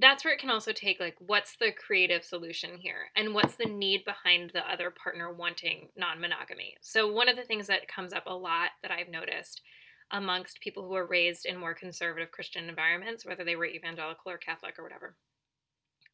that's 0.00 0.24
where 0.24 0.34
it 0.34 0.40
can 0.40 0.50
also 0.50 0.72
take 0.72 1.00
like 1.00 1.16
what's 1.18 1.56
the 1.56 1.72
creative 1.72 2.22
solution 2.22 2.78
here 2.78 3.10
and 3.16 3.34
what's 3.34 3.56
the 3.56 3.64
need 3.64 4.04
behind 4.04 4.50
the 4.50 4.70
other 4.70 4.90
partner 4.90 5.32
wanting 5.32 5.88
non-monogamy. 5.96 6.76
So 6.80 7.10
one 7.10 7.28
of 7.28 7.36
the 7.36 7.42
things 7.42 7.66
that 7.66 7.88
comes 7.88 8.12
up 8.12 8.24
a 8.26 8.34
lot 8.34 8.70
that 8.82 8.92
I've 8.92 9.08
noticed 9.08 9.62
amongst 10.10 10.60
people 10.60 10.86
who 10.86 10.94
are 10.94 11.06
raised 11.06 11.46
in 11.46 11.56
more 11.56 11.74
conservative 11.74 12.30
Christian 12.30 12.68
environments, 12.68 13.26
whether 13.26 13.44
they 13.44 13.56
were 13.56 13.66
evangelical 13.66 14.30
or 14.30 14.38
Catholic 14.38 14.78
or 14.78 14.82
whatever, 14.82 15.16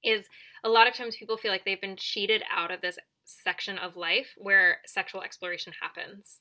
is 0.03 0.27
a 0.65 0.69
lot 0.69 0.87
of 0.87 0.95
times 0.95 1.17
people 1.17 1.37
feel 1.37 1.51
like 1.51 1.65
they've 1.65 1.81
been 1.81 1.97
cheated 1.97 2.43
out 2.55 2.71
of 2.71 2.81
this 2.81 2.99
section 3.25 3.79
of 3.79 3.97
life 3.97 4.35
where 4.37 4.79
sexual 4.87 5.23
exploration 5.23 5.73
happens. 5.81 6.41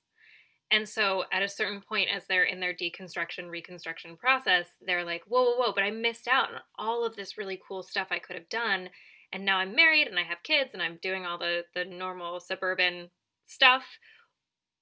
And 0.72 0.89
so 0.89 1.26
at 1.32 1.44
a 1.44 1.50
certain 1.50 1.82
point, 1.82 2.10
as 2.13 2.26
they're 2.26 2.46
in 2.46 2.60
their 2.60 2.74
deconstruction, 2.74 3.50
reconstruction 3.50 4.18
process, 4.18 4.68
they're 4.86 5.06
like, 5.06 5.24
whoa, 5.28 5.44
whoa, 5.44 5.56
whoa, 5.58 5.74
but 5.74 5.84
I 5.84 5.92
missed 5.92 6.28
out 6.28 6.50
on 6.50 6.62
all 6.80 7.06
of 7.06 7.16
this 7.16 7.38
really 7.38 7.62
cool 7.68 7.84
stuff 7.84 8.08
I 8.12 8.20
could 8.20 8.36
have 8.36 8.50
done. 8.50 8.89
And 9.32 9.46
now 9.46 9.58
I'm 9.58 9.76
married 9.76 10.08
and 10.08 10.18
I 10.18 10.24
have 10.24 10.44
kids 10.44 10.72
and 10.74 10.82
I'm 10.82 11.00
doing 11.02 11.26
all 11.26 11.38
the, 11.38 11.62
the 11.76 11.86
normal 11.86 12.39
suburban 12.39 13.10
stuff. 13.46 13.84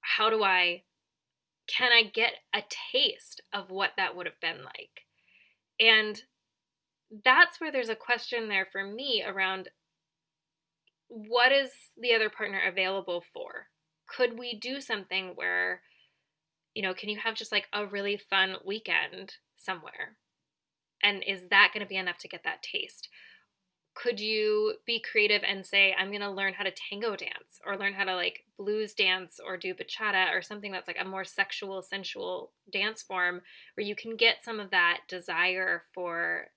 How 0.01 0.29
do 0.29 0.43
I, 0.43 0.83
can 1.75 1.91
I 1.91 2.03
get 2.03 2.33
a 2.53 2.61
taste 2.91 3.41
of 3.53 3.69
what 3.69 3.91
that 3.97 4.15
would 4.15 4.25
have 4.25 4.39
been 4.41 4.63
like? 4.63 5.05
And 5.79 6.21
that's 7.23 7.59
where 7.59 7.71
there's 7.71 7.89
a 7.89 7.95
question 7.95 8.47
there 8.47 8.67
for 8.69 8.83
me 8.85 9.23
around 9.25 9.69
what 11.07 11.51
is 11.51 11.71
the 11.99 12.13
other 12.13 12.29
partner 12.29 12.61
available 12.67 13.23
for? 13.33 13.67
could 14.11 14.37
we 14.37 14.57
do 14.57 14.81
something 14.81 15.31
where 15.35 15.81
you 16.73 16.81
know 16.81 16.93
can 16.93 17.09
you 17.09 17.17
have 17.17 17.35
just 17.35 17.51
like 17.51 17.67
a 17.73 17.85
really 17.85 18.17
fun 18.17 18.55
weekend 18.65 19.35
somewhere 19.55 20.17
and 21.03 21.23
is 21.25 21.47
that 21.49 21.71
going 21.73 21.83
to 21.85 21.89
be 21.89 21.97
enough 21.97 22.17
to 22.17 22.27
get 22.27 22.43
that 22.43 22.61
taste 22.61 23.09
could 24.01 24.19
you 24.19 24.73
be 24.85 24.99
creative 24.99 25.41
and 25.47 25.65
say 25.65 25.93
i'm 25.97 26.09
going 26.09 26.21
to 26.21 26.29
learn 26.29 26.53
how 26.53 26.63
to 26.63 26.71
tango 26.71 27.15
dance 27.15 27.59
or 27.65 27.77
learn 27.77 27.93
how 27.93 28.03
to 28.03 28.15
like 28.15 28.45
blues 28.57 28.93
dance 28.93 29.39
or 29.45 29.57
do 29.57 29.73
bachata 29.73 30.33
or 30.33 30.41
something 30.41 30.71
that's 30.71 30.87
like 30.87 30.97
a 30.99 31.07
more 31.07 31.23
sexual 31.23 31.81
sensual 31.81 32.51
dance 32.71 33.01
form 33.01 33.41
where 33.75 33.85
you 33.85 33.95
can 33.95 34.15
get 34.15 34.43
some 34.43 34.59
of 34.59 34.71
that 34.71 35.01
desire 35.07 35.83
for 35.93 36.47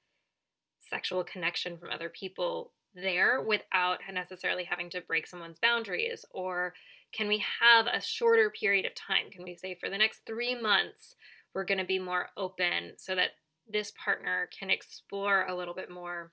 sexual 0.80 1.24
connection 1.24 1.76
from 1.76 1.90
other 1.90 2.09
people 2.09 2.72
there 2.94 3.40
without 3.40 3.98
necessarily 4.12 4.64
having 4.64 4.88
to 4.88 5.00
break 5.00 5.26
someone's 5.26 5.59
boundaries 5.59 6.24
or 6.30 6.74
can 7.12 7.28
we 7.28 7.44
have 7.61 7.87
a 7.87 8.00
shorter 8.00 8.50
period 8.50 8.85
of 8.85 8.94
time? 8.94 9.30
Can 9.30 9.44
we 9.44 9.54
say 9.54 9.76
for 9.78 9.88
the 9.88 9.98
next 9.98 10.26
three 10.26 10.61
months, 10.61 11.14
we're 11.54 11.64
going 11.64 11.78
to 11.78 11.85
be 11.85 12.00
more 12.00 12.30
open 12.37 12.94
so 12.96 13.14
that 13.14 13.30
this 13.70 13.92
partner 14.04 14.48
can 14.59 14.68
explore 14.68 15.46
a 15.46 15.54
little 15.54 15.74
bit 15.74 15.88
more 15.90 16.33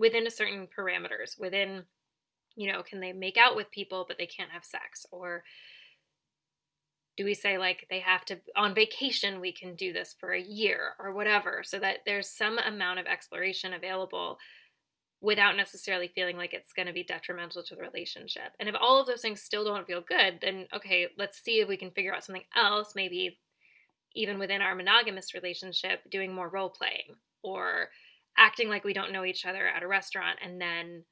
within 0.00 0.26
a 0.26 0.30
certain 0.30 0.66
parameters, 0.66 1.38
within, 1.38 1.84
you 2.56 2.72
know, 2.72 2.82
can 2.82 3.00
they 3.00 3.12
make 3.12 3.36
out 3.36 3.54
with 3.54 3.70
people, 3.70 4.06
but 4.08 4.16
they 4.16 4.26
can't 4.26 4.50
have 4.50 4.64
sex? 4.64 5.04
Or 5.12 5.44
do 7.18 7.24
we 7.24 7.34
say 7.34 7.58
like 7.58 7.86
they 7.90 8.00
have 8.00 8.24
to 8.24 8.38
on 8.56 8.74
vacation 8.74 9.40
we 9.40 9.52
can 9.52 9.74
do 9.74 9.92
this 9.92 10.16
for 10.18 10.32
a 10.32 10.40
year 10.40 10.94
or 10.98 11.12
whatever 11.12 11.60
so 11.62 11.78
that 11.78 11.98
there's 12.06 12.30
some 12.30 12.58
amount 12.58 12.98
of 12.98 13.04
exploration 13.04 13.74
available 13.74 14.38
without 15.20 15.54
necessarily 15.54 16.08
feeling 16.14 16.38
like 16.38 16.54
it's 16.54 16.72
going 16.72 16.86
to 16.86 16.94
be 16.94 17.04
detrimental 17.04 17.62
to 17.62 17.74
the 17.74 17.82
relationship. 17.82 18.52
And 18.58 18.70
if 18.70 18.74
all 18.80 18.98
of 18.98 19.06
those 19.06 19.20
things 19.20 19.42
still 19.42 19.64
don't 19.64 19.86
feel 19.86 20.00
good, 20.00 20.38
then 20.40 20.66
okay, 20.74 21.08
let's 21.18 21.42
see 21.42 21.60
if 21.60 21.68
we 21.68 21.76
can 21.76 21.90
figure 21.90 22.14
out 22.14 22.24
something 22.24 22.44
else, 22.56 22.94
maybe 22.96 23.38
even 24.14 24.38
within 24.38 24.62
our 24.62 24.74
monogamous 24.74 25.34
relationship, 25.34 26.00
doing 26.10 26.32
more 26.32 26.48
role 26.48 26.70
playing 26.70 27.16
or 27.42 27.90
acting 28.36 28.68
like 28.68 28.84
we 28.84 28.94
don't 28.94 29.12
know 29.12 29.24
each 29.24 29.44
other 29.44 29.66
at 29.66 29.82
a 29.82 29.88
restaurant 29.88 30.38
and 30.42 30.60
then 30.60 31.04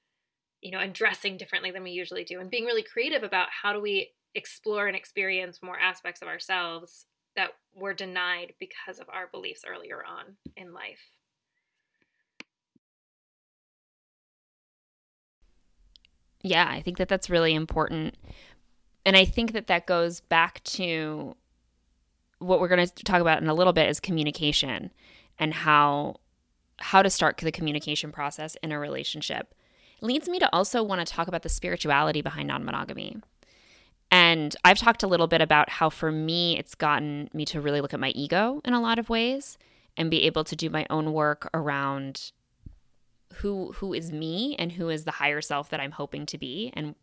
you 0.60 0.72
know, 0.72 0.80
and 0.80 0.92
dressing 0.92 1.36
differently 1.36 1.70
than 1.70 1.82
we 1.82 1.90
usually 1.90 2.24
do 2.24 2.40
and 2.40 2.50
being 2.50 2.64
really 2.64 2.82
creative 2.82 3.22
about 3.22 3.48
how 3.62 3.72
do 3.72 3.80
we 3.80 4.10
explore 4.34 4.86
and 4.86 4.96
experience 4.96 5.60
more 5.62 5.78
aspects 5.78 6.22
of 6.22 6.28
ourselves 6.28 7.06
that 7.36 7.50
were 7.74 7.94
denied 7.94 8.54
because 8.58 8.98
of 8.98 9.08
our 9.08 9.28
beliefs 9.28 9.64
earlier 9.66 10.02
on 10.04 10.36
in 10.56 10.72
life. 10.72 11.12
Yeah, 16.42 16.68
I 16.68 16.82
think 16.82 16.98
that 16.98 17.08
that's 17.08 17.30
really 17.30 17.54
important. 17.54 18.16
And 19.04 19.16
I 19.16 19.24
think 19.24 19.52
that 19.52 19.66
that 19.68 19.86
goes 19.86 20.20
back 20.20 20.62
to 20.64 21.36
what 22.38 22.60
we're 22.60 22.68
going 22.68 22.86
to 22.86 23.04
talk 23.04 23.20
about 23.20 23.42
in 23.42 23.48
a 23.48 23.54
little 23.54 23.72
bit 23.72 23.88
is 23.88 24.00
communication 24.00 24.92
and 25.38 25.52
how 25.52 26.16
how 26.78 27.02
to 27.02 27.10
start 27.10 27.38
the 27.38 27.52
communication 27.52 28.12
process 28.12 28.56
in 28.62 28.72
a 28.72 28.78
relationship. 28.78 29.54
Leads 30.00 30.28
me 30.28 30.38
to 30.38 30.52
also 30.52 30.82
want 30.82 31.04
to 31.04 31.12
talk 31.12 31.28
about 31.28 31.42
the 31.42 31.48
spirituality 31.48 32.22
behind 32.22 32.48
non-monogamy. 32.48 33.16
And 34.10 34.56
I've 34.64 34.78
talked 34.78 35.02
a 35.02 35.06
little 35.06 35.26
bit 35.26 35.40
about 35.40 35.68
how 35.68 35.90
for 35.90 36.10
me 36.10 36.58
it's 36.58 36.74
gotten 36.74 37.28
me 37.34 37.44
to 37.46 37.60
really 37.60 37.80
look 37.80 37.92
at 37.92 38.00
my 38.00 38.10
ego 38.10 38.60
in 38.64 38.72
a 38.72 38.80
lot 38.80 38.98
of 38.98 39.08
ways 39.10 39.58
and 39.96 40.10
be 40.10 40.24
able 40.24 40.44
to 40.44 40.56
do 40.56 40.70
my 40.70 40.86
own 40.88 41.12
work 41.12 41.50
around 41.52 42.32
who 43.34 43.72
who 43.72 43.92
is 43.92 44.10
me 44.10 44.56
and 44.58 44.72
who 44.72 44.88
is 44.88 45.04
the 45.04 45.10
higher 45.10 45.42
self 45.42 45.68
that 45.70 45.80
I'm 45.80 45.90
hoping 45.90 46.24
to 46.26 46.38
be 46.38 46.72
and 46.74 46.94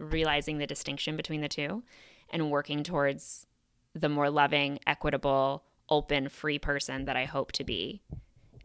realizing 0.00 0.58
the 0.58 0.66
distinction 0.66 1.16
between 1.16 1.40
the 1.40 1.48
two 1.48 1.82
and 2.30 2.50
working 2.50 2.82
towards 2.82 3.46
the 3.94 4.08
more 4.08 4.28
loving, 4.28 4.78
equitable, 4.86 5.64
open, 5.88 6.28
free 6.28 6.58
person 6.58 7.04
that 7.04 7.16
I 7.16 7.24
hope 7.24 7.52
to 7.52 7.64
be. 7.64 8.02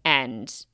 And 0.04 0.66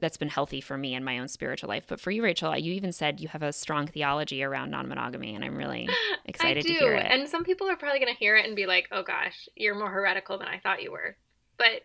that's 0.00 0.16
been 0.16 0.28
healthy 0.28 0.60
for 0.60 0.76
me 0.76 0.94
in 0.94 1.04
my 1.04 1.18
own 1.18 1.28
spiritual 1.28 1.68
life. 1.68 1.84
But 1.86 2.00
for 2.00 2.10
you, 2.10 2.22
Rachel, 2.22 2.56
you 2.58 2.72
even 2.72 2.92
said 2.92 3.20
you 3.20 3.28
have 3.28 3.42
a 3.42 3.52
strong 3.52 3.86
theology 3.86 4.42
around 4.42 4.70
non 4.70 4.88
monogamy, 4.88 5.34
and 5.34 5.44
I'm 5.44 5.56
really 5.56 5.88
excited 6.26 6.66
to 6.66 6.72
hear 6.72 6.94
it. 6.94 7.06
And 7.08 7.28
some 7.28 7.44
people 7.44 7.68
are 7.68 7.76
probably 7.76 8.00
going 8.00 8.12
to 8.12 8.18
hear 8.18 8.36
it 8.36 8.44
and 8.46 8.56
be 8.56 8.66
like, 8.66 8.88
oh 8.90 9.02
gosh, 9.02 9.48
you're 9.54 9.76
more 9.78 9.90
heretical 9.90 10.38
than 10.38 10.48
I 10.48 10.58
thought 10.58 10.82
you 10.82 10.90
were. 10.90 11.16
But 11.56 11.82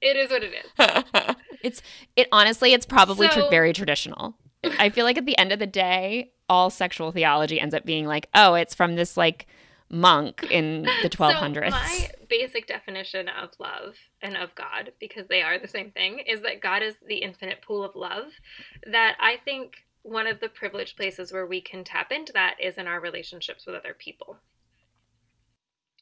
it 0.00 0.16
is 0.16 0.30
what 0.30 0.42
it 0.42 0.52
is. 0.54 1.34
it's 1.62 1.82
it 2.16 2.28
honestly, 2.32 2.72
it's 2.72 2.86
probably 2.86 3.28
So- 3.28 3.44
tr- 3.44 3.50
very 3.50 3.72
traditional. 3.72 4.36
I 4.78 4.88
feel 4.88 5.04
like 5.04 5.18
at 5.18 5.26
the 5.26 5.36
end 5.36 5.52
of 5.52 5.58
the 5.58 5.66
day, 5.66 6.32
all 6.48 6.70
sexual 6.70 7.12
theology 7.12 7.60
ends 7.60 7.74
up 7.74 7.84
being 7.84 8.06
like, 8.06 8.30
oh, 8.34 8.54
it's 8.54 8.74
from 8.74 8.94
this 8.96 9.14
like 9.14 9.46
monk 9.90 10.44
in 10.50 10.82
the 11.02 11.10
1200s. 11.10 11.64
So 11.64 11.70
my 11.70 12.08
basic 12.28 12.66
definition 12.66 13.28
of 13.28 13.50
love 13.58 13.96
and 14.22 14.36
of 14.36 14.54
God, 14.54 14.92
because 14.98 15.28
they 15.28 15.42
are 15.42 15.58
the 15.58 15.68
same 15.68 15.90
thing, 15.90 16.20
is 16.26 16.42
that 16.42 16.60
God 16.60 16.82
is 16.82 16.96
the 17.06 17.18
infinite 17.18 17.62
pool 17.62 17.84
of 17.84 17.94
love. 17.94 18.32
That 18.90 19.16
I 19.20 19.36
think 19.44 19.84
one 20.02 20.26
of 20.26 20.40
the 20.40 20.48
privileged 20.48 20.96
places 20.96 21.32
where 21.32 21.46
we 21.46 21.60
can 21.60 21.84
tap 21.84 22.12
into 22.12 22.32
that 22.32 22.56
is 22.60 22.76
in 22.76 22.86
our 22.86 23.00
relationships 23.00 23.66
with 23.66 23.74
other 23.74 23.94
people. 23.98 24.38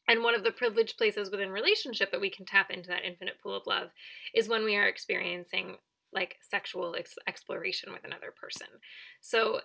And 0.07 0.21
one 0.21 0.35
of 0.35 0.43
the 0.43 0.51
privileged 0.51 0.97
places 0.97 1.31
within 1.31 1.49
relationship 1.49 2.11
that 2.11 2.19
we 2.19 2.29
can 2.29 2.45
tap 2.45 2.69
into 2.69 2.89
that 2.89 3.05
infinite 3.05 3.35
pool 3.41 3.55
of 3.55 3.65
love 3.65 3.89
is 4.33 4.49
when 4.49 4.65
we 4.65 4.75
are 4.75 4.87
experiencing 4.87 5.77
like 6.11 6.35
sexual 6.41 6.95
ex- 6.97 7.15
exploration 7.27 7.91
with 7.91 8.03
another 8.03 8.33
person. 8.35 8.67
So 9.21 9.61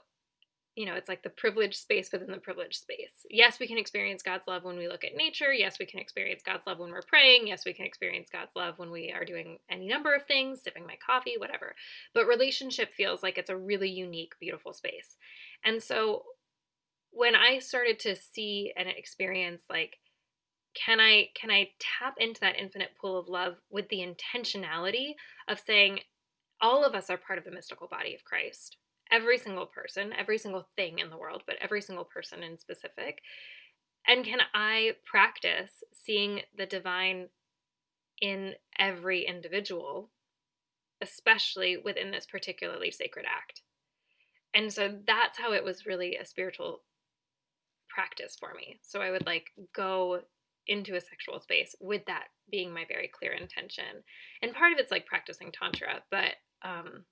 you 0.78 0.86
know, 0.86 0.94
it's 0.94 1.08
like 1.08 1.24
the 1.24 1.28
privileged 1.28 1.74
space 1.74 2.12
within 2.12 2.30
the 2.30 2.38
privileged 2.38 2.76
space. 2.76 3.26
Yes, 3.28 3.58
we 3.58 3.66
can 3.66 3.78
experience 3.78 4.22
God's 4.22 4.46
love 4.46 4.62
when 4.62 4.78
we 4.78 4.86
look 4.86 5.02
at 5.02 5.16
nature. 5.16 5.52
Yes, 5.52 5.76
we 5.80 5.86
can 5.86 5.98
experience 5.98 6.40
God's 6.46 6.68
love 6.68 6.78
when 6.78 6.92
we're 6.92 7.02
praying. 7.02 7.48
Yes, 7.48 7.64
we 7.64 7.72
can 7.72 7.84
experience 7.84 8.28
God's 8.30 8.54
love 8.54 8.78
when 8.78 8.92
we 8.92 9.10
are 9.10 9.24
doing 9.24 9.58
any 9.68 9.88
number 9.88 10.14
of 10.14 10.24
things, 10.26 10.62
sipping 10.62 10.86
my 10.86 10.94
coffee, 11.04 11.34
whatever. 11.36 11.74
But 12.14 12.28
relationship 12.28 12.94
feels 12.94 13.24
like 13.24 13.38
it's 13.38 13.50
a 13.50 13.56
really 13.56 13.90
unique, 13.90 14.34
beautiful 14.38 14.72
space. 14.72 15.16
And 15.64 15.82
so 15.82 16.22
when 17.10 17.34
I 17.34 17.58
started 17.58 17.98
to 18.00 18.14
see 18.14 18.72
and 18.76 18.88
experience 18.88 19.64
like 19.68 19.96
can 20.74 21.00
I 21.00 21.30
can 21.34 21.50
I 21.50 21.70
tap 21.80 22.14
into 22.18 22.40
that 22.42 22.56
infinite 22.56 22.90
pool 23.00 23.18
of 23.18 23.28
love 23.28 23.56
with 23.68 23.88
the 23.88 23.98
intentionality 23.98 25.14
of 25.48 25.58
saying 25.58 26.00
all 26.60 26.84
of 26.84 26.94
us 26.94 27.10
are 27.10 27.16
part 27.16 27.40
of 27.40 27.44
the 27.44 27.50
mystical 27.50 27.88
body 27.88 28.14
of 28.14 28.22
Christ 28.22 28.76
every 29.10 29.38
single 29.38 29.66
person, 29.66 30.12
every 30.12 30.38
single 30.38 30.68
thing 30.76 30.98
in 30.98 31.10
the 31.10 31.16
world, 31.16 31.42
but 31.46 31.56
every 31.60 31.80
single 31.80 32.04
person 32.04 32.42
in 32.42 32.58
specific? 32.58 33.20
And 34.06 34.24
can 34.24 34.40
I 34.54 34.92
practice 35.04 35.82
seeing 35.92 36.42
the 36.56 36.66
divine 36.66 37.28
in 38.20 38.54
every 38.78 39.26
individual, 39.26 40.10
especially 41.00 41.76
within 41.76 42.10
this 42.10 42.26
particularly 42.26 42.90
sacred 42.90 43.26
act? 43.26 43.62
And 44.54 44.72
so 44.72 44.98
that's 45.06 45.38
how 45.38 45.52
it 45.52 45.62
was 45.62 45.86
really 45.86 46.16
a 46.16 46.24
spiritual 46.24 46.82
practice 47.88 48.36
for 48.38 48.54
me. 48.54 48.78
So 48.82 49.00
I 49.00 49.10
would 49.10 49.26
like 49.26 49.50
go 49.74 50.20
into 50.66 50.96
a 50.96 51.00
sexual 51.00 51.40
space 51.40 51.74
with 51.80 52.04
that 52.06 52.24
being 52.50 52.72
my 52.72 52.84
very 52.86 53.08
clear 53.08 53.32
intention. 53.32 54.04
And 54.42 54.54
part 54.54 54.72
of 54.72 54.78
it's 54.78 54.90
like 54.90 55.06
practicing 55.06 55.52
tantra, 55.52 56.02
but 56.10 56.34
um 56.62 57.04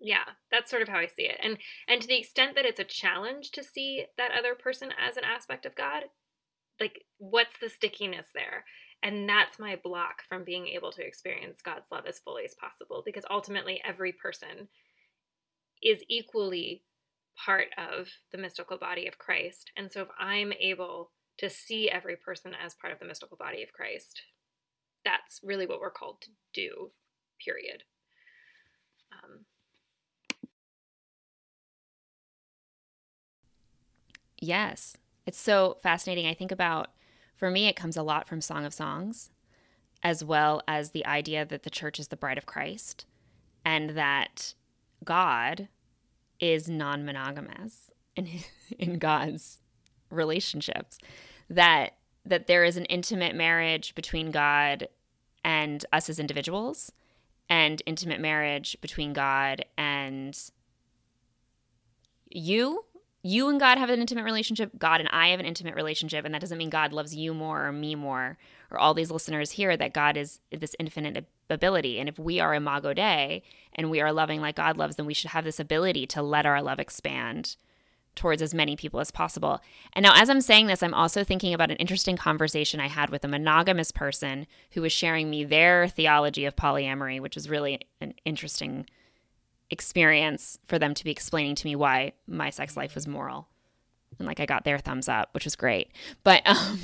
yeah 0.00 0.24
that's 0.50 0.70
sort 0.70 0.82
of 0.82 0.88
how 0.88 0.98
i 0.98 1.06
see 1.06 1.22
it 1.22 1.38
and 1.42 1.58
and 1.88 2.00
to 2.00 2.08
the 2.08 2.18
extent 2.18 2.54
that 2.54 2.64
it's 2.64 2.80
a 2.80 2.84
challenge 2.84 3.50
to 3.50 3.62
see 3.62 4.06
that 4.16 4.30
other 4.36 4.54
person 4.54 4.90
as 4.98 5.16
an 5.16 5.24
aspect 5.24 5.66
of 5.66 5.74
god 5.74 6.04
like 6.80 7.04
what's 7.18 7.58
the 7.60 7.68
stickiness 7.68 8.28
there? 8.32 8.64
And 9.02 9.28
that's 9.28 9.58
my 9.58 9.74
block 9.82 10.22
from 10.28 10.44
being 10.44 10.68
able 10.68 10.92
to 10.92 11.04
experience 11.04 11.60
god's 11.60 11.90
love 11.90 12.04
as 12.06 12.18
fully 12.20 12.44
as 12.44 12.54
possible 12.54 13.02
because 13.04 13.24
ultimately 13.30 13.80
every 13.84 14.12
person 14.12 14.68
is 15.82 16.02
equally 16.08 16.82
part 17.44 17.68
of 17.76 18.08
the 18.32 18.38
mystical 18.38 18.76
body 18.76 19.06
of 19.06 19.18
christ 19.18 19.70
and 19.76 19.92
so 19.92 20.02
if 20.02 20.08
i'm 20.18 20.52
able 20.54 21.12
to 21.38 21.48
see 21.48 21.88
every 21.88 22.16
person 22.16 22.52
as 22.64 22.74
part 22.74 22.92
of 22.92 22.98
the 22.98 23.06
mystical 23.06 23.36
body 23.36 23.62
of 23.62 23.72
christ 23.72 24.22
that's 25.04 25.38
really 25.44 25.64
what 25.64 25.80
we're 25.80 25.92
called 25.92 26.20
to 26.20 26.30
do 26.52 26.90
period. 27.38 27.84
Um, 29.12 29.44
Yes. 34.40 34.96
It's 35.26 35.38
so 35.38 35.78
fascinating. 35.82 36.26
I 36.26 36.34
think 36.34 36.52
about, 36.52 36.88
for 37.36 37.50
me, 37.50 37.66
it 37.66 37.76
comes 37.76 37.96
a 37.96 38.02
lot 38.02 38.26
from 38.26 38.40
Song 38.40 38.64
of 38.64 38.72
Songs, 38.72 39.30
as 40.02 40.24
well 40.24 40.62
as 40.66 40.90
the 40.90 41.04
idea 41.06 41.44
that 41.44 41.64
the 41.64 41.70
church 41.70 41.98
is 41.98 42.08
the 42.08 42.16
bride 42.16 42.38
of 42.38 42.46
Christ 42.46 43.04
and 43.64 43.90
that 43.90 44.54
God 45.04 45.68
is 46.40 46.68
non 46.68 47.04
monogamous 47.04 47.90
in, 48.16 48.28
in 48.78 48.98
God's 48.98 49.60
relationships. 50.10 50.98
That 51.50 51.94
that 52.24 52.46
there 52.46 52.64
is 52.64 52.76
an 52.76 52.84
intimate 52.86 53.34
marriage 53.34 53.94
between 53.94 54.30
God 54.30 54.88
and 55.42 55.84
us 55.92 56.10
as 56.10 56.18
individuals 56.18 56.92
and 57.48 57.80
intimate 57.86 58.20
marriage 58.20 58.76
between 58.82 59.14
God 59.14 59.64
and 59.78 60.38
you 62.30 62.84
you 63.28 63.48
and 63.48 63.60
God 63.60 63.78
have 63.78 63.90
an 63.90 64.00
intimate 64.00 64.24
relationship, 64.24 64.72
God 64.78 65.00
and 65.00 65.08
I 65.10 65.28
have 65.28 65.40
an 65.40 65.46
intimate 65.46 65.74
relationship, 65.74 66.24
and 66.24 66.34
that 66.34 66.40
doesn't 66.40 66.56
mean 66.56 66.70
God 66.70 66.92
loves 66.92 67.14
you 67.14 67.34
more 67.34 67.66
or 67.66 67.72
me 67.72 67.94
more, 67.94 68.38
or 68.70 68.78
all 68.78 68.94
these 68.94 69.10
listeners 69.10 69.52
here 69.52 69.76
that 69.76 69.92
God 69.92 70.16
is 70.16 70.40
this 70.50 70.74
infinite 70.78 71.26
ability. 71.50 72.00
And 72.00 72.08
if 72.08 72.18
we 72.18 72.40
are 72.40 72.54
Imago 72.54 72.94
Dei 72.94 73.42
and 73.74 73.90
we 73.90 74.00
are 74.00 74.12
loving 74.12 74.40
like 74.40 74.56
God 74.56 74.76
loves, 74.76 74.96
then 74.96 75.06
we 75.06 75.14
should 75.14 75.30
have 75.30 75.44
this 75.44 75.60
ability 75.60 76.06
to 76.08 76.22
let 76.22 76.46
our 76.46 76.62
love 76.62 76.78
expand 76.78 77.56
towards 78.14 78.42
as 78.42 78.52
many 78.54 78.76
people 78.76 78.98
as 78.98 79.10
possible. 79.10 79.60
And 79.92 80.02
now, 80.02 80.12
as 80.14 80.28
I'm 80.28 80.40
saying 80.40 80.66
this, 80.66 80.82
I'm 80.82 80.94
also 80.94 81.22
thinking 81.22 81.54
about 81.54 81.70
an 81.70 81.76
interesting 81.76 82.16
conversation 82.16 82.80
I 82.80 82.88
had 82.88 83.10
with 83.10 83.24
a 83.24 83.28
monogamous 83.28 83.92
person 83.92 84.46
who 84.72 84.82
was 84.82 84.92
sharing 84.92 85.30
me 85.30 85.44
their 85.44 85.86
theology 85.86 86.44
of 86.44 86.56
polyamory, 86.56 87.20
which 87.20 87.36
was 87.36 87.48
really 87.48 87.80
an 88.00 88.14
interesting 88.24 88.86
experience 89.70 90.58
for 90.66 90.78
them 90.78 90.94
to 90.94 91.04
be 91.04 91.10
explaining 91.10 91.54
to 91.56 91.66
me 91.66 91.76
why 91.76 92.12
my 92.26 92.50
sex 92.50 92.76
life 92.76 92.94
was 92.94 93.06
moral. 93.06 93.48
And 94.18 94.26
like 94.26 94.40
I 94.40 94.46
got 94.46 94.64
their 94.64 94.78
thumbs 94.78 95.08
up, 95.08 95.28
which 95.32 95.44
was 95.44 95.56
great. 95.56 95.90
But 96.24 96.42
um, 96.46 96.80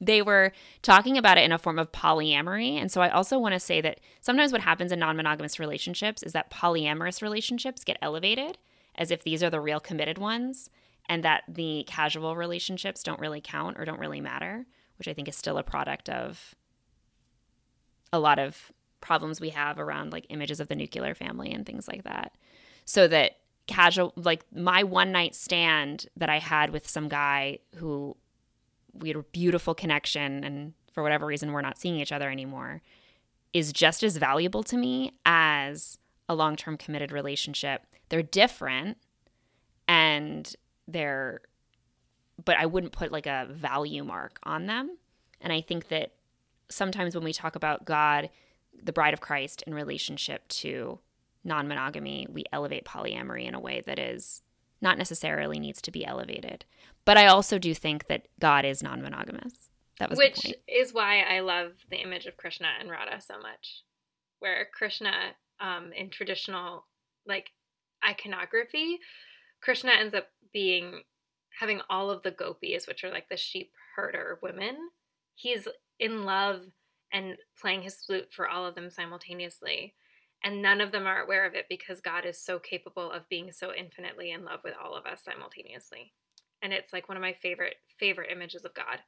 they 0.00 0.22
were 0.22 0.52
talking 0.82 1.16
about 1.16 1.38
it 1.38 1.44
in 1.44 1.52
a 1.52 1.58
form 1.58 1.78
of 1.78 1.92
polyamory. 1.92 2.80
And 2.80 2.90
so 2.90 3.00
I 3.00 3.10
also 3.10 3.38
want 3.38 3.54
to 3.54 3.60
say 3.60 3.80
that 3.80 4.00
sometimes 4.20 4.52
what 4.52 4.60
happens 4.60 4.92
in 4.92 4.98
non 4.98 5.16
monogamous 5.16 5.58
relationships 5.58 6.22
is 6.22 6.32
that 6.32 6.50
polyamorous 6.50 7.22
relationships 7.22 7.84
get 7.84 7.98
elevated 8.02 8.58
as 8.96 9.10
if 9.10 9.22
these 9.22 9.42
are 9.42 9.50
the 9.50 9.60
real 9.60 9.80
committed 9.80 10.18
ones 10.18 10.70
and 11.08 11.22
that 11.24 11.42
the 11.48 11.84
casual 11.86 12.36
relationships 12.36 13.02
don't 13.02 13.20
really 13.20 13.40
count 13.40 13.78
or 13.78 13.84
don't 13.84 14.00
really 14.00 14.20
matter, 14.20 14.66
which 14.98 15.08
I 15.08 15.14
think 15.14 15.28
is 15.28 15.36
still 15.36 15.58
a 15.58 15.62
product 15.62 16.08
of 16.08 16.54
a 18.12 18.18
lot 18.18 18.38
of 18.38 18.72
problems 19.04 19.40
we 19.40 19.50
have 19.50 19.78
around 19.78 20.12
like 20.12 20.26
images 20.30 20.58
of 20.58 20.68
the 20.68 20.74
nuclear 20.74 21.14
family 21.14 21.52
and 21.52 21.66
things 21.66 21.86
like 21.86 22.02
that. 22.04 22.32
So 22.86 23.06
that 23.08 23.36
casual 23.66 24.12
like 24.16 24.44
my 24.52 24.82
one 24.82 25.12
night 25.12 25.34
stand 25.34 26.06
that 26.16 26.28
I 26.28 26.38
had 26.38 26.70
with 26.70 26.88
some 26.88 27.08
guy 27.08 27.58
who 27.76 28.16
we 28.92 29.08
had 29.08 29.16
a 29.16 29.22
beautiful 29.22 29.74
connection 29.74 30.42
and 30.42 30.72
for 30.92 31.02
whatever 31.02 31.26
reason 31.26 31.52
we're 31.52 31.60
not 31.60 31.78
seeing 31.78 31.98
each 32.00 32.12
other 32.12 32.30
anymore 32.30 32.82
is 33.52 33.72
just 33.72 34.02
as 34.02 34.16
valuable 34.16 34.62
to 34.64 34.76
me 34.76 35.12
as 35.24 35.98
a 36.28 36.34
long-term 36.34 36.76
committed 36.76 37.12
relationship. 37.12 37.86
They're 38.08 38.22
different 38.22 38.98
and 39.86 40.54
they're 40.88 41.40
but 42.44 42.56
I 42.58 42.66
wouldn't 42.66 42.92
put 42.92 43.12
like 43.12 43.26
a 43.26 43.46
value 43.50 44.02
mark 44.02 44.38
on 44.42 44.66
them. 44.66 44.96
And 45.40 45.52
I 45.52 45.60
think 45.60 45.88
that 45.88 46.12
sometimes 46.68 47.14
when 47.14 47.22
we 47.24 47.32
talk 47.32 47.54
about 47.54 47.84
God 47.84 48.30
the 48.82 48.92
bride 48.92 49.14
of 49.14 49.20
Christ 49.20 49.62
in 49.66 49.74
relationship 49.74 50.46
to 50.48 50.98
non 51.44 51.68
monogamy, 51.68 52.26
we 52.30 52.44
elevate 52.52 52.84
polyamory 52.84 53.46
in 53.46 53.54
a 53.54 53.60
way 53.60 53.82
that 53.86 53.98
is 53.98 54.42
not 54.80 54.98
necessarily 54.98 55.58
needs 55.58 55.80
to 55.82 55.90
be 55.90 56.04
elevated. 56.04 56.64
But 57.04 57.16
I 57.16 57.26
also 57.26 57.58
do 57.58 57.74
think 57.74 58.06
that 58.08 58.26
God 58.40 58.64
is 58.64 58.82
non 58.82 59.02
monogamous. 59.02 59.68
That 59.98 60.10
was 60.10 60.18
Which 60.18 60.52
is 60.66 60.92
why 60.92 61.20
I 61.20 61.40
love 61.40 61.72
the 61.90 62.00
image 62.00 62.26
of 62.26 62.36
Krishna 62.36 62.68
and 62.80 62.90
Radha 62.90 63.20
so 63.20 63.38
much. 63.38 63.82
Where 64.40 64.68
Krishna, 64.72 65.12
um, 65.60 65.92
in 65.92 66.10
traditional 66.10 66.86
like 67.26 67.50
iconography, 68.06 68.98
Krishna 69.60 69.92
ends 69.92 70.14
up 70.14 70.28
being 70.52 71.02
having 71.58 71.80
all 71.88 72.10
of 72.10 72.22
the 72.22 72.30
gopis, 72.30 72.86
which 72.86 73.04
are 73.04 73.10
like 73.10 73.28
the 73.28 73.36
sheep 73.36 73.72
herder 73.96 74.38
women. 74.42 74.76
He's 75.34 75.68
in 75.98 76.24
love 76.24 76.62
and 77.14 77.36
playing 77.58 77.82
his 77.82 77.94
flute 77.94 78.28
for 78.30 78.48
all 78.48 78.66
of 78.66 78.74
them 78.74 78.90
simultaneously. 78.90 79.94
And 80.42 80.60
none 80.60 80.82
of 80.82 80.92
them 80.92 81.06
are 81.06 81.22
aware 81.22 81.46
of 81.46 81.54
it 81.54 81.66
because 81.70 82.02
God 82.02 82.26
is 82.26 82.38
so 82.38 82.58
capable 82.58 83.10
of 83.10 83.28
being 83.30 83.50
so 83.50 83.72
infinitely 83.72 84.32
in 84.32 84.44
love 84.44 84.60
with 84.62 84.74
all 84.82 84.94
of 84.94 85.06
us 85.06 85.22
simultaneously. 85.24 86.12
And 86.60 86.72
it's 86.72 86.92
like 86.92 87.08
one 87.08 87.16
of 87.16 87.22
my 87.22 87.32
favorite 87.32 87.76
favorite 87.98 88.30
images 88.30 88.64
of 88.64 88.74
God 88.74 88.98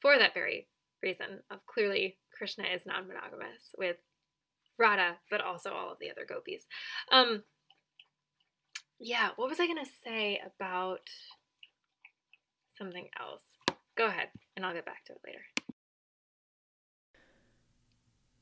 for 0.00 0.18
that 0.18 0.34
very 0.34 0.66
reason 1.02 1.42
of 1.50 1.64
clearly 1.66 2.16
Krishna 2.36 2.64
is 2.64 2.86
non-monogamous 2.86 3.74
with 3.76 3.96
Radha, 4.78 5.18
but 5.30 5.40
also 5.40 5.70
all 5.70 5.92
of 5.92 5.98
the 6.00 6.10
other 6.10 6.24
gopis. 6.26 6.66
Um 7.12 7.44
yeah, 8.98 9.30
what 9.36 9.48
was 9.48 9.60
I 9.60 9.66
going 9.66 9.84
to 9.84 9.90
say 10.04 10.40
about 10.44 11.02
something 12.76 13.08
else? 13.20 13.42
Go 13.96 14.06
ahead 14.06 14.28
and 14.56 14.66
I'll 14.66 14.74
get 14.74 14.86
back 14.86 15.04
to 15.04 15.12
it 15.12 15.20
later. 15.24 15.42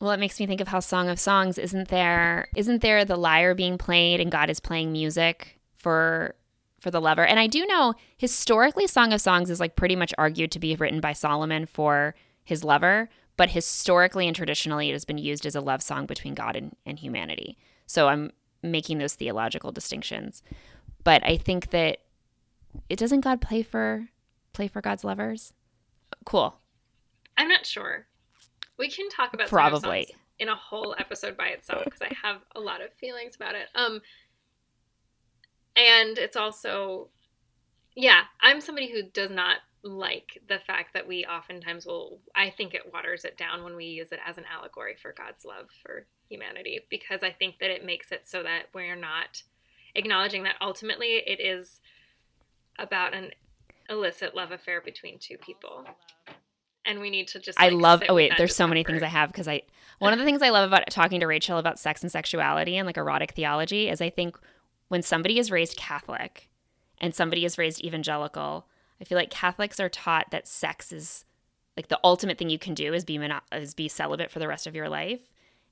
Well, 0.00 0.10
it 0.10 0.20
makes 0.20 0.38
me 0.38 0.46
think 0.46 0.60
of 0.60 0.68
how 0.68 0.80
Song 0.80 1.08
of 1.08 1.18
Songs 1.18 1.58
isn't 1.58 1.88
there 1.88 2.48
isn't 2.54 2.82
there 2.82 3.04
the 3.04 3.16
lyre 3.16 3.54
being 3.54 3.78
played 3.78 4.20
and 4.20 4.30
God 4.30 4.50
is 4.50 4.60
playing 4.60 4.92
music 4.92 5.58
for 5.76 6.34
for 6.80 6.90
the 6.90 7.00
lover. 7.00 7.24
And 7.24 7.40
I 7.40 7.46
do 7.46 7.64
know 7.66 7.94
historically 8.16 8.86
Song 8.86 9.12
of 9.12 9.20
Songs 9.20 9.50
is 9.50 9.60
like 9.60 9.76
pretty 9.76 9.96
much 9.96 10.12
argued 10.18 10.52
to 10.52 10.58
be 10.58 10.76
written 10.76 11.00
by 11.00 11.12
Solomon 11.12 11.66
for 11.66 12.14
his 12.44 12.62
lover, 12.62 13.08
but 13.36 13.50
historically 13.50 14.26
and 14.26 14.36
traditionally 14.36 14.90
it 14.90 14.92
has 14.92 15.04
been 15.04 15.18
used 15.18 15.46
as 15.46 15.54
a 15.54 15.60
love 15.60 15.82
song 15.82 16.06
between 16.06 16.34
God 16.34 16.56
and, 16.56 16.76
and 16.84 16.98
humanity. 16.98 17.56
So 17.86 18.08
I'm 18.08 18.32
making 18.62 18.98
those 18.98 19.14
theological 19.14 19.72
distinctions. 19.72 20.42
But 21.04 21.24
I 21.24 21.38
think 21.38 21.70
that 21.70 21.98
it 22.88 22.98
doesn't 22.98 23.20
God 23.20 23.40
play 23.40 23.62
for 23.62 24.08
play 24.52 24.68
for 24.68 24.80
God's 24.80 25.04
lovers? 25.04 25.52
Cool. 26.24 26.58
I'm 27.36 27.48
not 27.48 27.66
sure. 27.66 28.06
We 28.78 28.90
can 28.90 29.08
talk 29.08 29.34
about 29.34 29.48
probably 29.48 30.14
in 30.38 30.48
a 30.48 30.54
whole 30.54 30.94
episode 30.98 31.36
by 31.36 31.48
itself 31.48 31.84
because 31.84 32.02
I 32.02 32.14
have 32.22 32.42
a 32.54 32.60
lot 32.60 32.82
of 32.82 32.92
feelings 32.92 33.36
about 33.36 33.54
it. 33.54 33.68
Um, 33.74 34.00
and 35.76 36.18
it's 36.18 36.36
also 36.36 37.08
yeah, 37.96 38.24
I'm 38.40 38.60
somebody 38.60 38.92
who 38.92 39.02
does 39.02 39.30
not 39.30 39.58
like 39.82 40.42
the 40.48 40.58
fact 40.58 40.92
that 40.92 41.08
we 41.08 41.24
oftentimes 41.24 41.86
will 41.86 42.20
I 42.34 42.50
think 42.50 42.74
it 42.74 42.92
waters 42.92 43.24
it 43.24 43.38
down 43.38 43.62
when 43.64 43.76
we 43.76 43.86
use 43.86 44.12
it 44.12 44.20
as 44.26 44.36
an 44.36 44.44
allegory 44.52 44.96
for 45.00 45.14
God's 45.16 45.44
love 45.44 45.68
for 45.82 46.06
humanity 46.28 46.80
because 46.90 47.22
I 47.22 47.30
think 47.30 47.58
that 47.60 47.70
it 47.70 47.84
makes 47.84 48.12
it 48.12 48.28
so 48.28 48.42
that 48.42 48.64
we're 48.74 48.96
not 48.96 49.42
acknowledging 49.94 50.42
that 50.42 50.56
ultimately 50.60 51.22
it 51.26 51.40
is 51.40 51.80
about 52.78 53.14
an 53.14 53.30
illicit 53.88 54.34
love 54.34 54.50
affair 54.50 54.80
between 54.80 55.18
two 55.18 55.38
people. 55.38 55.86
And 56.86 57.00
we 57.00 57.10
need 57.10 57.28
to 57.28 57.40
just 57.40 57.58
like, 57.58 57.72
I 57.72 57.74
love 57.74 58.02
oh 58.08 58.14
wait, 58.14 58.32
there's 58.38 58.54
so 58.54 58.66
many 58.66 58.84
things 58.84 59.02
I 59.02 59.08
have 59.08 59.30
because 59.30 59.48
I 59.48 59.62
one 59.98 60.12
of 60.12 60.18
the 60.18 60.24
things 60.24 60.42
I 60.42 60.50
love 60.50 60.68
about 60.68 60.88
talking 60.90 61.20
to 61.20 61.26
Rachel 61.26 61.58
about 61.58 61.78
sex 61.78 62.02
and 62.02 62.12
sexuality 62.12 62.76
and 62.76 62.86
like 62.86 62.96
erotic 62.96 63.32
theology 63.32 63.88
is 63.88 64.00
I 64.00 64.10
think 64.10 64.38
when 64.88 65.02
somebody 65.02 65.38
is 65.38 65.50
raised 65.50 65.76
Catholic 65.76 66.48
and 67.00 67.14
somebody 67.14 67.44
is 67.44 67.58
raised 67.58 67.84
evangelical, 67.84 68.66
I 69.00 69.04
feel 69.04 69.18
like 69.18 69.30
Catholics 69.30 69.80
are 69.80 69.88
taught 69.88 70.30
that 70.30 70.46
sex 70.46 70.92
is 70.92 71.24
like 71.76 71.88
the 71.88 72.00
ultimate 72.04 72.38
thing 72.38 72.50
you 72.50 72.58
can 72.58 72.74
do 72.74 72.94
is 72.94 73.04
be 73.04 73.18
mono- 73.18 73.40
is 73.52 73.74
be 73.74 73.88
celibate 73.88 74.30
for 74.30 74.38
the 74.38 74.48
rest 74.48 74.66
of 74.66 74.74
your 74.74 74.88
life. 74.88 75.20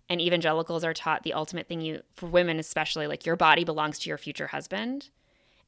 And 0.08 0.20
evangelicals 0.20 0.84
are 0.84 0.92
taught 0.92 1.22
the 1.22 1.32
ultimate 1.32 1.66
thing 1.66 1.80
you 1.80 2.02
for 2.14 2.26
women 2.26 2.58
especially 2.58 3.06
like 3.06 3.24
your 3.24 3.36
body 3.36 3.64
belongs 3.64 3.98
to 4.00 4.08
your 4.08 4.18
future 4.18 4.48
husband. 4.48 5.10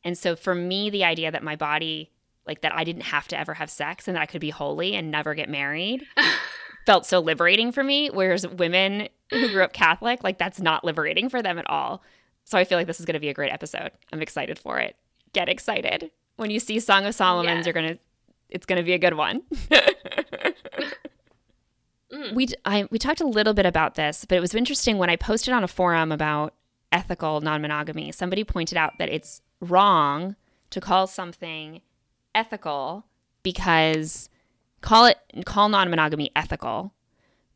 And 0.04 0.18
so 0.18 0.36
for 0.36 0.54
me 0.54 0.90
the 0.90 1.04
idea 1.04 1.30
that 1.30 1.42
my 1.42 1.56
body 1.56 2.10
like 2.46 2.62
that 2.62 2.74
I 2.74 2.84
didn't 2.84 3.02
have 3.02 3.28
to 3.28 3.38
ever 3.38 3.54
have 3.54 3.70
sex 3.70 4.08
and 4.08 4.16
that 4.16 4.22
I 4.22 4.26
could 4.26 4.40
be 4.40 4.50
holy 4.50 4.94
and 4.94 5.10
never 5.10 5.34
get 5.34 5.48
married 5.48 6.06
felt 6.86 7.06
so 7.06 7.20
liberating 7.20 7.72
for 7.72 7.82
me 7.82 8.08
whereas 8.08 8.46
women 8.46 9.08
who 9.30 9.48
grew 9.50 9.62
up 9.62 9.72
Catholic 9.72 10.22
like 10.22 10.38
that's 10.38 10.60
not 10.60 10.84
liberating 10.84 11.28
for 11.28 11.42
them 11.42 11.58
at 11.58 11.68
all. 11.68 12.02
So 12.44 12.56
I 12.56 12.64
feel 12.64 12.78
like 12.78 12.86
this 12.86 13.00
is 13.00 13.06
going 13.06 13.14
to 13.14 13.20
be 13.20 13.28
a 13.28 13.34
great 13.34 13.50
episode. 13.50 13.90
I'm 14.12 14.22
excited 14.22 14.56
for 14.56 14.78
it. 14.78 14.94
Get 15.32 15.48
excited 15.48 16.12
when 16.36 16.50
you 16.50 16.60
see 16.60 16.78
Song 16.80 17.04
of 17.06 17.14
Solomon, 17.14 17.56
yes. 17.56 17.66
you're 17.66 17.72
gonna 17.72 17.98
it's 18.48 18.66
gonna 18.66 18.82
be 18.82 18.92
a 18.92 18.98
good 18.98 19.14
one. 19.14 19.42
mm. 22.12 22.34
We 22.34 22.48
I 22.64 22.86
we 22.90 22.98
talked 22.98 23.20
a 23.20 23.26
little 23.26 23.54
bit 23.54 23.66
about 23.66 23.94
this, 23.94 24.24
but 24.24 24.36
it 24.38 24.40
was 24.40 24.54
interesting 24.54 24.98
when 24.98 25.10
I 25.10 25.16
posted 25.16 25.52
on 25.52 25.64
a 25.64 25.68
forum 25.68 26.12
about 26.12 26.54
ethical 26.92 27.40
non-monogamy. 27.40 28.12
Somebody 28.12 28.44
pointed 28.44 28.78
out 28.78 28.98
that 28.98 29.08
it's 29.08 29.42
wrong 29.60 30.36
to 30.70 30.80
call 30.80 31.06
something 31.06 31.80
ethical 32.36 33.06
because 33.42 34.28
call 34.82 35.06
it 35.06 35.18
call 35.44 35.68
non-monogamy 35.68 36.30
ethical 36.36 36.92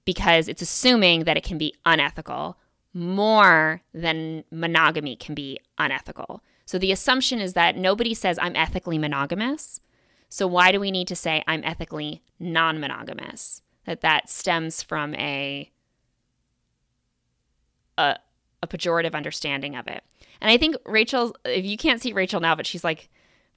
because 0.05 0.49
it's 0.49 0.63
assuming 0.63 1.25
that 1.25 1.37
it 1.37 1.45
can 1.45 1.59
be 1.59 1.75
unethical 1.85 2.59
more 2.93 3.83
than 3.95 4.43
monogamy 4.51 5.15
can 5.15 5.35
be 5.35 5.61
unethical. 5.79 6.43
So 6.67 6.79
the 6.79 6.91
assumption 6.91 7.41
is 7.41 7.53
that 7.53 7.77
nobody 7.77 8.15
says 8.15 8.39
I'm 8.41 8.57
ethically 8.57 8.99
monogamous. 8.99 9.81
So 10.29 10.47
why 10.47 10.73
do 10.73 10.81
we 10.81 10.91
need 10.91 11.09
to 11.09 11.17
say 11.17 11.45
I'm 11.47 11.63
ethically 11.65 12.23
non-monogamous? 12.39 13.63
That 13.85 14.01
that 14.01 14.31
stems 14.31 14.83
from 14.83 15.15
a 15.15 15.71
a, 17.99 18.17
a 18.63 18.67
pejorative 18.67 19.15
understanding 19.15 19.77
of 19.77 19.87
it. 19.87 20.03
And 20.41 20.51
I 20.51 20.57
think 20.57 20.77
Rachel, 20.87 21.37
if 21.45 21.65
you 21.65 21.77
can't 21.77 22.01
see 22.01 22.13
Rachel 22.13 22.41
now, 22.41 22.55
but 22.55 22.67
she's 22.67 22.85
like 22.85 23.11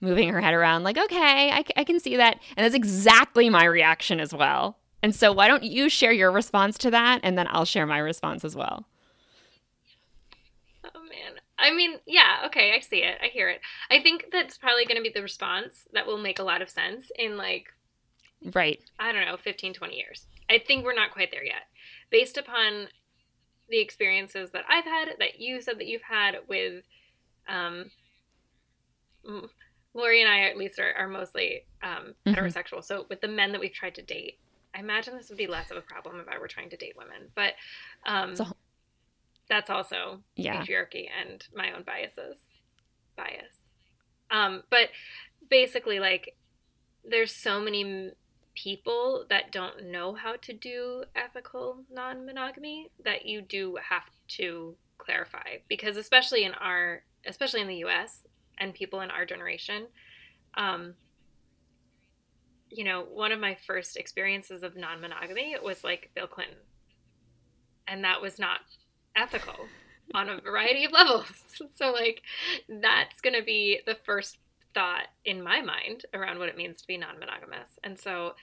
moving 0.03 0.29
her 0.29 0.41
head 0.41 0.53
around, 0.53 0.83
like, 0.83 0.97
okay, 0.97 1.49
I, 1.51 1.63
I 1.77 1.83
can 1.83 1.99
see 1.99 2.17
that. 2.17 2.39
And 2.55 2.63
that's 2.63 2.75
exactly 2.75 3.49
my 3.49 3.63
reaction 3.65 4.19
as 4.19 4.33
well. 4.33 4.77
And 5.01 5.15
so, 5.15 5.31
why 5.31 5.47
don't 5.47 5.63
you 5.63 5.89
share 5.89 6.11
your 6.11 6.31
response 6.31 6.77
to 6.79 6.91
that? 6.91 7.21
And 7.23 7.37
then 7.37 7.47
I'll 7.49 7.65
share 7.65 7.87
my 7.87 7.97
response 7.97 8.45
as 8.45 8.55
well. 8.55 8.85
Oh, 10.83 11.01
man. 11.01 11.39
I 11.57 11.73
mean, 11.73 11.99
yeah, 12.05 12.43
okay, 12.45 12.73
I 12.75 12.79
see 12.79 13.03
it. 13.03 13.17
I 13.21 13.27
hear 13.27 13.49
it. 13.49 13.61
I 13.89 13.99
think 14.01 14.27
that's 14.31 14.57
probably 14.57 14.85
going 14.85 14.97
to 14.97 15.03
be 15.03 15.11
the 15.13 15.21
response 15.21 15.87
that 15.93 16.05
will 16.05 16.17
make 16.17 16.39
a 16.39 16.43
lot 16.43 16.61
of 16.61 16.69
sense 16.69 17.11
in 17.17 17.37
like 17.37 17.67
right. 18.53 18.79
I 18.99 19.11
don't 19.11 19.25
know, 19.25 19.37
15 19.37 19.73
20 19.73 19.95
years. 19.95 20.25
I 20.49 20.59
think 20.59 20.83
we're 20.83 20.93
not 20.93 21.11
quite 21.11 21.31
there 21.31 21.43
yet. 21.43 21.63
Based 22.09 22.37
upon 22.37 22.87
the 23.69 23.79
experiences 23.79 24.51
that 24.51 24.65
I've 24.69 24.83
had 24.83 25.09
that 25.19 25.39
you 25.39 25.61
said 25.61 25.79
that 25.79 25.87
you've 25.87 26.01
had 26.01 26.35
with 26.47 26.83
um 27.47 27.91
Lurie 29.95 30.21
and 30.21 30.31
I 30.31 30.49
at 30.49 30.57
least 30.57 30.79
are, 30.79 30.93
are 30.97 31.07
mostly 31.07 31.65
um, 31.81 32.15
mm-hmm. 32.25 32.33
heterosexual. 32.33 32.83
So 32.83 33.05
with 33.09 33.21
the 33.21 33.27
men 33.27 33.51
that 33.51 33.61
we've 33.61 33.73
tried 33.73 33.95
to 33.95 34.01
date, 34.01 34.39
I 34.75 34.79
imagine 34.79 35.15
this 35.15 35.29
would 35.29 35.37
be 35.37 35.47
less 35.47 35.69
of 35.69 35.77
a 35.77 35.81
problem 35.81 36.19
if 36.19 36.27
I 36.27 36.39
were 36.39 36.47
trying 36.47 36.71
to 36.71 36.77
date 36.77 36.95
women. 36.97 37.29
But 37.35 37.53
um, 38.05 38.35
that's 39.49 39.69
also 39.69 40.19
yeah. 40.35 40.61
patriarchy 40.61 41.07
and 41.21 41.45
my 41.55 41.71
own 41.73 41.83
biases 41.83 42.37
bias 43.15 43.55
um, 44.31 44.63
but 44.69 44.89
basically 45.49 45.99
like 45.99 46.35
there's 47.07 47.31
so 47.31 47.59
many 47.59 48.11
people 48.55 49.25
that 49.29 49.51
don't 49.51 49.85
know 49.85 50.13
how 50.13 50.35
to 50.37 50.53
do 50.53 51.03
ethical 51.15 51.77
non-monogamy 51.91 52.89
that 53.03 53.25
you 53.25 53.41
do 53.41 53.77
have 53.89 54.09
to 54.27 54.75
clarify 54.97 55.57
because 55.67 55.97
especially 55.97 56.43
in 56.43 56.53
our 56.53 57.03
especially 57.25 57.61
in 57.61 57.67
the 57.67 57.83
US 57.85 58.25
and 58.59 58.73
people 58.73 59.01
in 59.01 59.11
our 59.11 59.25
generation 59.25 59.87
um, 60.55 60.93
you 62.69 62.83
know 62.83 63.05
one 63.13 63.31
of 63.31 63.39
my 63.39 63.57
first 63.67 63.97
experiences 63.97 64.63
of 64.63 64.75
non-monogamy 64.75 65.55
was 65.63 65.83
like 65.83 66.11
Bill 66.15 66.27
Clinton 66.27 66.57
and 67.87 68.03
that 68.03 68.21
was 68.21 68.39
not 68.39 68.59
ethical 69.15 69.67
on 70.13 70.29
a 70.29 70.41
variety 70.41 70.85
of 70.85 70.91
levels. 70.91 71.25
So, 71.75 71.91
like, 71.91 72.21
that's 72.67 73.21
going 73.21 73.35
to 73.35 73.43
be 73.43 73.79
the 73.85 73.95
first 73.95 74.37
thought 74.73 75.07
in 75.23 75.41
my 75.41 75.61
mind 75.61 76.05
around 76.13 76.39
what 76.39 76.49
it 76.49 76.57
means 76.57 76.81
to 76.81 76.87
be 76.87 76.97
non 76.97 77.19
monogamous. 77.19 77.79
And 77.83 77.97
so, 77.99 78.33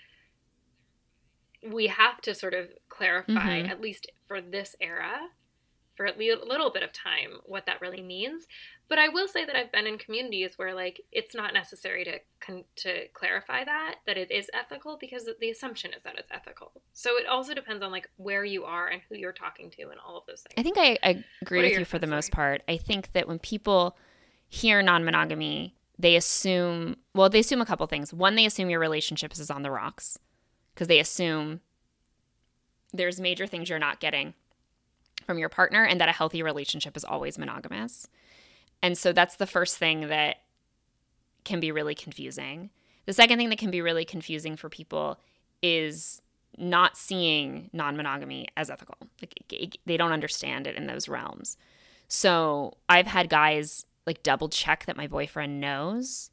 we 1.68 1.88
have 1.88 2.20
to 2.22 2.34
sort 2.34 2.54
of 2.54 2.68
clarify, 2.88 3.32
mm-hmm. 3.32 3.70
at 3.70 3.80
least 3.80 4.10
for 4.26 4.40
this 4.40 4.74
era, 4.80 5.18
for 6.00 6.06
a 6.06 6.46
little 6.46 6.70
bit 6.70 6.82
of 6.82 6.94
time, 6.94 7.40
what 7.44 7.66
that 7.66 7.82
really 7.82 8.00
means. 8.00 8.46
But 8.88 8.98
I 8.98 9.08
will 9.08 9.28
say 9.28 9.44
that 9.44 9.54
I've 9.54 9.70
been 9.70 9.86
in 9.86 9.98
communities 9.98 10.54
where 10.56 10.74
like 10.74 11.02
it's 11.12 11.34
not 11.34 11.52
necessary 11.52 12.04
to 12.04 12.20
con- 12.40 12.64
to 12.76 13.06
clarify 13.08 13.64
that 13.64 13.96
that 14.06 14.16
it 14.16 14.30
is 14.30 14.50
ethical 14.54 14.96
because 14.98 15.28
the 15.38 15.50
assumption 15.50 15.92
is 15.92 16.02
that 16.04 16.14
it's 16.16 16.30
ethical. 16.30 16.72
So 16.94 17.18
it 17.18 17.26
also 17.26 17.52
depends 17.52 17.82
on 17.82 17.92
like 17.92 18.08
where 18.16 18.46
you 18.46 18.64
are 18.64 18.88
and 18.88 19.02
who 19.10 19.14
you're 19.14 19.34
talking 19.34 19.68
to 19.72 19.90
and 19.90 20.00
all 20.00 20.16
of 20.16 20.24
those 20.26 20.40
things. 20.40 20.54
I 20.56 20.62
think 20.62 20.78
I, 20.78 20.96
I 21.06 21.24
agree 21.42 21.60
with 21.60 21.78
you 21.78 21.84
for 21.84 21.98
the 21.98 22.06
most 22.06 22.32
part. 22.32 22.62
I 22.66 22.78
think 22.78 23.12
that 23.12 23.28
when 23.28 23.38
people 23.38 23.98
hear 24.48 24.80
non-monogamy, 24.80 25.74
they 25.98 26.16
assume 26.16 26.96
well, 27.14 27.28
they 27.28 27.40
assume 27.40 27.60
a 27.60 27.66
couple 27.66 27.86
things. 27.88 28.14
One, 28.14 28.36
they 28.36 28.46
assume 28.46 28.70
your 28.70 28.80
relationship 28.80 29.32
is 29.32 29.50
on 29.50 29.60
the 29.60 29.70
rocks 29.70 30.18
because 30.72 30.88
they 30.88 30.98
assume 30.98 31.60
there's 32.90 33.20
major 33.20 33.46
things 33.46 33.68
you're 33.68 33.78
not 33.78 34.00
getting 34.00 34.32
from 35.30 35.38
your 35.38 35.48
partner 35.48 35.84
and 35.84 36.00
that 36.00 36.08
a 36.08 36.12
healthy 36.12 36.42
relationship 36.42 36.96
is 36.96 37.04
always 37.04 37.38
monogamous. 37.38 38.08
And 38.82 38.98
so 38.98 39.12
that's 39.12 39.36
the 39.36 39.46
first 39.46 39.78
thing 39.78 40.08
that 40.08 40.38
can 41.44 41.60
be 41.60 41.70
really 41.70 41.94
confusing. 41.94 42.70
The 43.06 43.12
second 43.12 43.38
thing 43.38 43.48
that 43.50 43.58
can 43.58 43.70
be 43.70 43.80
really 43.80 44.04
confusing 44.04 44.56
for 44.56 44.68
people 44.68 45.20
is 45.62 46.20
not 46.58 46.96
seeing 46.96 47.70
non 47.72 47.96
monogamy 47.96 48.48
as 48.56 48.70
ethical. 48.70 48.96
Like, 49.22 49.78
they 49.86 49.96
don't 49.96 50.10
understand 50.10 50.66
it 50.66 50.74
in 50.74 50.88
those 50.88 51.08
realms. 51.08 51.56
So 52.08 52.72
I've 52.88 53.06
had 53.06 53.28
guys 53.28 53.86
like 54.08 54.24
double 54.24 54.48
check 54.48 54.86
that 54.86 54.96
my 54.96 55.06
boyfriend 55.06 55.60
knows 55.60 56.32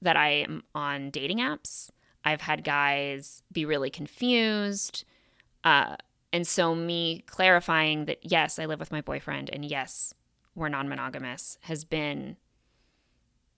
that 0.00 0.16
I 0.16 0.30
am 0.30 0.62
on 0.74 1.10
dating 1.10 1.40
apps. 1.40 1.90
I've 2.24 2.40
had 2.40 2.64
guys 2.64 3.42
be 3.52 3.66
really 3.66 3.90
confused. 3.90 5.04
Uh, 5.64 5.96
and 6.32 6.46
so 6.46 6.74
me 6.74 7.24
clarifying 7.26 8.06
that, 8.06 8.18
yes, 8.22 8.58
I 8.58 8.66
live 8.66 8.80
with 8.80 8.92
my 8.92 9.00
boyfriend 9.00 9.50
and 9.52 9.64
yes, 9.64 10.14
we're 10.54 10.68
non 10.68 10.88
monogamous 10.88 11.58
has 11.62 11.84
been 11.84 12.36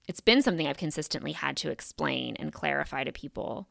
it's 0.07 0.21
been 0.21 0.43
something 0.43 0.67
I've 0.67 0.77
consistently 0.77 1.33
had 1.33 1.57
to 1.59 1.71
explain 1.71 2.37
and 2.37 2.53
clarify 2.53 3.05
to 3.05 3.13
people. 3.13 3.69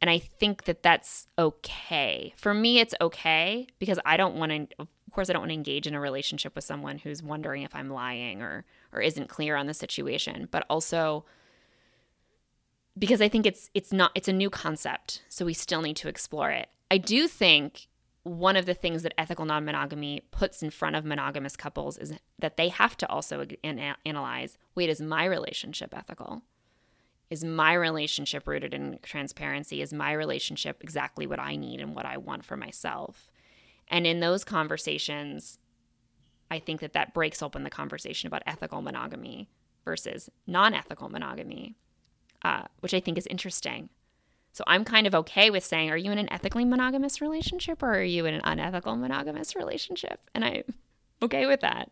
And 0.00 0.08
I 0.08 0.18
think 0.18 0.64
that 0.64 0.82
that's 0.82 1.26
okay. 1.38 2.32
For 2.36 2.54
me, 2.54 2.78
it's 2.78 2.94
okay 3.00 3.66
because 3.78 3.98
I 4.04 4.16
don't 4.16 4.36
want 4.36 4.52
to, 4.52 4.68
of 4.78 4.88
course, 5.10 5.30
I 5.30 5.32
don't 5.32 5.42
want 5.42 5.50
to 5.50 5.54
engage 5.56 5.86
in 5.86 5.94
a 5.94 6.00
relationship 6.00 6.54
with 6.54 6.64
someone 6.64 6.98
who's 6.98 7.22
wondering 7.22 7.62
if 7.62 7.74
I'm 7.74 7.90
lying 7.90 8.40
or, 8.42 8.64
or 8.92 9.00
isn't 9.00 9.28
clear 9.28 9.56
on 9.56 9.66
the 9.66 9.74
situation. 9.74 10.46
But 10.50 10.64
also 10.70 11.24
because 12.96 13.20
I 13.20 13.28
think 13.28 13.46
it's, 13.46 13.70
it's 13.74 13.92
not, 13.92 14.12
it's 14.14 14.28
a 14.28 14.32
new 14.32 14.50
concept. 14.50 15.22
So 15.28 15.44
we 15.44 15.54
still 15.54 15.82
need 15.82 15.96
to 15.96 16.08
explore 16.08 16.50
it. 16.50 16.68
I 16.90 16.98
do 16.98 17.28
think 17.28 17.88
one 18.24 18.56
of 18.56 18.66
the 18.66 18.74
things 18.74 19.02
that 19.02 19.14
ethical 19.18 19.44
non 19.44 19.64
monogamy 19.64 20.22
puts 20.30 20.62
in 20.62 20.70
front 20.70 20.96
of 20.96 21.04
monogamous 21.04 21.56
couples 21.56 21.98
is 21.98 22.14
that 22.38 22.56
they 22.56 22.68
have 22.68 22.96
to 22.98 23.08
also 23.08 23.46
an- 23.62 23.96
analyze 24.04 24.58
wait, 24.74 24.90
is 24.90 25.00
my 25.00 25.24
relationship 25.24 25.94
ethical? 25.96 26.42
Is 27.30 27.44
my 27.44 27.74
relationship 27.74 28.46
rooted 28.46 28.74
in 28.74 28.98
transparency? 29.02 29.82
Is 29.82 29.92
my 29.92 30.12
relationship 30.12 30.82
exactly 30.82 31.26
what 31.26 31.40
I 31.40 31.56
need 31.56 31.80
and 31.80 31.94
what 31.94 32.06
I 32.06 32.16
want 32.16 32.44
for 32.44 32.56
myself? 32.56 33.30
And 33.88 34.06
in 34.06 34.20
those 34.20 34.44
conversations, 34.44 35.58
I 36.50 36.58
think 36.58 36.80
that 36.80 36.92
that 36.92 37.14
breaks 37.14 37.42
open 37.42 37.64
the 37.64 37.70
conversation 37.70 38.26
about 38.26 38.42
ethical 38.46 38.82
monogamy 38.82 39.48
versus 39.84 40.30
non 40.46 40.74
ethical 40.74 41.08
monogamy, 41.08 41.76
uh, 42.42 42.62
which 42.80 42.94
I 42.94 43.00
think 43.00 43.18
is 43.18 43.26
interesting. 43.26 43.88
So 44.54 44.62
I'm 44.68 44.84
kind 44.84 45.08
of 45.08 45.16
okay 45.16 45.50
with 45.50 45.64
saying, 45.64 45.90
are 45.90 45.96
you 45.96 46.12
in 46.12 46.18
an 46.18 46.32
ethically 46.32 46.64
monogamous 46.64 47.20
relationship 47.20 47.82
or 47.82 47.92
are 47.96 48.04
you 48.04 48.24
in 48.24 48.34
an 48.34 48.40
unethical 48.44 48.94
monogamous 48.94 49.56
relationship? 49.56 50.20
And 50.32 50.44
I'm 50.44 50.62
okay 51.22 51.46
with 51.46 51.60
that. 51.62 51.90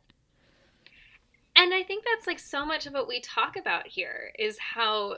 And 1.56 1.74
I 1.74 1.82
think 1.82 2.04
that's 2.04 2.28
like 2.28 2.38
so 2.38 2.64
much 2.64 2.86
of 2.86 2.92
what 2.92 3.08
we 3.08 3.20
talk 3.20 3.56
about 3.56 3.88
here 3.88 4.32
is 4.38 4.56
how 4.60 5.16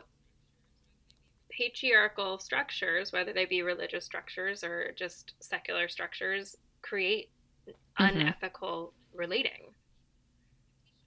patriarchal 1.50 2.38
structures, 2.38 3.12
whether 3.12 3.34
they 3.34 3.44
be 3.44 3.60
religious 3.60 4.06
structures 4.06 4.64
or 4.64 4.92
just 4.96 5.34
secular 5.40 5.86
structures, 5.86 6.56
create 6.80 7.28
mm-hmm. 7.68 8.04
unethical 8.04 8.94
relating 9.14 9.74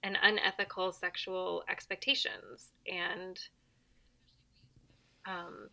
and 0.04 0.16
unethical 0.22 0.92
sexual 0.92 1.64
expectations. 1.68 2.70
And 2.86 3.40
um, 5.26 5.70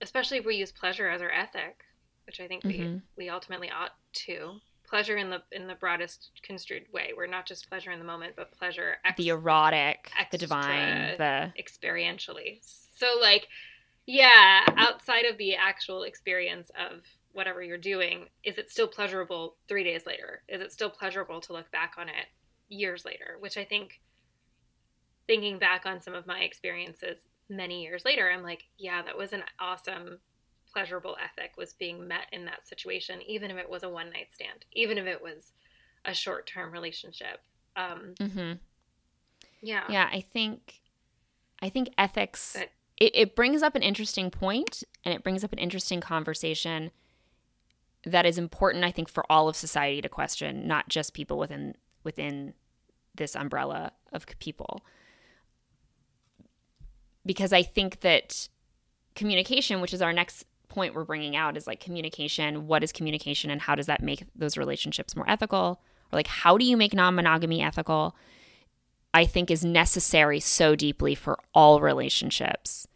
especially 0.00 0.38
if 0.38 0.44
we 0.44 0.56
use 0.56 0.72
pleasure 0.72 1.08
as 1.08 1.22
our 1.22 1.30
ethic, 1.30 1.84
which 2.26 2.40
I 2.40 2.48
think 2.48 2.64
mm-hmm. 2.64 2.94
we, 3.16 3.24
we 3.24 3.28
ultimately 3.28 3.70
ought 3.70 3.92
to 4.26 4.60
pleasure 4.86 5.16
in 5.16 5.30
the 5.30 5.42
in 5.52 5.66
the 5.66 5.74
broadest 5.74 6.30
construed 6.42 6.84
way. 6.92 7.12
We're 7.16 7.26
not 7.26 7.46
just 7.46 7.68
pleasure 7.68 7.90
in 7.90 7.98
the 7.98 8.04
moment, 8.04 8.34
but 8.36 8.52
pleasure 8.52 8.96
ex- 9.04 9.16
the 9.16 9.28
erotic, 9.28 10.10
the 10.30 10.38
divine, 10.38 11.16
the 11.18 11.52
experientially. 11.58 12.60
So 12.96 13.06
like 13.20 13.48
yeah, 14.06 14.64
outside 14.76 15.24
of 15.24 15.36
the 15.36 15.56
actual 15.56 16.04
experience 16.04 16.70
of 16.78 17.02
whatever 17.32 17.62
you're 17.62 17.76
doing, 17.76 18.26
is 18.44 18.56
it 18.56 18.70
still 18.70 18.86
pleasurable 18.86 19.56
3 19.66 19.82
days 19.82 20.06
later? 20.06 20.42
Is 20.48 20.60
it 20.60 20.72
still 20.72 20.90
pleasurable 20.90 21.40
to 21.42 21.52
look 21.52 21.70
back 21.72 21.94
on 21.98 22.08
it 22.08 22.26
years 22.68 23.04
later? 23.04 23.36
Which 23.40 23.56
I 23.56 23.64
think 23.64 24.00
thinking 25.26 25.58
back 25.58 25.86
on 25.86 26.00
some 26.00 26.14
of 26.14 26.26
my 26.26 26.40
experiences 26.40 27.18
many 27.48 27.82
years 27.82 28.04
later, 28.04 28.30
I'm 28.30 28.42
like, 28.42 28.64
yeah, 28.78 29.02
that 29.02 29.16
was 29.16 29.32
an 29.32 29.42
awesome 29.60 30.18
pleasurable 30.72 31.16
ethic 31.22 31.52
was 31.56 31.72
being 31.72 32.06
met 32.06 32.26
in 32.32 32.44
that 32.44 32.66
situation, 32.66 33.20
even 33.26 33.50
if 33.50 33.56
it 33.56 33.70
was 33.70 33.82
a 33.82 33.88
one 33.88 34.10
night 34.10 34.28
stand, 34.32 34.64
even 34.72 34.98
if 34.98 35.06
it 35.06 35.22
was 35.22 35.52
a 36.04 36.12
short 36.12 36.46
term 36.46 36.72
relationship. 36.72 37.40
Um, 37.76 38.14
mm-hmm. 38.20 38.52
Yeah, 39.62 39.84
yeah. 39.88 40.08
I 40.12 40.20
think, 40.20 40.80
I 41.62 41.68
think 41.68 41.90
ethics. 41.96 42.56
But, 42.58 42.70
it, 42.98 43.14
it 43.14 43.36
brings 43.36 43.62
up 43.62 43.74
an 43.74 43.82
interesting 43.82 44.30
point, 44.30 44.82
and 45.04 45.14
it 45.14 45.22
brings 45.22 45.44
up 45.44 45.52
an 45.52 45.58
interesting 45.58 46.00
conversation 46.00 46.90
that 48.04 48.24
is 48.24 48.38
important. 48.38 48.84
I 48.84 48.90
think 48.90 49.08
for 49.08 49.30
all 49.30 49.48
of 49.48 49.56
society 49.56 50.00
to 50.00 50.08
question, 50.08 50.66
not 50.66 50.88
just 50.88 51.12
people 51.12 51.38
within 51.38 51.74
within 52.04 52.54
this 53.14 53.34
umbrella 53.34 53.92
of 54.12 54.26
people, 54.38 54.84
because 57.26 57.52
I 57.52 57.62
think 57.62 58.00
that 58.00 58.48
communication, 59.14 59.80
which 59.80 59.92
is 59.92 60.00
our 60.00 60.12
next 60.12 60.44
point 60.68 60.94
we're 60.94 61.04
bringing 61.04 61.36
out 61.36 61.56
is 61.56 61.66
like 61.66 61.80
communication. 61.80 62.66
What 62.66 62.84
is 62.84 62.92
communication 62.92 63.50
and 63.50 63.60
how 63.60 63.74
does 63.74 63.86
that 63.86 64.02
make 64.02 64.24
those 64.34 64.56
relationships 64.56 65.16
more 65.16 65.28
ethical? 65.28 65.80
Or 66.12 66.16
like, 66.16 66.28
how 66.28 66.56
do 66.56 66.64
you 66.64 66.76
make 66.76 66.94
non 66.94 67.14
monogamy 67.14 67.62
ethical? 67.62 68.16
I 69.12 69.24
think 69.24 69.50
is 69.50 69.64
necessary 69.64 70.40
so 70.40 70.76
deeply 70.76 71.14
for 71.14 71.38
all 71.54 71.80
relationships. 71.80 72.86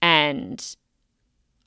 And 0.00 0.76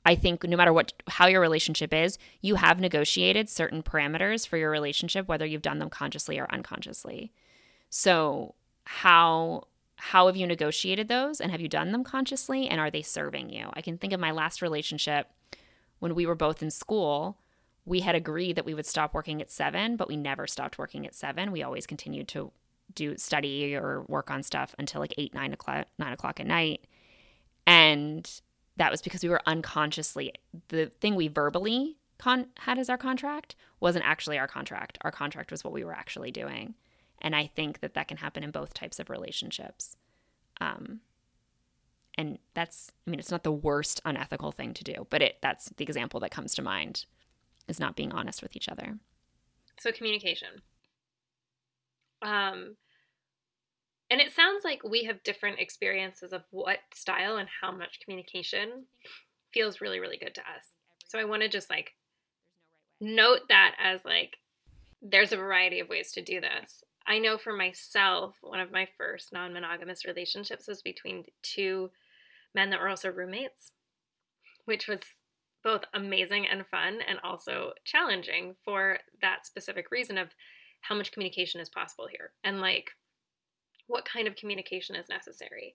I 0.04 0.16
think 0.16 0.44
no 0.44 0.56
matter 0.56 0.72
what 0.72 0.92
how 1.08 1.28
your 1.28 1.40
relationship 1.40 1.94
is, 1.94 2.18
you 2.40 2.56
have 2.56 2.80
negotiated 2.80 3.48
certain 3.48 3.82
parameters 3.82 4.46
for 4.46 4.56
your 4.56 4.70
relationship 4.70 5.28
whether 5.28 5.46
you've 5.46 5.62
done 5.62 5.78
them 5.78 5.90
consciously 5.90 6.38
or 6.38 6.52
unconsciously. 6.52 7.32
So, 7.88 8.54
how 8.84 9.64
how 10.00 10.26
have 10.26 10.36
you 10.36 10.46
negotiated 10.46 11.08
those 11.08 11.40
and 11.40 11.50
have 11.52 11.60
you 11.60 11.68
done 11.68 11.92
them 11.92 12.04
consciously 12.04 12.68
and 12.68 12.80
are 12.80 12.90
they 12.90 13.02
serving 13.02 13.50
you? 13.50 13.68
I 13.74 13.82
can 13.82 13.98
think 13.98 14.12
of 14.12 14.20
my 14.20 14.30
last 14.30 14.62
relationship 14.62 15.28
when 15.98 16.14
we 16.14 16.26
were 16.26 16.34
both 16.34 16.62
in 16.62 16.70
school, 16.70 17.38
we 17.84 18.00
had 18.00 18.14
agreed 18.14 18.56
that 18.56 18.64
we 18.64 18.74
would 18.74 18.86
stop 18.86 19.14
working 19.14 19.40
at 19.40 19.50
seven, 19.50 19.96
but 19.96 20.08
we 20.08 20.16
never 20.16 20.46
stopped 20.46 20.78
working 20.78 21.06
at 21.06 21.14
seven. 21.14 21.52
We 21.52 21.62
always 21.62 21.86
continued 21.86 22.28
to 22.28 22.50
do 22.94 23.16
study 23.16 23.74
or 23.76 24.02
work 24.08 24.30
on 24.30 24.42
stuff 24.42 24.74
until 24.78 25.00
like 25.00 25.14
eight, 25.18 25.34
nine 25.34 25.52
o'clock, 25.52 25.86
nine 25.98 26.12
o'clock 26.12 26.40
at 26.40 26.46
night. 26.46 26.86
And 27.66 28.28
that 28.76 28.90
was 28.90 29.02
because 29.02 29.22
we 29.22 29.28
were 29.28 29.42
unconsciously 29.46 30.32
the 30.68 30.90
thing 31.00 31.14
we 31.14 31.28
verbally 31.28 31.98
con- 32.18 32.48
had 32.58 32.78
as 32.78 32.88
our 32.88 32.98
contract 32.98 33.54
wasn't 33.78 34.04
actually 34.04 34.38
our 34.38 34.48
contract. 34.48 34.98
Our 35.02 35.10
contract 35.10 35.50
was 35.50 35.62
what 35.62 35.72
we 35.72 35.84
were 35.84 35.92
actually 35.92 36.30
doing. 36.30 36.74
And 37.20 37.34
I 37.36 37.46
think 37.46 37.80
that 37.80 37.94
that 37.94 38.08
can 38.08 38.18
happen 38.18 38.42
in 38.42 38.50
both 38.50 38.74
types 38.74 38.98
of 38.98 39.10
relationships. 39.10 39.96
Um, 40.60 41.00
and 42.18 42.38
that's 42.54 42.92
i 43.06 43.10
mean 43.10 43.18
it's 43.18 43.30
not 43.30 43.44
the 43.44 43.52
worst 43.52 44.00
unethical 44.04 44.52
thing 44.52 44.74
to 44.74 44.84
do 44.84 45.06
but 45.10 45.22
it 45.22 45.36
that's 45.40 45.70
the 45.76 45.84
example 45.84 46.20
that 46.20 46.30
comes 46.30 46.54
to 46.54 46.62
mind 46.62 47.06
is 47.68 47.80
not 47.80 47.96
being 47.96 48.12
honest 48.12 48.42
with 48.42 48.56
each 48.56 48.68
other. 48.68 48.98
So 49.78 49.92
communication. 49.92 50.48
Um 52.20 52.76
and 54.10 54.20
it 54.20 54.32
sounds 54.32 54.64
like 54.64 54.82
we 54.82 55.04
have 55.04 55.22
different 55.22 55.60
experiences 55.60 56.32
of 56.32 56.42
what 56.50 56.78
style 56.92 57.36
and 57.36 57.48
how 57.60 57.70
much 57.70 58.00
communication 58.04 58.86
feels 59.54 59.80
really 59.80 60.00
really 60.00 60.18
good 60.18 60.34
to 60.34 60.40
us. 60.40 60.72
So 61.06 61.18
i 61.18 61.24
want 61.24 61.42
to 61.42 61.48
just 61.48 61.70
like 61.70 61.94
note 63.00 63.42
that 63.48 63.76
as 63.82 64.04
like 64.04 64.36
there's 65.00 65.32
a 65.32 65.36
variety 65.36 65.80
of 65.80 65.88
ways 65.88 66.12
to 66.12 66.22
do 66.22 66.40
this 66.40 66.82
I 67.10 67.18
know 67.18 67.36
for 67.38 67.52
myself, 67.52 68.36
one 68.40 68.60
of 68.60 68.70
my 68.70 68.86
first 68.96 69.32
non 69.32 69.52
monogamous 69.52 70.04
relationships 70.04 70.68
was 70.68 70.80
between 70.80 71.24
two 71.42 71.90
men 72.54 72.70
that 72.70 72.78
were 72.78 72.88
also 72.88 73.10
roommates, 73.10 73.72
which 74.64 74.86
was 74.86 75.00
both 75.64 75.82
amazing 75.92 76.46
and 76.46 76.64
fun 76.64 77.00
and 77.06 77.18
also 77.24 77.72
challenging 77.84 78.54
for 78.64 78.98
that 79.20 79.44
specific 79.44 79.90
reason 79.90 80.18
of 80.18 80.28
how 80.82 80.94
much 80.94 81.10
communication 81.10 81.60
is 81.60 81.68
possible 81.68 82.06
here 82.08 82.30
and 82.44 82.60
like 82.60 82.92
what 83.88 84.04
kind 84.04 84.28
of 84.28 84.36
communication 84.36 84.94
is 84.94 85.08
necessary. 85.08 85.74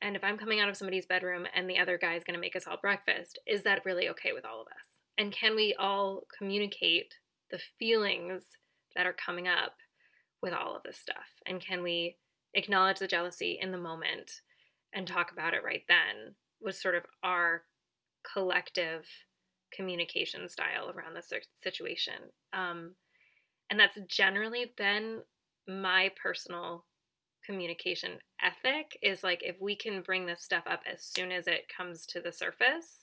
And 0.00 0.16
if 0.16 0.24
I'm 0.24 0.38
coming 0.38 0.58
out 0.58 0.70
of 0.70 0.76
somebody's 0.78 1.04
bedroom 1.04 1.46
and 1.54 1.68
the 1.68 1.78
other 1.78 1.98
guy 1.98 2.14
is 2.14 2.24
going 2.24 2.34
to 2.34 2.40
make 2.40 2.56
us 2.56 2.66
all 2.66 2.78
breakfast, 2.80 3.38
is 3.46 3.62
that 3.64 3.84
really 3.84 4.08
okay 4.08 4.32
with 4.32 4.46
all 4.46 4.62
of 4.62 4.68
us? 4.68 4.88
And 5.18 5.32
can 5.32 5.54
we 5.54 5.74
all 5.78 6.22
communicate 6.36 7.12
the 7.50 7.60
feelings 7.78 8.44
that 8.96 9.06
are 9.06 9.12
coming 9.12 9.46
up 9.46 9.74
with 10.42 10.52
all 10.52 10.76
of 10.76 10.82
this 10.82 10.98
stuff? 10.98 11.28
And 11.46 11.60
can 11.60 11.82
we 11.82 12.16
acknowledge 12.54 12.98
the 12.98 13.06
jealousy 13.06 13.58
in 13.60 13.72
the 13.72 13.78
moment 13.78 14.40
and 14.92 15.06
talk 15.06 15.32
about 15.32 15.54
it 15.54 15.64
right 15.64 15.84
then 15.88 16.34
was 16.60 16.80
sort 16.80 16.94
of 16.94 17.04
our 17.22 17.62
collective 18.32 19.06
communication 19.72 20.48
style 20.48 20.90
around 20.94 21.14
this 21.14 21.32
situation. 21.62 22.14
Um, 22.52 22.94
and 23.70 23.80
that's 23.80 23.98
generally 24.06 24.72
been 24.76 25.20
my 25.66 26.10
personal 26.22 26.84
communication 27.44 28.12
ethic 28.42 28.96
is 29.02 29.24
like 29.24 29.42
if 29.42 29.56
we 29.60 29.74
can 29.74 30.02
bring 30.02 30.26
this 30.26 30.42
stuff 30.42 30.64
up 30.66 30.82
as 30.90 31.02
soon 31.02 31.32
as 31.32 31.46
it 31.46 31.66
comes 31.74 32.06
to 32.06 32.20
the 32.20 32.32
surface 32.32 33.01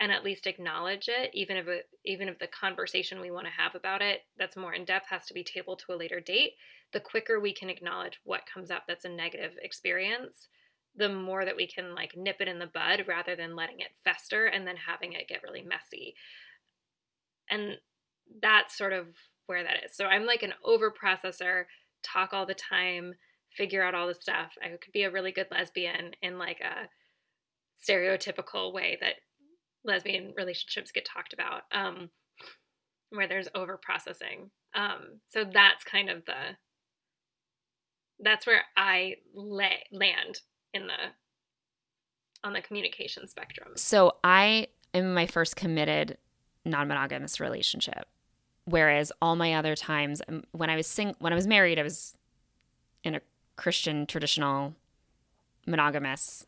and 0.00 0.10
at 0.10 0.24
least 0.24 0.46
acknowledge 0.46 1.08
it 1.08 1.30
even 1.34 1.56
if 1.56 1.68
it 1.68 1.88
even 2.04 2.28
if 2.28 2.38
the 2.38 2.46
conversation 2.46 3.20
we 3.20 3.30
want 3.30 3.46
to 3.46 3.62
have 3.62 3.74
about 3.74 4.02
it 4.02 4.20
that's 4.38 4.56
more 4.56 4.72
in 4.72 4.84
depth 4.84 5.06
has 5.08 5.26
to 5.26 5.34
be 5.34 5.44
tabled 5.44 5.78
to 5.84 5.94
a 5.94 5.96
later 5.96 6.20
date 6.20 6.52
the 6.92 7.00
quicker 7.00 7.38
we 7.38 7.52
can 7.52 7.68
acknowledge 7.68 8.20
what 8.24 8.42
comes 8.52 8.70
up 8.70 8.84
that's 8.86 9.04
a 9.04 9.08
negative 9.08 9.52
experience 9.62 10.48
the 10.96 11.08
more 11.08 11.44
that 11.44 11.56
we 11.56 11.66
can 11.66 11.94
like 11.94 12.16
nip 12.16 12.36
it 12.40 12.48
in 12.48 12.58
the 12.58 12.66
bud 12.66 13.04
rather 13.06 13.34
than 13.34 13.56
letting 13.56 13.80
it 13.80 13.96
fester 14.04 14.46
and 14.46 14.66
then 14.66 14.76
having 14.76 15.12
it 15.12 15.28
get 15.28 15.42
really 15.42 15.62
messy. 15.62 16.14
And 17.50 17.78
that's 18.40 18.76
sort 18.76 18.92
of 18.92 19.06
where 19.46 19.62
that 19.62 19.84
is. 19.84 19.96
So 19.96 20.06
I'm 20.06 20.26
like 20.26 20.42
an 20.42 20.54
over 20.64 20.90
processor, 20.92 21.64
talk 22.02 22.32
all 22.32 22.46
the 22.46 22.54
time, 22.54 23.14
figure 23.50 23.82
out 23.82 23.94
all 23.94 24.06
the 24.06 24.14
stuff. 24.14 24.52
I 24.62 24.68
could 24.68 24.92
be 24.92 25.04
a 25.04 25.10
really 25.10 25.32
good 25.32 25.48
lesbian 25.50 26.12
in 26.20 26.38
like 26.38 26.60
a 26.60 26.88
stereotypical 27.82 28.72
way 28.72 28.98
that 29.00 29.14
lesbian 29.84 30.32
relationships 30.36 30.92
get 30.92 31.04
talked 31.04 31.32
about, 31.32 31.62
um, 31.72 32.10
where 33.10 33.28
there's 33.28 33.48
over 33.54 33.76
processing. 33.76 34.50
Um, 34.74 35.20
so 35.28 35.44
that's 35.44 35.84
kind 35.84 36.08
of 36.08 36.24
the 36.24 36.56
that's 38.20 38.46
where 38.46 38.62
I 38.76 39.16
lay, 39.34 39.84
land 39.90 40.40
in 40.72 40.86
the 40.86 40.94
on 42.44 42.52
the 42.52 42.62
communication 42.62 43.28
spectrum. 43.28 43.72
So 43.76 44.16
I 44.24 44.68
am 44.94 45.14
my 45.14 45.26
first 45.26 45.56
committed 45.56 46.18
non-monogamous 46.64 47.40
relationship. 47.40 48.06
Whereas 48.64 49.10
all 49.20 49.36
my 49.36 49.54
other 49.54 49.74
times 49.74 50.22
um, 50.28 50.44
when 50.52 50.70
I 50.70 50.76
was 50.76 50.86
sing 50.86 51.14
when 51.18 51.32
I 51.32 51.36
was 51.36 51.46
married, 51.46 51.78
I 51.78 51.82
was 51.82 52.16
in 53.04 53.16
a 53.16 53.20
Christian 53.56 54.06
traditional 54.06 54.74
monogamous 55.66 56.46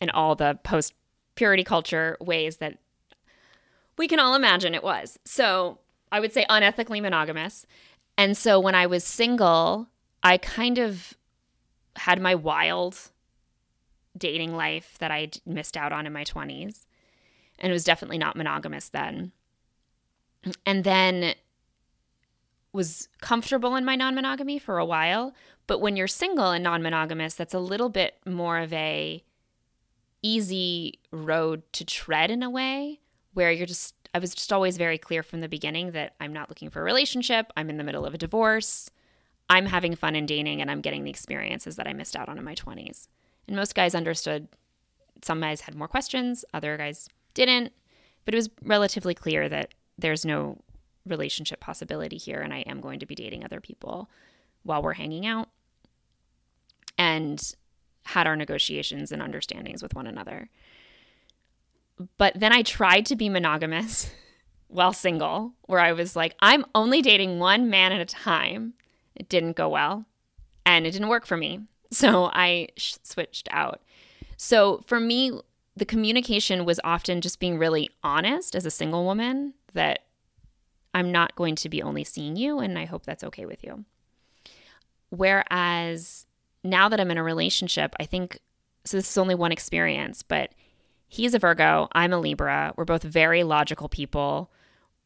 and 0.00 0.10
all 0.10 0.34
the 0.34 0.58
post 0.64 0.94
purity 1.34 1.64
culture 1.64 2.16
ways 2.20 2.58
that 2.58 2.78
we 3.96 4.08
can 4.08 4.18
all 4.18 4.34
imagine 4.34 4.74
it 4.74 4.82
was. 4.82 5.18
So 5.24 5.78
I 6.10 6.20
would 6.20 6.32
say 6.32 6.46
unethically 6.48 7.00
monogamous. 7.00 7.66
And 8.16 8.36
so 8.36 8.60
when 8.60 8.74
I 8.74 8.86
was 8.86 9.04
single, 9.04 9.88
I 10.22 10.38
kind 10.38 10.78
of 10.78 11.14
had 11.96 12.20
my 12.20 12.34
wild 12.34 13.10
dating 14.16 14.54
life 14.54 14.96
that 14.98 15.10
I 15.10 15.30
missed 15.46 15.76
out 15.76 15.92
on 15.92 16.06
in 16.06 16.12
my 16.12 16.24
20s. 16.24 16.86
And 17.58 17.70
it 17.70 17.72
was 17.72 17.84
definitely 17.84 18.18
not 18.18 18.36
monogamous 18.36 18.88
then. 18.88 19.32
And 20.66 20.84
then 20.84 21.34
was 22.72 23.08
comfortable 23.20 23.76
in 23.76 23.84
my 23.84 23.96
non 23.96 24.14
monogamy 24.14 24.58
for 24.58 24.78
a 24.78 24.84
while. 24.84 25.34
But 25.66 25.80
when 25.80 25.96
you're 25.96 26.08
single 26.08 26.50
and 26.50 26.64
non 26.64 26.82
monogamous, 26.82 27.34
that's 27.34 27.54
a 27.54 27.60
little 27.60 27.88
bit 27.88 28.16
more 28.26 28.58
of 28.58 28.72
a 28.72 29.22
easy 30.22 31.00
road 31.10 31.62
to 31.72 31.84
tread 31.84 32.30
in 32.30 32.42
a 32.42 32.50
way 32.50 33.00
where 33.34 33.50
you're 33.50 33.66
just 33.66 33.94
I 34.14 34.18
was 34.18 34.34
just 34.34 34.52
always 34.52 34.76
very 34.76 34.98
clear 34.98 35.22
from 35.22 35.40
the 35.40 35.48
beginning 35.48 35.92
that 35.92 36.14
I'm 36.20 36.34
not 36.34 36.50
looking 36.50 36.68
for 36.68 36.80
a 36.80 36.84
relationship. 36.84 37.50
I'm 37.56 37.70
in 37.70 37.78
the 37.78 37.84
middle 37.84 38.04
of 38.04 38.12
a 38.12 38.18
divorce. 38.18 38.90
I'm 39.48 39.66
having 39.66 39.94
fun 39.94 40.14
in 40.14 40.26
dating 40.26 40.60
and 40.60 40.70
I'm 40.70 40.82
getting 40.82 41.04
the 41.04 41.10
experiences 41.10 41.76
that 41.76 41.86
I 41.86 41.94
missed 41.94 42.14
out 42.14 42.28
on 42.28 42.36
in 42.36 42.44
my 42.44 42.54
20s. 42.54 43.08
And 43.46 43.56
most 43.56 43.74
guys 43.74 43.94
understood. 43.94 44.48
Some 45.22 45.40
guys 45.40 45.62
had 45.62 45.74
more 45.74 45.88
questions, 45.88 46.44
other 46.52 46.76
guys 46.76 47.08
didn't. 47.32 47.72
But 48.24 48.34
it 48.34 48.36
was 48.36 48.50
relatively 48.62 49.14
clear 49.14 49.48
that 49.48 49.72
there's 49.98 50.24
no 50.24 50.58
relationship 51.06 51.60
possibility 51.60 52.18
here 52.18 52.40
and 52.40 52.52
I 52.52 52.58
am 52.60 52.80
going 52.80 53.00
to 53.00 53.06
be 53.06 53.14
dating 53.14 53.44
other 53.44 53.60
people 53.60 54.10
while 54.62 54.82
we're 54.82 54.92
hanging 54.92 55.26
out. 55.26 55.48
And 56.98 57.54
had 58.04 58.26
our 58.26 58.36
negotiations 58.36 59.12
and 59.12 59.22
understandings 59.22 59.82
with 59.82 59.94
one 59.94 60.06
another. 60.06 60.48
But 62.18 62.34
then 62.38 62.52
I 62.52 62.62
tried 62.62 63.06
to 63.06 63.16
be 63.16 63.28
monogamous 63.28 64.10
while 64.68 64.92
single, 64.92 65.52
where 65.66 65.80
I 65.80 65.92
was 65.92 66.16
like, 66.16 66.34
I'm 66.40 66.64
only 66.74 67.02
dating 67.02 67.38
one 67.38 67.68
man 67.68 67.92
at 67.92 68.00
a 68.00 68.06
time. 68.06 68.74
It 69.14 69.28
didn't 69.28 69.56
go 69.56 69.68
well 69.68 70.06
and 70.64 70.86
it 70.86 70.92
didn't 70.92 71.08
work 71.08 71.26
for 71.26 71.36
me. 71.36 71.60
So 71.92 72.30
I 72.32 72.68
sh- 72.78 72.94
switched 73.02 73.48
out. 73.50 73.82
So 74.38 74.82
for 74.86 74.98
me, 74.98 75.30
the 75.76 75.84
communication 75.84 76.64
was 76.64 76.80
often 76.82 77.20
just 77.20 77.38
being 77.38 77.58
really 77.58 77.90
honest 78.02 78.54
as 78.54 78.64
a 78.64 78.70
single 78.70 79.04
woman 79.04 79.52
that 79.74 80.04
I'm 80.94 81.12
not 81.12 81.36
going 81.36 81.54
to 81.56 81.68
be 81.68 81.82
only 81.82 82.02
seeing 82.02 82.34
you 82.36 82.60
and 82.60 82.78
I 82.78 82.86
hope 82.86 83.04
that's 83.04 83.24
okay 83.24 83.44
with 83.44 83.62
you. 83.62 83.84
Whereas 85.10 86.24
now 86.64 86.88
that 86.88 87.00
I'm 87.00 87.10
in 87.10 87.18
a 87.18 87.22
relationship, 87.22 87.94
I 87.98 88.04
think 88.04 88.38
so 88.84 88.96
this 88.96 89.10
is 89.10 89.18
only 89.18 89.34
one 89.34 89.52
experience, 89.52 90.22
but 90.22 90.52
he's 91.08 91.34
a 91.34 91.38
Virgo, 91.38 91.88
I'm 91.92 92.12
a 92.12 92.18
Libra. 92.18 92.74
We're 92.76 92.84
both 92.84 93.02
very 93.02 93.44
logical 93.44 93.88
people. 93.88 94.50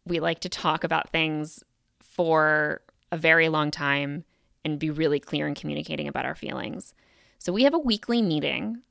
We 0.06 0.20
like 0.20 0.40
to 0.40 0.48
talk 0.48 0.84
about 0.84 1.10
things 1.10 1.62
for 2.00 2.80
a 3.12 3.16
very 3.16 3.48
long 3.48 3.70
time 3.70 4.24
and 4.64 4.78
be 4.78 4.90
really 4.90 5.20
clear 5.20 5.46
in 5.46 5.54
communicating 5.54 6.08
about 6.08 6.24
our 6.24 6.34
feelings. 6.34 6.94
So 7.38 7.52
we 7.52 7.64
have 7.64 7.74
a 7.74 7.78
weekly 7.78 8.22
meeting 8.22 8.82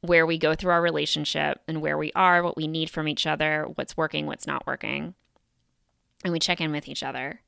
where 0.00 0.26
we 0.26 0.38
go 0.38 0.54
through 0.54 0.70
our 0.70 0.82
relationship 0.82 1.60
and 1.66 1.80
where 1.80 1.98
we 1.98 2.12
are, 2.14 2.42
what 2.42 2.56
we 2.56 2.68
need 2.68 2.90
from 2.90 3.08
each 3.08 3.26
other, 3.26 3.66
what's 3.74 3.96
working, 3.96 4.26
what's 4.26 4.46
not 4.46 4.66
working. 4.66 5.14
And 6.22 6.32
we 6.32 6.38
check 6.38 6.60
in 6.60 6.70
with 6.70 6.88
each 6.88 7.02
other. 7.02 7.40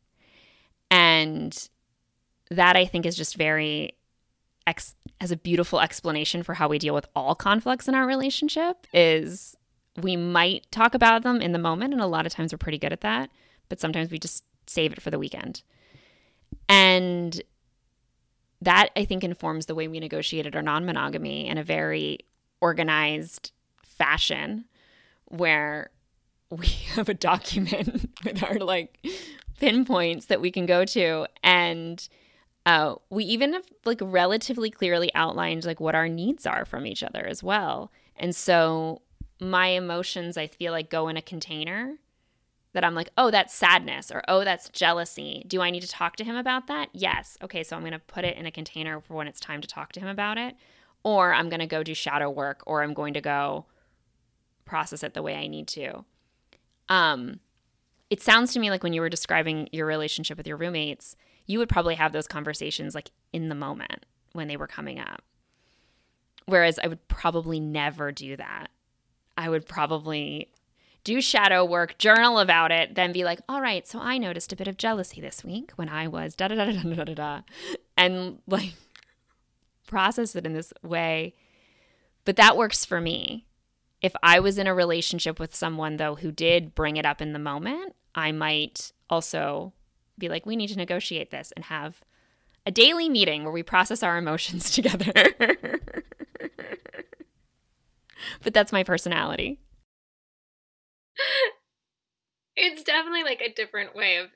And 0.91 1.69
that 2.51 2.77
I 2.77 2.87
think 2.87 3.07
is 3.07 3.17
just 3.17 3.37
very 3.37 3.95
ex- 4.67 4.95
as 5.21 5.31
a 5.31 5.37
beautiful 5.37 5.81
explanation 5.81 6.43
for 6.43 6.55
how 6.55 6.69
we 6.69 6.79
deal 6.79 6.95
with 6.95 7.07
all 7.15 7.35
conflicts 7.35 7.89
in 7.89 7.95
our 7.95 8.07
relationship 8.07 8.87
is 8.93 9.57
we 10.01 10.17
might 10.17 10.71
talk 10.71 10.95
about 10.95 11.23
them 11.23 11.41
in 11.41 11.53
the 11.53 11.59
moment 11.59 11.93
and 11.93 12.03
a 12.03 12.07
lot 12.07 12.27
of 12.27 12.33
times 12.33 12.53
we're 12.53 12.59
pretty 12.59 12.79
good 12.79 12.93
at 12.93 13.01
that 13.01 13.31
but 13.69 13.81
sometimes 13.81 14.11
we 14.11 14.19
just 14.19 14.45
save 14.67 14.93
it 14.93 15.03
for 15.03 15.11
the 15.11 15.19
weekend. 15.19 15.63
And 16.69 17.41
that 18.63 18.91
i 18.97 19.05
think 19.05 19.25
informs 19.25 19.67
the 19.67 19.75
way 19.75 19.89
we 19.89 20.01
negotiated 20.01 20.55
our 20.55 20.63
non-monogamy 20.63 21.49
in 21.49 21.59
a 21.59 21.65
very 21.65 22.19
organized 22.61 23.53
fashion 23.83 24.65
where 25.27 25.91
we 26.51 26.67
have 26.95 27.09
a 27.09 27.15
document 27.15 28.11
with 28.25 28.43
our 28.43 28.59
like 28.59 28.99
pinpoints 29.59 30.27
that 30.27 30.41
we 30.41 30.51
can 30.51 30.67
go 30.67 30.85
to 30.85 31.27
and 31.43 32.09
uh, 32.67 32.95
we 33.09 33.25
even 33.25 33.53
have 33.55 33.65
like 33.85 34.01
relatively 34.03 34.71
clearly 34.71 35.11
outlined 35.15 35.65
like 35.65 35.81
what 35.81 35.95
our 35.95 36.09
needs 36.09 36.47
are 36.47 36.65
from 36.65 36.87
each 36.87 37.03
other 37.03 37.27
as 37.27 37.43
well. 37.43 37.91
And 38.17 38.37
so 38.37 39.03
my 39.41 39.69
emotions, 39.69 40.37
I 40.37 40.47
feel 40.47 40.73
like 40.73 40.91
go 40.91 41.09
in 41.09 41.17
a 41.17 41.23
container 41.23 41.97
that 42.73 42.85
I'm 42.85 42.95
like, 42.95 43.11
oh, 43.17 43.31
that's 43.31 43.55
sadness 43.55 44.11
or 44.11 44.23
oh, 44.29 44.45
that's 44.45 44.69
jealousy. 44.69 45.45
Do 45.47 45.61
I 45.61 45.71
need 45.71 45.81
to 45.81 45.89
talk 45.89 46.17
to 46.17 46.25
him 46.25 46.37
about 46.37 46.67
that? 46.69 46.91
Yes. 46.93 47.37
Okay, 47.43 47.65
so 47.65 47.75
I'm 47.75 47.83
going 47.83 47.93
to 47.93 47.99
put 47.99 48.25
it 48.25 48.37
in 48.37 48.47
a 48.47 48.51
container 48.51 49.01
for 49.01 49.15
when 49.15 49.27
it's 49.27 49.41
time 49.41 49.61
to 49.61 49.69
talk 49.69 49.93
to 49.93 50.01
him 50.01 50.09
about 50.09 50.39
it. 50.39 50.55
Or 51.03 51.33
I'm 51.33 51.49
going 51.49 51.61
to 51.61 51.67
go 51.67 51.83
do 51.83 51.95
shadow 51.95 52.29
work 52.31 52.63
or 52.67 52.83
I'm 52.83 52.95
going 52.95 53.15
to 53.15 53.21
go 53.21 53.65
process 54.67 55.03
it 55.03 55.15
the 55.15 55.23
way 55.23 55.35
I 55.35 55.47
need 55.47 55.67
to. 55.69 56.05
Um, 56.89 57.41
it 58.11 58.21
sounds 58.21 58.53
to 58.53 58.61
me 58.61 58.71
like 58.71 58.83
when 58.83 58.93
you 58.93 59.01
were 59.01 59.09
describing 59.09 59.69
your 59.73 59.87
relationship 59.87 60.37
with 60.37 60.47
your 60.47 60.57
roommates, 60.57 61.17
you 61.47 61.59
would 61.59 61.69
probably 61.69 61.95
have 61.95 62.13
those 62.13 62.27
conversations 62.27 62.95
like 62.95 63.11
in 63.33 63.49
the 63.49 63.55
moment 63.55 64.05
when 64.33 64.49
they 64.49 64.57
were 64.57 64.67
coming 64.67 64.99
up. 64.99 65.23
Whereas 66.47 66.79
I 66.83 66.89
would 66.89 67.07
probably 67.09 67.61
never 67.61 68.11
do 68.11 68.37
that. 68.37 68.69
I 69.37 69.49
would 69.49 69.67
probably 69.67 70.51
do 71.05 71.21
shadow 71.21 71.65
work, 71.65 71.97
journal 71.99 72.39
about 72.39 72.73
it, 72.73 72.95
then 72.95 73.13
be 73.13 73.25
like, 73.25 73.41
all 73.49 73.61
right, 73.61 73.87
so 73.87 73.99
I 73.99 74.19
noticed 74.19 74.53
a 74.53 74.57
bit 74.57 74.69
of 74.69 74.77
jealousy 74.77 75.21
this 75.21 75.45
week 75.45 75.73
when 75.77 75.89
I 75.89 76.09
was 76.09 76.35
da 76.35 76.49
da 76.49 76.57
da 76.57 76.73
da 76.73 76.83
da 76.83 77.05
da 77.05 77.15
da, 77.15 77.41
and 77.97 78.39
like 78.47 78.75
process 79.87 80.35
it 80.37 80.45
in 80.45 80.53
this 80.53 80.73
way. 80.83 81.35
But 82.25 82.37
that 82.37 82.57
works 82.57 82.85
for 82.85 83.01
me. 83.01 83.47
If 84.03 84.15
I 84.23 84.41
was 84.41 84.59
in 84.59 84.67
a 84.67 84.75
relationship 84.75 85.39
with 85.39 85.55
someone, 85.55 85.97
though, 85.97 86.17
who 86.17 86.33
did 86.33 86.75
bring 86.75 86.97
it 86.97 87.07
up 87.07 87.21
in 87.21 87.33
the 87.33 87.39
moment, 87.39 87.95
I 88.15 88.33
might 88.33 88.93
also 89.09 89.73
be 90.19 90.29
like, 90.29 90.47
we 90.47 90.57
need 90.57 90.69
to 90.69 90.77
negotiate 90.77 91.31
this 91.31 91.53
and 91.57 91.65
have 91.67 92.01
a 92.67 92.71
daily 92.71 93.09
meeting 93.09 93.45
where 93.45 93.53
we 93.53 93.63
process 93.63 94.03
our 94.03 94.19
emotions 94.19 94.71
together. 94.75 95.13
but 98.43 98.55
that's 98.55 98.73
my 98.73 98.83
personality. 98.83 99.61
It's 102.57 102.83
definitely 102.83 103.25
like 103.25 103.41
a 103.41 103.53
different 103.53 103.97
way 103.97 104.17
of 104.17 104.29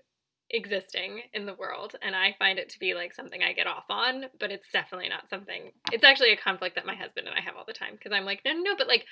existing 0.51 1.23
in 1.33 1.47
the 1.47 1.55
world 1.55 1.97
and 2.03 2.15
I 2.15 2.35
find 2.39 2.59
it 2.59 2.69
to 2.71 2.79
be 2.79 2.95
like 2.95 3.15
something 3.15 3.43
I 3.43 3.53
get 3.53 3.67
off 3.67 3.85
on, 3.91 4.27
but 4.39 4.51
it's 4.51 4.71
definitely 4.73 5.09
not 5.09 5.29
something. 5.29 5.73
It's 5.93 6.05
actually 6.05 6.33
a 6.33 6.37
conflict 6.37 6.77
that 6.77 6.87
my 6.87 6.95
husband 6.95 7.27
and 7.27 7.37
I 7.37 7.41
have 7.41 7.57
all 7.57 7.65
the 7.67 7.73
time 7.73 7.93
because 7.93 8.13
I'm 8.13 8.25
like, 8.25 8.41
no, 8.45 8.53
no, 8.53 8.61
no, 8.63 8.77
but 8.77 8.89
like 8.89 9.05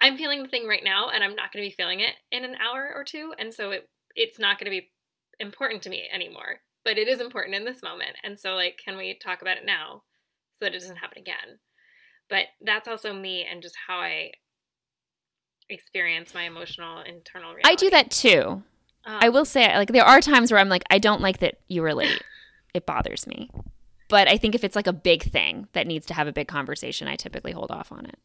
I'm 0.00 0.16
feeling 0.16 0.42
the 0.42 0.48
thing 0.48 0.66
right 0.66 0.84
now 0.84 1.08
and 1.10 1.22
I'm 1.22 1.34
not 1.34 1.52
going 1.52 1.64
to 1.64 1.70
be 1.70 1.74
feeling 1.76 2.00
it 2.00 2.14
in 2.30 2.44
an 2.44 2.56
hour 2.56 2.90
or 2.94 3.04
two 3.04 3.32
and 3.38 3.52
so 3.52 3.70
it 3.70 3.88
it's 4.18 4.38
not 4.38 4.58
going 4.58 4.66
to 4.66 4.78
be 4.78 4.90
important 5.40 5.82
to 5.82 5.90
me 5.90 6.04
anymore, 6.12 6.60
but 6.84 6.98
it 6.98 7.08
is 7.08 7.20
important 7.20 7.54
in 7.54 7.64
this 7.64 7.82
moment. 7.82 8.16
And 8.22 8.38
so, 8.38 8.54
like, 8.54 8.78
can 8.84 8.96
we 8.96 9.14
talk 9.14 9.40
about 9.40 9.56
it 9.56 9.64
now 9.64 10.02
so 10.54 10.64
that 10.64 10.74
it 10.74 10.80
doesn't 10.80 10.96
happen 10.96 11.18
again? 11.18 11.60
But 12.28 12.46
that's 12.60 12.88
also 12.88 13.14
me 13.14 13.46
and 13.50 13.62
just 13.62 13.76
how 13.86 13.98
I 13.98 14.32
experience 15.70 16.34
my 16.34 16.42
emotional 16.42 17.00
internal 17.00 17.54
reality. 17.54 17.70
I 17.70 17.74
do 17.76 17.90
that 17.90 18.10
too. 18.10 18.62
Um, 19.04 19.18
I 19.20 19.28
will 19.28 19.44
say, 19.44 19.74
like, 19.76 19.92
there 19.92 20.04
are 20.04 20.20
times 20.20 20.50
where 20.50 20.60
I'm 20.60 20.68
like, 20.68 20.84
I 20.90 20.98
don't 20.98 21.22
like 21.22 21.38
that 21.38 21.60
you 21.68 21.82
were 21.82 21.94
late. 21.94 22.22
it 22.74 22.84
bothers 22.84 23.26
me. 23.26 23.50
But 24.08 24.26
I 24.28 24.36
think 24.36 24.54
if 24.54 24.64
it's 24.64 24.76
like 24.76 24.86
a 24.86 24.92
big 24.92 25.22
thing 25.22 25.68
that 25.74 25.86
needs 25.86 26.06
to 26.06 26.14
have 26.14 26.26
a 26.26 26.32
big 26.32 26.48
conversation, 26.48 27.08
I 27.08 27.16
typically 27.16 27.52
hold 27.52 27.70
off 27.70 27.92
on 27.92 28.06
it. 28.06 28.18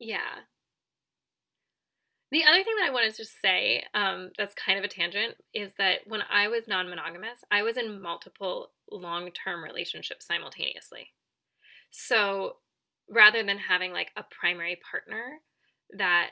Yeah. 0.00 0.40
The 2.32 2.44
other 2.44 2.64
thing 2.64 2.74
that 2.80 2.88
I 2.88 2.92
wanted 2.92 3.14
to 3.14 3.24
say, 3.24 3.84
um, 3.94 4.30
that's 4.36 4.54
kind 4.54 4.78
of 4.78 4.84
a 4.84 4.88
tangent, 4.88 5.36
is 5.54 5.74
that 5.78 6.00
when 6.06 6.22
I 6.30 6.48
was 6.48 6.66
non 6.66 6.88
monogamous, 6.88 7.38
I 7.50 7.62
was 7.62 7.76
in 7.76 8.02
multiple 8.02 8.72
long 8.90 9.30
term 9.30 9.62
relationships 9.62 10.26
simultaneously. 10.26 11.12
So 11.90 12.56
rather 13.08 13.42
than 13.44 13.58
having 13.58 13.92
like 13.92 14.10
a 14.16 14.24
primary 14.24 14.80
partner 14.90 15.38
that, 15.96 16.30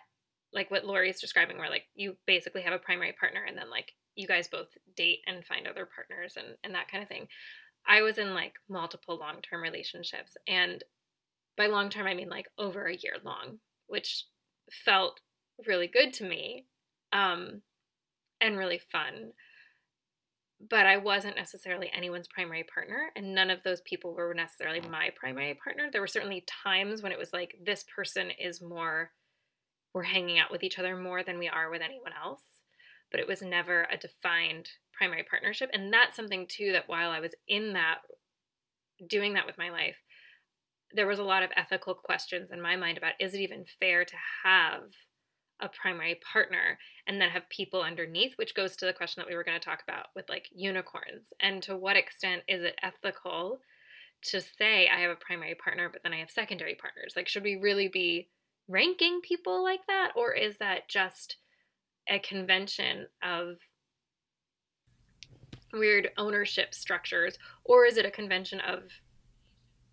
like 0.53 0.71
what 0.71 0.85
Lurie 0.85 1.11
is 1.11 1.21
describing, 1.21 1.59
where 1.59 1.71
like 1.71 1.85
you 1.95 2.17
basically 2.27 2.63
have 2.63 2.73
a 2.73 2.79
primary 2.79 3.13
partner 3.13 3.45
and 3.47 3.57
then 3.57 3.71
like 3.71 3.93
you 4.17 4.27
guys 4.27 4.49
both 4.49 4.69
date 4.97 5.21
and 5.27 5.45
find 5.45 5.67
other 5.67 5.87
partners 5.87 6.35
and, 6.37 6.57
and 6.65 6.75
that 6.75 6.91
kind 6.91 7.03
of 7.03 7.09
thing. 7.09 7.29
I 7.87 8.03
was 8.03 8.19
in 8.19 8.35
like 8.35 8.55
multiple 8.69 9.17
long 9.19 9.37
term 9.49 9.63
relationships. 9.63 10.37
And 10.49 10.83
by 11.57 11.67
long 11.67 11.91
term, 11.91 12.07
I 12.07 12.15
mean 12.15 12.29
like 12.29 12.47
over 12.59 12.87
a 12.87 12.97
year 12.97 13.17
long, 13.25 13.59
which 13.87 14.25
felt 14.71 15.21
really 15.67 15.87
good 15.87 16.13
to 16.15 16.25
me 16.25 16.67
um, 17.13 17.63
and 18.41 18.59
really 18.59 18.81
fun. 18.91 19.33
But 20.71 20.87
I 20.87 20.97
wasn't 20.97 21.37
necessarily 21.37 21.91
anyone's 21.95 22.29
primary 22.29 22.65
partner, 22.65 23.11
and 23.17 23.35
none 23.35 23.51
of 23.51 23.63
those 23.65 23.83
people 23.83 24.15
were 24.15 24.33
necessarily 24.35 24.81
my 24.81 25.11
primary 25.15 25.55
partner. 25.63 25.91
There 25.91 26.01
were 26.01 26.07
certainly 26.07 26.45
times 26.65 27.03
when 27.03 27.13
it 27.13 27.19
was 27.19 27.33
like, 27.33 27.57
this 27.63 27.85
person 27.95 28.31
is 28.31 28.63
more, 28.63 29.11
we're 29.93 30.05
hanging 30.05 30.39
out 30.39 30.51
with 30.51 30.63
each 30.63 30.79
other 30.79 30.97
more 30.97 31.23
than 31.23 31.39
we 31.39 31.49
are 31.49 31.71
with 31.71 31.83
anyone 31.83 32.13
else. 32.21 32.43
but 33.15 33.21
it 33.21 33.29
was 33.29 33.43
never 33.43 33.87
a 33.93 33.97
defined 33.97 34.69
primary 34.93 35.23
partnership. 35.23 35.71
And 35.73 35.93
that's 35.93 36.17
something 36.17 36.49
too 36.49 36.73
that 36.73 36.89
while 36.89 37.13
I 37.13 37.21
was 37.21 37.33
in 37.47 37.75
that, 37.75 37.99
doing 39.09 39.35
that 39.35 39.47
with 39.47 39.57
my 39.57 39.71
life, 39.71 39.95
there 40.93 41.07
was 41.07 41.21
a 41.21 41.23
lot 41.25 41.45
of 41.45 41.51
ethical 41.57 41.95
questions 41.95 42.51
in 42.53 42.61
my 42.61 42.75
mind 42.75 42.99
about 42.99 43.13
is 43.21 43.33
it 43.33 43.41
even 43.41 43.67
fair 43.79 44.05
to 44.05 44.17
have 44.43 44.83
a 45.61 45.69
primary 45.69 46.21
partner 46.33 46.79
and 47.07 47.21
then 47.21 47.31
have 47.31 47.49
people 47.49 47.83
underneath, 47.83 48.35
which 48.37 48.55
goes 48.55 48.77
to 48.77 48.87
the 48.87 48.93
question 48.93 49.21
that 49.21 49.29
we 49.29 49.37
were 49.37 49.45
going 49.45 49.59
to 49.59 49.65
talk 49.65 49.83
about 49.87 50.07
with 50.15 50.29
like 50.29 50.49
unicorns. 50.55 51.33
And 51.41 51.63
to 51.63 51.77
what 51.77 51.97
extent 51.97 52.43
is 52.49 52.63
it 52.63 52.79
ethical 52.83 53.61
to 54.25 54.41
say 54.41 54.89
I 54.89 55.01
have 55.01 55.11
a 55.11 55.17
primary 55.17 55.55
partner, 55.55 55.89
but 55.93 56.03
then 56.03 56.13
I 56.13 56.19
have 56.19 56.31
secondary 56.31 56.75
partners? 56.75 57.15
Like, 57.17 57.29
should 57.29 57.45
we 57.45 57.57
really 57.57 57.89
be 57.89 58.29
ranking 58.69 59.21
people 59.21 59.63
like 59.63 59.87
that? 59.87 60.13
Or 60.17 60.33
is 60.33 60.59
that 60.59 60.89
just 60.89 61.37
a 62.09 62.19
convention 62.19 63.07
of 63.23 63.59
weird 65.73 66.11
ownership 66.17 66.75
structures? 66.75 67.39
Or 67.65 67.85
is 67.85 67.97
it 67.97 68.07
a 68.07 68.11
convention 68.11 68.61
of 68.61 68.85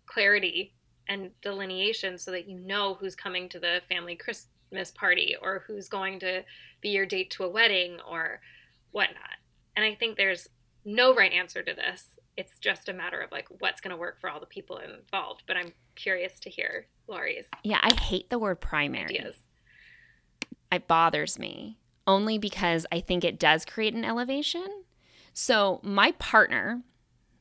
clarity 0.06 0.74
and 1.08 1.30
delineation 1.42 2.18
so 2.18 2.30
that 2.30 2.48
you 2.48 2.58
know 2.58 2.94
who's 2.94 3.14
coming 3.14 3.48
to 3.48 3.58
the 3.58 3.80
family 3.88 4.16
Christmas 4.72 4.90
party 4.90 5.36
or 5.40 5.64
who's 5.66 5.88
going 5.88 6.18
to 6.20 6.42
be 6.80 6.88
your 6.88 7.04
date 7.04 7.30
to 7.30 7.44
a 7.44 7.48
wedding 7.48 7.98
or 8.10 8.40
whatnot? 8.90 9.36
And 9.76 9.84
I 9.84 9.94
think 9.94 10.16
there's 10.16 10.48
no 10.84 11.14
right 11.14 11.32
answer 11.32 11.62
to 11.62 11.74
this. 11.74 12.18
It's 12.38 12.58
just 12.58 12.88
a 12.88 12.94
matter 12.94 13.20
of 13.20 13.30
like 13.30 13.46
what's 13.58 13.82
going 13.82 13.90
to 13.90 14.00
work 14.00 14.18
for 14.18 14.30
all 14.30 14.40
the 14.40 14.46
people 14.46 14.78
involved. 14.78 15.42
But 15.46 15.58
I'm 15.58 15.72
curious 15.94 16.40
to 16.40 16.50
hear 16.50 16.86
Lurie's. 17.06 17.46
Yeah, 17.62 17.80
I 17.82 17.92
hate 17.94 18.30
the 18.30 18.38
word 18.38 18.60
primary. 18.60 19.18
Ideas. 19.18 19.36
It 20.70 20.88
bothers 20.88 21.38
me 21.38 21.78
only 22.06 22.38
because 22.38 22.86
I 22.90 23.00
think 23.00 23.24
it 23.24 23.38
does 23.38 23.66
create 23.66 23.92
an 23.92 24.06
elevation. 24.06 24.84
So 25.34 25.80
my 25.82 26.12
partner, 26.12 26.82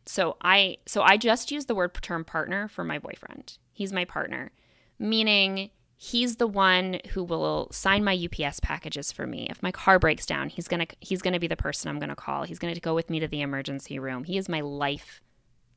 so 0.06 0.36
I 0.42 0.78
so 0.86 1.02
I 1.02 1.16
just 1.16 1.50
use 1.50 1.66
the 1.66 1.76
word 1.76 1.94
term 2.02 2.26
partner 2.26 2.68
for 2.68 2.84
my 2.84 3.00
boyfriend. 3.00 3.58
He's 3.72 3.94
my 3.94 4.04
partner, 4.04 4.52
meaning 5.00 5.72
he's 6.04 6.38
the 6.38 6.48
one 6.48 7.00
who 7.12 7.24
will 7.24 7.68
sign 7.72 8.04
my 8.04 8.18
UPS 8.18 8.60
packages 8.60 9.12
for 9.12 9.28
me. 9.28 9.46
If 9.52 9.62
my 9.62 9.72
car 9.72 10.00
breaks 10.00 10.26
down, 10.26 10.50
he's 10.50 10.68
going 10.68 10.84
to 10.84 10.96
he's 11.00 11.22
going 11.22 11.36
to 11.36 11.40
be 11.40 11.46
the 11.48 11.56
person 11.56 11.90
I'm 11.90 12.00
going 12.00 12.10
to 12.10 12.16
call. 12.16 12.42
He's 12.42 12.58
going 12.58 12.74
to 12.74 12.82
go 12.82 12.96
with 12.96 13.12
me 13.12 13.20
to 13.20 13.28
the 13.28 13.42
emergency 13.42 14.00
room. 14.00 14.24
He 14.24 14.36
is 14.40 14.50
my 14.50 14.62
life 14.62 15.22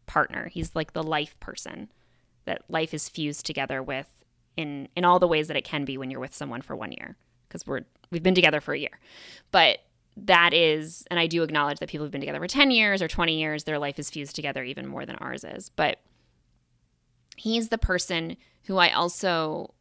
partner. 0.06 0.48
He's 0.48 0.74
like 0.74 0.94
the 0.94 1.02
life 1.02 1.38
person 1.40 1.92
that 2.46 2.62
life 2.70 2.94
is 2.94 3.06
fused 3.06 3.44
together 3.44 3.82
with 3.82 4.08
in 4.56 4.88
in 4.96 5.04
all 5.04 5.18
the 5.18 5.28
ways 5.28 5.48
that 5.48 5.58
it 5.58 5.64
can 5.64 5.84
be 5.84 5.98
when 5.98 6.10
you're 6.10 6.20
with 6.20 6.34
someone 6.34 6.62
for 6.62 6.74
one 6.74 6.92
year 6.92 7.18
because 7.46 7.66
we're 7.66 7.82
we've 8.10 8.22
been 8.22 8.34
together 8.34 8.62
for 8.62 8.72
a 8.72 8.78
year. 8.78 8.98
But 9.50 9.80
that 10.16 10.54
is 10.54 11.04
and 11.10 11.20
I 11.20 11.26
do 11.26 11.42
acknowledge 11.42 11.80
that 11.80 11.90
people 11.90 12.06
have 12.06 12.12
been 12.12 12.22
together 12.22 12.40
for 12.40 12.48
10 12.48 12.70
years 12.70 13.02
or 13.02 13.08
20 13.08 13.38
years, 13.38 13.64
their 13.64 13.78
life 13.78 13.98
is 13.98 14.08
fused 14.08 14.34
together 14.34 14.64
even 14.64 14.86
more 14.86 15.04
than 15.04 15.16
ours 15.16 15.44
is. 15.44 15.68
But 15.68 15.98
he's 17.36 17.68
the 17.68 17.76
person 17.76 18.38
who 18.62 18.78
I 18.78 18.90
also 18.90 19.74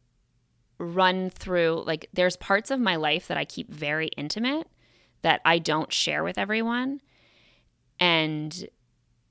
run 0.78 1.30
through 1.30 1.84
like 1.86 2.08
there's 2.12 2.36
parts 2.36 2.70
of 2.70 2.80
my 2.80 2.96
life 2.96 3.28
that 3.28 3.36
I 3.36 3.44
keep 3.44 3.70
very 3.70 4.08
intimate 4.16 4.66
that 5.22 5.40
I 5.44 5.58
don't 5.58 5.92
share 5.92 6.24
with 6.24 6.36
everyone. 6.36 7.00
And 8.00 8.68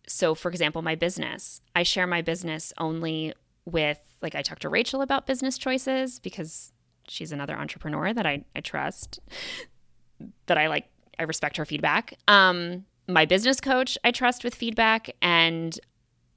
so 0.08 0.36
for 0.36 0.50
example, 0.50 0.82
my 0.82 0.96
business, 0.96 1.62
I 1.76 1.84
share 1.84 2.08
my 2.08 2.22
business 2.22 2.74
only 2.78 3.34
with 3.66 4.00
like 4.22 4.36
I 4.36 4.42
talk 4.42 4.60
to 4.60 4.70
Rachel 4.70 5.02
about 5.02 5.28
business 5.28 5.58
choices 5.58 6.20
because 6.20 6.72
she's 7.08 7.32
another 7.32 7.56
entrepreneur 7.56 8.14
that 8.14 8.26
I, 8.26 8.46
I 8.56 8.62
trust, 8.62 9.20
that 10.46 10.58
I 10.58 10.68
like, 10.68 10.86
I 11.20 11.24
respect 11.24 11.58
her 11.58 11.66
feedback. 11.66 12.18
Um, 12.28 12.86
my 13.08 13.26
business 13.26 13.60
coach, 13.60 13.98
I 14.04 14.12
trust 14.12 14.44
with 14.44 14.56
feedback 14.56 15.12
and 15.22 15.78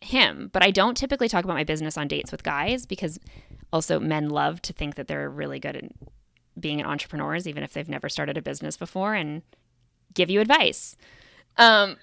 him, 0.03 0.51
but 0.53 0.63
I 0.63 0.71
don't 0.71 0.97
typically 0.97 1.29
talk 1.29 1.45
about 1.45 1.55
my 1.55 1.65
business 1.65 1.97
on 1.97 2.09
dates 2.09 2.33
with 2.33 2.43
guys 2.43 2.87
because 2.87 3.19
also 3.73 4.01
men 4.01 4.29
love 4.31 4.63
to 4.63 4.73
think 4.73 4.95
that 4.97 5.09
they're 5.09 5.31
really 5.31 5.59
good 5.59 5.77
at 5.77 5.85
being 6.59 6.83
entrepreneurs, 6.83 7.47
even 7.47 7.63
if 7.63 7.73
they've 7.73 7.89
never 7.89 8.09
started 8.09 8.37
a 8.37 8.43
business 8.43 8.77
before 8.77 9.15
and 9.15 9.43
give 10.15 10.31
you 10.31 10.41
advice. 10.41 10.97
Um, 11.57 11.97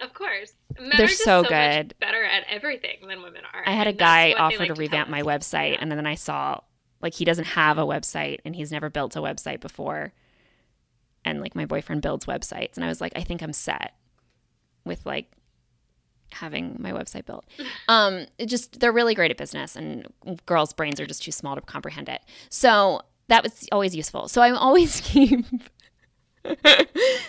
of 0.00 0.12
course. 0.14 0.52
Men 0.78 0.92
They're 0.96 1.08
so, 1.08 1.42
so 1.42 1.48
good. 1.48 1.94
better 2.00 2.22
at 2.22 2.44
everything 2.48 3.08
than 3.08 3.22
women 3.22 3.42
are. 3.52 3.62
I 3.66 3.72
had 3.72 3.86
a 3.86 3.92
guy 3.92 4.32
offer 4.32 4.58
like 4.58 4.74
to 4.74 4.80
revamp 4.80 5.08
my 5.08 5.22
website, 5.22 5.72
yeah. 5.72 5.78
and 5.80 5.90
then 5.90 6.06
I 6.06 6.14
saw 6.14 6.60
like 7.00 7.14
he 7.14 7.24
doesn't 7.24 7.44
have 7.44 7.78
a 7.78 7.86
website 7.86 8.40
and 8.44 8.54
he's 8.56 8.72
never 8.72 8.90
built 8.90 9.16
a 9.16 9.20
website 9.20 9.60
before. 9.60 10.12
And 11.24 11.40
like 11.40 11.54
my 11.54 11.66
boyfriend 11.66 12.02
builds 12.02 12.26
websites, 12.26 12.76
and 12.76 12.84
I 12.84 12.88
was 12.88 13.00
like, 13.00 13.12
I 13.16 13.22
think 13.22 13.42
I'm 13.42 13.52
set 13.52 13.94
with 14.84 15.04
like 15.06 15.30
having 16.40 16.76
my 16.78 16.92
website 16.92 17.26
built. 17.26 17.44
Um, 17.88 18.26
it 18.38 18.46
just 18.46 18.80
they're 18.80 18.90
really 18.90 19.14
great 19.14 19.30
at 19.30 19.36
business, 19.36 19.76
and 19.76 20.06
girls' 20.44 20.72
brains 20.72 20.98
are 20.98 21.06
just 21.06 21.22
too 21.22 21.30
small 21.30 21.54
to 21.54 21.60
comprehend 21.60 22.08
it. 22.08 22.20
So 22.48 23.02
that 23.28 23.44
was 23.44 23.68
always 23.70 23.94
useful. 23.94 24.26
So 24.26 24.42
I 24.42 24.50
always 24.50 25.00
keep. 25.04 25.44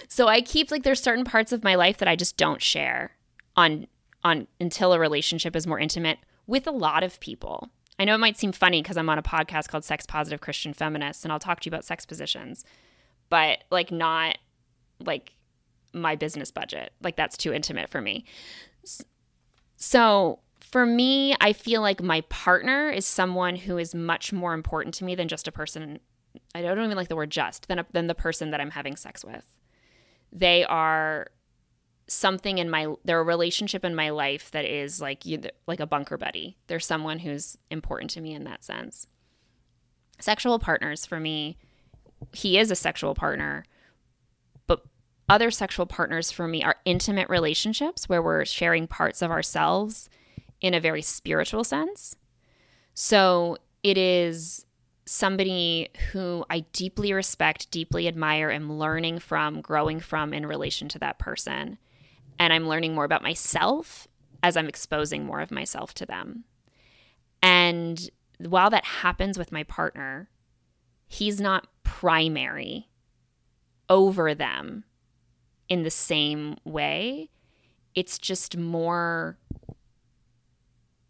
so 0.07 0.27
I 0.27 0.41
keep 0.41 0.71
like 0.71 0.81
there's 0.83 1.01
certain 1.01 1.25
parts 1.25 1.51
of 1.51 1.63
my 1.63 1.75
life 1.75 1.97
that 1.97 2.07
I 2.07 2.15
just 2.15 2.37
don't 2.37 2.61
share 2.61 3.11
on 3.55 3.85
on 4.23 4.47
until 4.59 4.93
a 4.93 4.99
relationship 4.99 5.55
is 5.55 5.67
more 5.67 5.79
intimate 5.79 6.17
with 6.47 6.65
a 6.65 6.71
lot 6.71 7.03
of 7.03 7.19
people. 7.19 7.69
I 7.99 8.05
know 8.05 8.15
it 8.15 8.19
might 8.19 8.37
seem 8.37 8.51
funny 8.51 8.81
because 8.81 8.97
I'm 8.97 9.09
on 9.09 9.17
a 9.17 9.23
podcast 9.23 9.67
called 9.69 9.83
Sex 9.83 10.05
Positive 10.05 10.41
Christian 10.41 10.73
Feminists 10.73 11.23
and 11.23 11.31
I'll 11.31 11.39
talk 11.39 11.59
to 11.61 11.69
you 11.69 11.71
about 11.71 11.85
sex 11.85 12.05
positions, 12.05 12.63
but 13.29 13.63
like 13.69 13.91
not 13.91 14.37
like 14.99 15.33
my 15.93 16.15
business 16.15 16.51
budget. 16.51 16.93
Like 17.01 17.15
that's 17.15 17.37
too 17.37 17.53
intimate 17.53 17.89
for 17.89 18.01
me. 18.01 18.25
So 19.75 20.39
for 20.59 20.85
me, 20.85 21.35
I 21.39 21.53
feel 21.53 21.81
like 21.81 22.01
my 22.01 22.21
partner 22.21 22.89
is 22.89 23.05
someone 23.05 23.55
who 23.55 23.77
is 23.77 23.95
much 23.95 24.33
more 24.33 24.53
important 24.53 24.93
to 24.95 25.05
me 25.05 25.15
than 25.15 25.27
just 25.27 25.47
a 25.47 25.51
person. 25.51 25.99
I 26.53 26.61
don't 26.61 26.77
even 26.83 26.97
like 26.97 27.07
the 27.07 27.15
word 27.15 27.29
just 27.29 27.67
than 27.67 27.79
a, 27.79 27.85
than 27.93 28.07
the 28.07 28.15
person 28.15 28.51
that 28.51 28.59
I'm 28.59 28.71
having 28.71 28.95
sex 28.95 29.23
with. 29.23 29.45
They 30.31 30.65
are 30.65 31.27
something 32.07 32.57
in 32.57 32.69
my 32.69 32.87
their 33.03 33.23
relationship 33.23 33.83
in 33.83 33.93
my 33.93 34.09
life 34.09 34.51
that 34.51 34.65
is 34.65 35.01
like 35.01 35.25
you 35.25 35.41
like 35.67 35.79
a 35.79 35.87
bunker 35.87 36.17
buddy. 36.17 36.57
There's 36.67 36.85
someone 36.85 37.19
who's 37.19 37.57
important 37.69 38.11
to 38.11 38.21
me 38.21 38.33
in 38.33 38.43
that 38.45 38.63
sense. 38.63 39.07
Sexual 40.19 40.59
partners 40.59 41.05
for 41.05 41.19
me, 41.19 41.57
he 42.33 42.57
is 42.57 42.71
a 42.71 42.75
sexual 42.75 43.13
partner, 43.13 43.65
other 45.29 45.51
sexual 45.51 45.85
partners 45.85 46.31
for 46.31 46.47
me 46.47 46.63
are 46.63 46.77
intimate 46.85 47.29
relationships 47.29 48.07
where 48.07 48.21
we're 48.21 48.45
sharing 48.45 48.87
parts 48.87 49.21
of 49.21 49.31
ourselves 49.31 50.09
in 50.61 50.73
a 50.73 50.79
very 50.79 51.01
spiritual 51.01 51.63
sense. 51.63 52.15
So 52.93 53.57
it 53.83 53.97
is 53.97 54.65
somebody 55.05 55.89
who 56.11 56.45
I 56.49 56.61
deeply 56.73 57.13
respect, 57.13 57.71
deeply 57.71 58.07
admire, 58.07 58.49
am 58.49 58.73
learning 58.73 59.19
from, 59.19 59.61
growing 59.61 59.99
from 59.99 60.33
in 60.33 60.45
relation 60.45 60.89
to 60.89 60.99
that 60.99 61.19
person 61.19 61.77
and 62.39 62.53
I'm 62.53 62.67
learning 62.67 62.93
more 62.93 63.05
about 63.05 63.23
myself 63.23 64.07
as 64.43 64.55
I'm 64.55 64.67
exposing 64.67 65.25
more 65.25 65.41
of 65.41 65.51
myself 65.51 65.93
to 65.95 66.05
them. 66.05 66.43
And 67.41 68.09
while 68.39 68.69
that 68.69 68.85
happens 68.85 69.37
with 69.37 69.51
my 69.51 69.63
partner, 69.63 70.29
he's 71.07 71.41
not 71.41 71.67
primary 71.83 72.89
over 73.89 74.35
them 74.35 74.83
in 75.69 75.83
the 75.83 75.91
same 75.91 76.57
way. 76.63 77.29
It's 77.95 78.17
just 78.17 78.57
more 78.57 79.37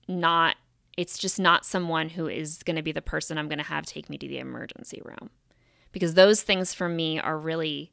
not, 0.08 0.56
it's 0.96 1.18
just 1.18 1.40
not 1.40 1.66
someone 1.66 2.10
who 2.10 2.28
is 2.28 2.64
going 2.64 2.78
to 2.78 2.82
be 2.82 2.92
the 2.92 3.02
person 3.02 3.38
I'm 3.38 3.50
going 3.50 3.58
to 3.58 3.64
have 3.66 3.86
take 3.86 4.10
me 4.10 4.18
to 4.18 4.28
the 4.28 4.40
emergency 4.40 5.02
room. 5.04 5.30
Because 5.92 6.14
those 6.14 6.42
things 6.42 6.74
for 6.74 6.88
me 6.88 7.20
are 7.20 7.38
really, 7.38 7.92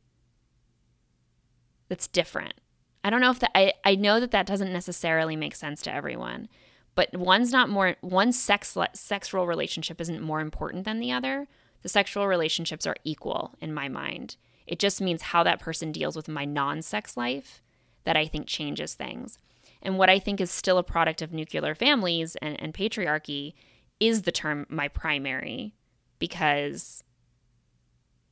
that's 1.88 2.06
different. 2.06 2.54
I 3.02 3.10
don't 3.10 3.20
know 3.20 3.30
if 3.30 3.40
that 3.40 3.50
I, 3.54 3.74
I 3.84 3.94
know 3.96 4.18
that 4.18 4.30
that 4.30 4.46
doesn't 4.46 4.72
necessarily 4.72 5.36
make 5.36 5.54
sense 5.54 5.82
to 5.82 5.94
everyone, 5.94 6.48
but 6.94 7.14
one's 7.16 7.52
not 7.52 7.68
more 7.68 7.96
one 8.00 8.32
sex 8.32 8.76
sexual 8.94 9.46
relationship 9.46 10.00
isn't 10.00 10.22
more 10.22 10.40
important 10.40 10.84
than 10.84 11.00
the 11.00 11.12
other. 11.12 11.46
The 11.82 11.88
sexual 11.90 12.26
relationships 12.26 12.86
are 12.86 12.96
equal 13.04 13.54
in 13.60 13.74
my 13.74 13.88
mind. 13.88 14.36
It 14.66 14.78
just 14.78 15.00
means 15.00 15.22
how 15.22 15.42
that 15.42 15.60
person 15.60 15.92
deals 15.92 16.16
with 16.16 16.28
my 16.28 16.44
non-sex 16.44 17.16
life 17.16 17.62
that 18.04 18.16
I 18.16 18.26
think 18.26 18.46
changes 18.46 18.94
things. 18.94 19.38
And 19.82 19.98
what 19.98 20.10
I 20.10 20.18
think 20.18 20.40
is 20.40 20.50
still 20.50 20.78
a 20.78 20.82
product 20.82 21.20
of 21.20 21.32
nuclear 21.32 21.74
families 21.74 22.36
and, 22.36 22.60
and 22.60 22.72
patriarchy 22.72 23.54
is 24.00 24.22
the 24.22 24.32
term 24.32 24.66
my 24.68 24.88
primary 24.88 25.74
because 26.18 27.04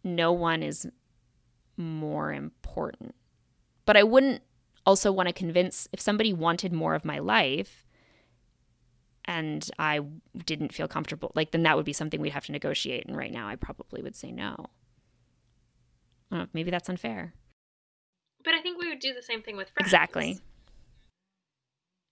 no 0.03 0.33
one 0.33 0.63
is 0.63 0.89
more 1.77 2.33
important. 2.33 3.15
But 3.85 3.97
I 3.97 4.03
wouldn't 4.03 4.43
also 4.87 5.13
want 5.13 5.29
to 5.29 5.33
convince 5.33 5.89
if 5.93 6.01
somebody 6.01 6.33
wanted 6.33 6.73
more 6.73 6.95
of 6.95 7.05
my 7.05 7.19
life 7.19 7.87
and 9.25 9.69
I 9.79 10.01
didn't 10.45 10.73
feel 10.73 10.89
comfortable, 10.89 11.33
like 11.35 11.53
then 11.53 11.63
that 11.63 11.77
would 11.77 11.85
be 11.85 11.93
something 11.93 12.21
we'd 12.21 12.31
have 12.31 12.47
to 12.47 12.53
negotiate. 12.53 13.07
And 13.07 13.17
right 13.17 13.31
now, 13.31 13.47
I 13.47 13.57
probably 13.57 14.03
would 14.03 14.17
say 14.17 14.33
no. 14.33 14.67
Know, 16.39 16.47
maybe 16.53 16.71
that's 16.71 16.89
unfair. 16.89 17.35
But 18.45 18.55
I 18.55 18.61
think 18.61 18.79
we 18.79 18.89
would 18.89 19.01
do 19.01 19.15
the 19.15 19.23
same 19.23 19.43
thing 19.43 19.57
with 19.57 19.71
friends. 19.71 19.89
Exactly. 19.89 20.41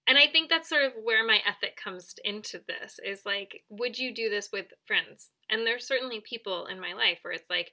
And 0.06 0.18
I 0.18 0.26
think 0.26 0.50
that's 0.50 0.68
sort 0.68 0.84
of 0.84 0.92
where 1.02 1.24
my 1.24 1.38
ethic 1.46 1.76
comes 1.76 2.14
into 2.24 2.60
this 2.66 2.98
is 3.04 3.22
like, 3.24 3.62
would 3.68 3.98
you 3.98 4.12
do 4.12 4.28
this 4.28 4.50
with 4.52 4.66
friends? 4.84 5.30
And 5.48 5.64
there's 5.64 5.86
certainly 5.86 6.20
people 6.20 6.66
in 6.66 6.80
my 6.80 6.94
life 6.94 7.18
where 7.22 7.32
it's 7.32 7.48
like, 7.48 7.72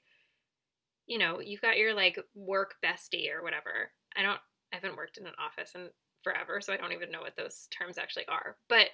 you 1.07 1.17
know, 1.17 1.39
you've 1.39 1.61
got 1.61 1.77
your 1.77 1.95
like 1.95 2.19
work 2.35 2.75
bestie 2.83 3.33
or 3.33 3.41
whatever. 3.41 3.91
I 4.15 4.21
don't, 4.21 4.39
I 4.71 4.75
haven't 4.75 4.97
worked 4.97 5.17
in 5.17 5.25
an 5.25 5.33
office 5.39 5.71
in 5.73 5.89
forever, 6.23 6.61
so 6.61 6.73
I 6.73 6.77
don't 6.77 6.91
even 6.91 7.09
know 7.09 7.21
what 7.21 7.35
those 7.37 7.67
terms 7.75 7.97
actually 7.97 8.27
are. 8.27 8.57
But, 8.69 8.89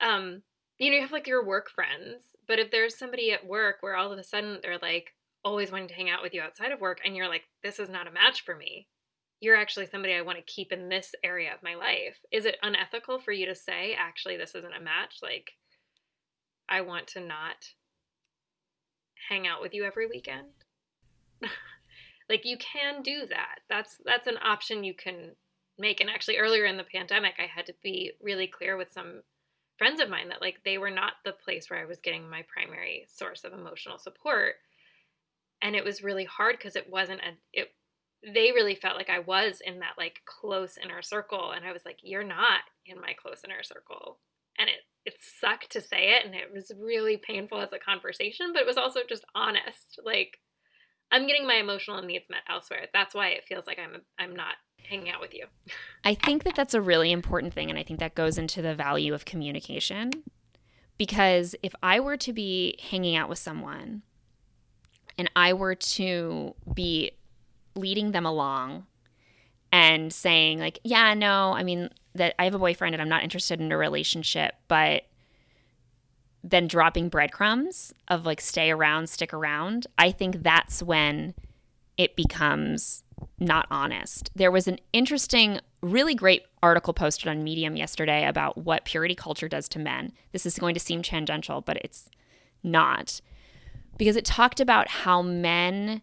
um, 0.00 0.42
you 0.78 0.90
know, 0.90 0.96
you 0.96 1.02
have 1.02 1.12
like 1.12 1.26
your 1.26 1.44
work 1.44 1.70
friends, 1.70 2.22
but 2.46 2.60
if 2.60 2.70
there's 2.70 2.96
somebody 2.96 3.32
at 3.32 3.46
work 3.46 3.76
where 3.80 3.96
all 3.96 4.12
of 4.12 4.18
a 4.18 4.22
sudden 4.22 4.58
they're 4.62 4.78
like 4.80 5.15
always 5.46 5.70
wanting 5.70 5.86
to 5.86 5.94
hang 5.94 6.10
out 6.10 6.22
with 6.22 6.34
you 6.34 6.42
outside 6.42 6.72
of 6.72 6.80
work 6.80 6.98
and 7.04 7.14
you're 7.14 7.28
like, 7.28 7.44
this 7.62 7.78
is 7.78 7.88
not 7.88 8.08
a 8.08 8.10
match 8.10 8.44
for 8.44 8.56
me, 8.56 8.88
you're 9.40 9.56
actually 9.56 9.86
somebody 9.86 10.12
I 10.12 10.22
want 10.22 10.38
to 10.38 10.52
keep 10.52 10.72
in 10.72 10.88
this 10.88 11.14
area 11.22 11.54
of 11.54 11.62
my 11.62 11.76
life. 11.76 12.18
Is 12.32 12.46
it 12.46 12.56
unethical 12.62 13.20
for 13.20 13.30
you 13.30 13.46
to 13.46 13.54
say, 13.54 13.94
actually, 13.96 14.36
this 14.36 14.56
isn't 14.56 14.74
a 14.74 14.82
match? 14.82 15.18
Like, 15.22 15.52
I 16.68 16.80
want 16.80 17.06
to 17.08 17.20
not 17.20 17.74
hang 19.28 19.46
out 19.46 19.62
with 19.62 19.72
you 19.72 19.84
every 19.84 20.08
weekend? 20.08 20.48
like 22.28 22.44
you 22.44 22.56
can 22.58 23.02
do 23.02 23.26
that. 23.28 23.60
That's 23.68 24.00
that's 24.04 24.26
an 24.26 24.38
option 24.42 24.82
you 24.82 24.94
can 24.94 25.36
make. 25.78 26.00
And 26.00 26.10
actually 26.10 26.38
earlier 26.38 26.64
in 26.64 26.76
the 26.76 26.84
pandemic 26.84 27.34
I 27.38 27.46
had 27.46 27.66
to 27.66 27.74
be 27.84 28.12
really 28.20 28.48
clear 28.48 28.76
with 28.76 28.90
some 28.90 29.22
friends 29.78 30.00
of 30.00 30.08
mine 30.08 30.30
that 30.30 30.40
like 30.40 30.56
they 30.64 30.78
were 30.78 30.90
not 30.90 31.12
the 31.24 31.32
place 31.32 31.70
where 31.70 31.80
I 31.80 31.84
was 31.84 32.00
getting 32.00 32.28
my 32.28 32.44
primary 32.52 33.06
source 33.08 33.44
of 33.44 33.52
emotional 33.52 33.98
support. 33.98 34.54
And 35.66 35.74
it 35.74 35.84
was 35.84 36.00
really 36.00 36.24
hard 36.24 36.56
because 36.56 36.76
it 36.76 36.88
wasn't 36.88 37.22
a 37.22 37.36
it 37.52 37.72
they 38.22 38.52
really 38.52 38.76
felt 38.76 38.96
like 38.96 39.10
I 39.10 39.18
was 39.18 39.60
in 39.64 39.80
that 39.80 39.94
like 39.98 40.20
close 40.24 40.78
inner 40.80 41.02
circle 41.02 41.50
and 41.50 41.64
I 41.64 41.72
was 41.72 41.84
like 41.84 41.98
you're 42.02 42.22
not 42.22 42.60
in 42.86 43.00
my 43.00 43.14
close 43.20 43.42
inner 43.44 43.64
circle. 43.64 44.20
And 44.56 44.68
it 44.68 44.76
it 45.04 45.14
sucked 45.20 45.72
to 45.72 45.80
say 45.80 46.14
it 46.14 46.24
and 46.24 46.36
it 46.36 46.52
was 46.54 46.70
really 46.80 47.16
painful 47.16 47.60
as 47.60 47.72
a 47.72 47.80
conversation, 47.80 48.52
but 48.52 48.62
it 48.62 48.66
was 48.66 48.76
also 48.76 49.00
just 49.08 49.24
honest. 49.34 49.98
Like 50.04 50.38
I'm 51.10 51.26
getting 51.26 51.48
my 51.48 51.54
emotional 51.54 52.00
needs 52.00 52.26
met 52.30 52.42
elsewhere. 52.48 52.86
That's 52.92 53.12
why 53.12 53.30
it 53.30 53.42
feels 53.48 53.66
like 53.66 53.80
I'm 53.80 54.02
I'm 54.20 54.36
not 54.36 54.54
hanging 54.88 55.10
out 55.10 55.20
with 55.20 55.34
you. 55.34 55.46
I 56.04 56.14
think 56.14 56.44
that 56.44 56.54
that's 56.54 56.74
a 56.74 56.80
really 56.80 57.10
important 57.10 57.54
thing 57.54 57.70
and 57.70 57.78
I 57.78 57.82
think 57.82 57.98
that 57.98 58.14
goes 58.14 58.38
into 58.38 58.62
the 58.62 58.76
value 58.76 59.14
of 59.14 59.24
communication. 59.24 60.12
Because 60.96 61.56
if 61.64 61.74
I 61.82 61.98
were 61.98 62.16
to 62.18 62.32
be 62.32 62.78
hanging 62.80 63.16
out 63.16 63.28
with 63.28 63.38
someone 63.38 64.02
and 65.18 65.30
I 65.36 65.52
were 65.52 65.74
to 65.74 66.54
be 66.74 67.12
leading 67.74 68.12
them 68.12 68.26
along 68.26 68.86
and 69.72 70.12
saying 70.12 70.58
like, 70.60 70.78
"Yeah, 70.84 71.14
no, 71.14 71.52
I 71.52 71.62
mean 71.62 71.90
that 72.14 72.34
I 72.38 72.44
have 72.44 72.54
a 72.54 72.58
boyfriend 72.58 72.94
and 72.94 73.02
I'm 73.02 73.08
not 73.08 73.22
interested 73.22 73.60
in 73.60 73.70
a 73.72 73.76
relationship, 73.76 74.54
but 74.68 75.04
then 76.42 76.68
dropping 76.68 77.08
breadcrumbs 77.08 77.92
of 78.08 78.24
like 78.24 78.40
stay 78.40 78.70
around, 78.70 79.08
stick 79.08 79.34
around, 79.34 79.86
I 79.98 80.12
think 80.12 80.42
that's 80.42 80.82
when 80.82 81.34
it 81.96 82.14
becomes 82.14 83.02
not 83.38 83.66
honest. 83.70 84.30
There 84.34 84.50
was 84.50 84.68
an 84.68 84.78
interesting, 84.92 85.60
really 85.80 86.14
great 86.14 86.44
article 86.62 86.92
posted 86.92 87.28
on 87.28 87.42
Medium 87.42 87.76
yesterday 87.76 88.26
about 88.26 88.58
what 88.58 88.84
purity 88.84 89.14
culture 89.14 89.48
does 89.48 89.68
to 89.70 89.78
men. 89.78 90.12
This 90.32 90.46
is 90.46 90.58
going 90.58 90.74
to 90.74 90.80
seem 90.80 91.02
tangential, 91.02 91.60
but 91.60 91.78
it's 91.78 92.10
not. 92.62 93.20
Because 93.98 94.16
it 94.16 94.24
talked 94.24 94.60
about 94.60 94.88
how 94.88 95.22
men 95.22 96.02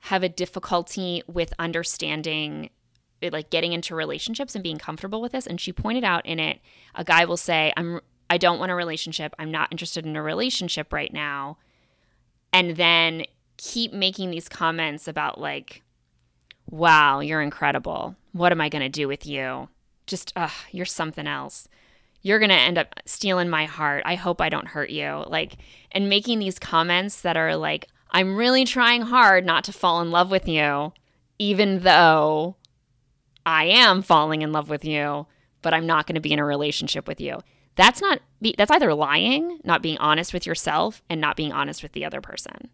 have 0.00 0.22
a 0.22 0.28
difficulty 0.28 1.22
with 1.26 1.52
understanding 1.58 2.70
like 3.32 3.50
getting 3.50 3.72
into 3.72 3.94
relationships 3.94 4.54
and 4.54 4.62
being 4.62 4.78
comfortable 4.78 5.22
with 5.22 5.32
this 5.32 5.46
and 5.46 5.58
she 5.58 5.72
pointed 5.72 6.04
out 6.04 6.24
in 6.26 6.38
it 6.38 6.60
a 6.94 7.02
guy 7.02 7.24
will 7.24 7.38
say 7.38 7.72
I'm 7.76 8.00
I 8.28 8.38
don't 8.38 8.58
want 8.58 8.72
a 8.72 8.74
relationship. 8.74 9.34
I'm 9.38 9.50
not 9.50 9.68
interested 9.70 10.04
in 10.04 10.16
a 10.16 10.22
relationship 10.22 10.92
right 10.92 11.12
now. 11.12 11.58
And 12.52 12.76
then 12.76 13.24
keep 13.56 13.92
making 13.92 14.30
these 14.30 14.48
comments 14.48 15.06
about, 15.06 15.40
like, 15.40 15.82
wow, 16.68 17.20
you're 17.20 17.42
incredible. 17.42 18.16
What 18.32 18.52
am 18.52 18.60
I 18.60 18.68
going 18.68 18.82
to 18.82 18.88
do 18.88 19.08
with 19.08 19.26
you? 19.26 19.68
Just, 20.06 20.32
ugh, 20.36 20.52
you're 20.72 20.86
something 20.86 21.26
else. 21.26 21.68
You're 22.26 22.38
going 22.38 22.50
to 22.50 22.56
end 22.56 22.78
up 22.78 22.94
stealing 23.04 23.48
my 23.48 23.66
heart. 23.66 24.02
I 24.04 24.16
hope 24.16 24.40
I 24.40 24.48
don't 24.48 24.68
hurt 24.68 24.90
you. 24.90 25.24
Like, 25.26 25.56
and 25.92 26.08
making 26.08 26.38
these 26.38 26.58
comments 26.58 27.20
that 27.22 27.36
are 27.36 27.56
like, 27.56 27.88
I'm 28.10 28.36
really 28.36 28.64
trying 28.64 29.02
hard 29.02 29.44
not 29.44 29.64
to 29.64 29.72
fall 29.72 30.00
in 30.00 30.10
love 30.10 30.30
with 30.30 30.48
you, 30.48 30.92
even 31.38 31.80
though 31.80 32.56
I 33.44 33.64
am 33.66 34.02
falling 34.02 34.42
in 34.42 34.52
love 34.52 34.68
with 34.68 34.84
you, 34.84 35.26
but 35.62 35.74
I'm 35.74 35.86
not 35.86 36.06
going 36.06 36.14
to 36.16 36.20
be 36.20 36.32
in 36.32 36.38
a 36.38 36.44
relationship 36.44 37.06
with 37.06 37.20
you 37.20 37.42
that's 37.76 38.00
not 38.00 38.20
that's 38.56 38.70
either 38.70 38.92
lying 38.94 39.60
not 39.62 39.82
being 39.82 39.98
honest 39.98 40.34
with 40.34 40.46
yourself 40.46 41.02
and 41.08 41.20
not 41.20 41.36
being 41.36 41.52
honest 41.52 41.82
with 41.82 41.92
the 41.92 42.04
other 42.04 42.20
person 42.20 42.70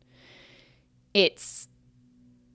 it's 1.12 1.68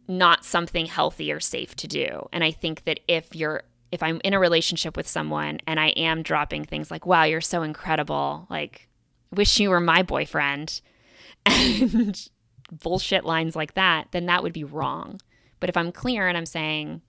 not 0.07 0.45
something 0.45 0.85
healthy 0.85 1.31
or 1.31 1.39
safe 1.39 1.75
to 1.75 1.87
do 1.87 2.27
and 2.31 2.43
i 2.43 2.51
think 2.51 2.85
that 2.85 2.99
if 3.07 3.35
you're 3.35 3.63
if 3.91 4.01
i'm 4.03 4.21
in 4.23 4.33
a 4.33 4.39
relationship 4.39 4.95
with 4.97 5.07
someone 5.07 5.59
and 5.67 5.79
i 5.79 5.87
am 5.89 6.23
dropping 6.23 6.63
things 6.63 6.91
like 6.91 7.05
wow 7.05 7.23
you're 7.23 7.41
so 7.41 7.63
incredible 7.63 8.47
like 8.49 8.87
wish 9.31 9.59
you 9.59 9.69
were 9.69 9.79
my 9.79 10.03
boyfriend 10.03 10.81
and 11.45 12.29
bullshit 12.71 13.23
lines 13.23 13.55
like 13.55 13.73
that 13.75 14.07
then 14.11 14.25
that 14.25 14.43
would 14.43 14.53
be 14.53 14.63
wrong 14.63 15.19
but 15.59 15.69
if 15.69 15.77
i'm 15.77 15.91
clear 15.91 16.27
and 16.27 16.37
i'm 16.37 16.45
saying 16.45 17.01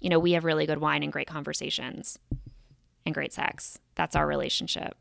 you 0.00 0.08
know 0.08 0.18
we 0.18 0.32
have 0.32 0.44
really 0.44 0.66
good 0.66 0.78
wine 0.78 1.02
and 1.02 1.12
great 1.12 1.26
conversations 1.26 2.18
and 3.04 3.14
great 3.14 3.32
sex. 3.32 3.78
That's 3.94 4.16
our 4.16 4.26
relationship. 4.26 4.96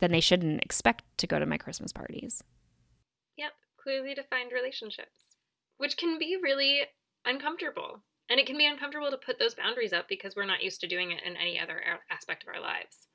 Then 0.00 0.12
they 0.12 0.20
shouldn't 0.20 0.62
expect 0.62 1.04
to 1.18 1.26
go 1.26 1.38
to 1.38 1.46
my 1.46 1.58
Christmas 1.58 1.92
parties. 1.92 2.42
Yep, 3.36 3.52
clearly 3.82 4.14
defined 4.14 4.52
relationships, 4.52 5.36
which 5.76 5.96
can 5.96 6.18
be 6.18 6.36
really 6.40 6.82
uncomfortable. 7.24 8.02
And 8.30 8.38
it 8.38 8.46
can 8.46 8.56
be 8.56 8.66
uncomfortable 8.66 9.10
to 9.10 9.16
put 9.16 9.40
those 9.40 9.56
boundaries 9.56 9.92
up 9.92 10.08
because 10.08 10.36
we're 10.36 10.46
not 10.46 10.62
used 10.62 10.80
to 10.80 10.86
doing 10.86 11.10
it 11.10 11.22
in 11.26 11.36
any 11.36 11.58
other 11.58 11.82
aspect 12.10 12.44
of 12.44 12.48
our 12.54 12.60
lives. 12.60 13.08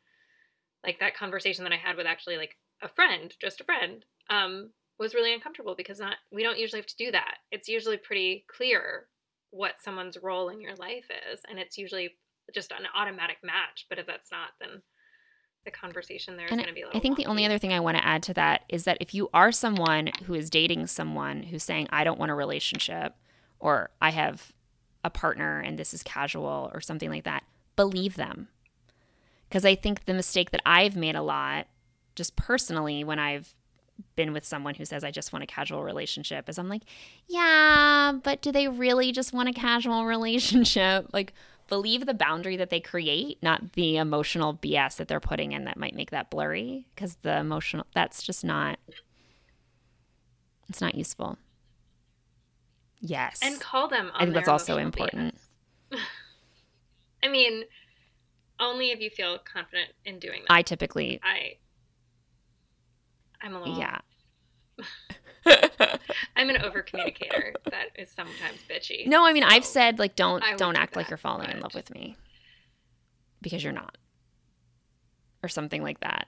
Like 0.85 0.99
that 0.99 1.15
conversation 1.15 1.63
that 1.63 1.73
I 1.73 1.77
had 1.77 1.95
with 1.95 2.05
actually 2.05 2.37
like 2.37 2.57
a 2.81 2.89
friend, 2.89 3.33
just 3.41 3.61
a 3.61 3.63
friend, 3.63 4.03
um, 4.29 4.71
was 4.99 5.13
really 5.13 5.33
uncomfortable 5.33 5.75
because 5.75 5.99
not 5.99 6.15
we 6.31 6.43
don't 6.43 6.59
usually 6.59 6.79
have 6.79 6.87
to 6.87 6.95
do 6.97 7.11
that. 7.11 7.35
It's 7.51 7.69
usually 7.69 7.97
pretty 7.97 8.45
clear 8.53 9.07
what 9.51 9.81
someone's 9.81 10.17
role 10.21 10.49
in 10.49 10.59
your 10.59 10.75
life 10.75 11.09
is, 11.31 11.39
and 11.49 11.59
it's 11.59 11.77
usually 11.77 12.11
just 12.53 12.71
an 12.71 12.85
automatic 12.93 13.37
match. 13.43 13.85
But 13.89 13.99
if 13.99 14.05
that's 14.05 14.31
not, 14.31 14.49
then 14.59 14.81
the 15.63 15.71
conversation 15.71 16.37
there 16.37 16.45
is 16.45 16.51
going 16.51 16.65
to 16.65 16.73
be 16.73 16.81
a 16.81 16.85
little. 16.85 16.97
I 16.97 17.01
think 17.01 17.15
wonky. 17.15 17.23
the 17.23 17.25
only 17.27 17.45
other 17.45 17.57
thing 17.57 17.73
I 17.73 17.79
want 17.79 17.97
to 17.97 18.05
add 18.05 18.21
to 18.23 18.33
that 18.35 18.61
is 18.69 18.83
that 18.83 18.97
if 18.99 19.13
you 19.13 19.29
are 19.33 19.51
someone 19.51 20.11
who 20.25 20.33
is 20.33 20.49
dating 20.49 20.87
someone 20.87 21.43
who's 21.43 21.63
saying, 21.63 21.87
I 21.89 22.03
don't 22.03 22.19
want 22.19 22.31
a 22.31 22.35
relationship, 22.35 23.15
or 23.59 23.89
I 24.01 24.11
have 24.11 24.51
a 25.05 25.09
partner 25.09 25.59
and 25.59 25.77
this 25.77 25.93
is 25.93 26.03
casual, 26.03 26.71
or 26.73 26.81
something 26.81 27.09
like 27.09 27.23
that, 27.23 27.43
believe 27.75 28.15
them. 28.15 28.49
Because 29.47 29.63
I 29.63 29.75
think 29.75 30.05
the 30.05 30.13
mistake 30.13 30.49
that 30.51 30.61
I've 30.65 30.95
made 30.95 31.15
a 31.15 31.21
lot, 31.21 31.67
just 32.15 32.35
personally, 32.35 33.03
when 33.03 33.19
I've 33.19 33.53
been 34.15 34.33
with 34.33 34.43
someone 34.43 34.75
who 34.75 34.83
says 34.83 35.03
I 35.03 35.11
just 35.11 35.31
want 35.31 35.43
a 35.43 35.47
casual 35.47 35.83
relationship 35.83 36.49
is 36.49 36.57
I'm 36.57 36.67
like, 36.67 36.81
yeah, 37.27 38.13
but 38.23 38.41
do 38.41 38.51
they 38.51 38.67
really 38.67 39.11
just 39.11 39.31
want 39.31 39.47
a 39.47 39.53
casual 39.53 40.05
relationship? 40.15 41.07
Like 41.13 41.33
believe 41.67 42.05
the 42.05 42.13
boundary 42.13 42.57
that 42.57 42.69
they 42.69 42.79
create, 42.79 43.37
not 43.41 43.73
the 43.73 43.97
emotional 43.97 44.55
BS 44.55 44.97
that 44.97 45.07
they're 45.07 45.19
putting 45.19 45.51
in 45.51 45.65
that 45.65 45.77
might 45.77 45.95
make 45.95 46.11
that 46.11 46.29
blurry 46.29 46.87
because 46.93 47.15
the 47.21 47.37
emotional 47.37 47.85
that's 47.93 48.23
just 48.23 48.43
not 48.43 48.79
it's 50.67 50.81
not 50.81 50.95
useful. 50.95 51.37
Yes. 52.99 53.39
And 53.41 53.59
call 53.59 53.87
them 53.87 54.11
I 54.15 54.23
think 54.23 54.33
that's 54.33 54.49
also 54.49 54.77
important. 54.77 55.35
I 57.23 57.27
mean, 57.27 57.63
only 58.59 58.91
if 58.91 58.99
you 58.99 59.09
feel 59.09 59.37
confident 59.39 59.89
in 60.05 60.19
doing 60.19 60.41
that. 60.47 60.53
I 60.53 60.61
typically 60.61 61.19
I 61.23 61.57
I'm 63.41 63.55
a 63.55 63.59
little 63.59 63.77
Yeah. 63.77 63.99
I'm 66.35 66.49
an 66.49 66.61
over 66.63 66.81
communicator 66.81 67.53
that 67.69 67.89
is 67.95 68.09
sometimes 68.09 68.59
bitchy. 68.69 69.05
No, 69.05 69.25
I 69.25 69.33
mean 69.33 69.43
so 69.43 69.49
I've 69.49 69.65
said 69.65 69.99
like 69.99 70.15
don't 70.15 70.43
don't 70.57 70.73
do 70.73 70.79
act 70.79 70.95
like 70.95 71.09
you're 71.09 71.17
falling 71.17 71.51
in 71.51 71.59
love 71.59 71.75
with 71.75 71.93
me 71.93 72.17
because 73.41 73.63
you're 73.63 73.73
not. 73.73 73.97
Or 75.43 75.49
something 75.49 75.83
like 75.83 75.99
that. 75.99 76.27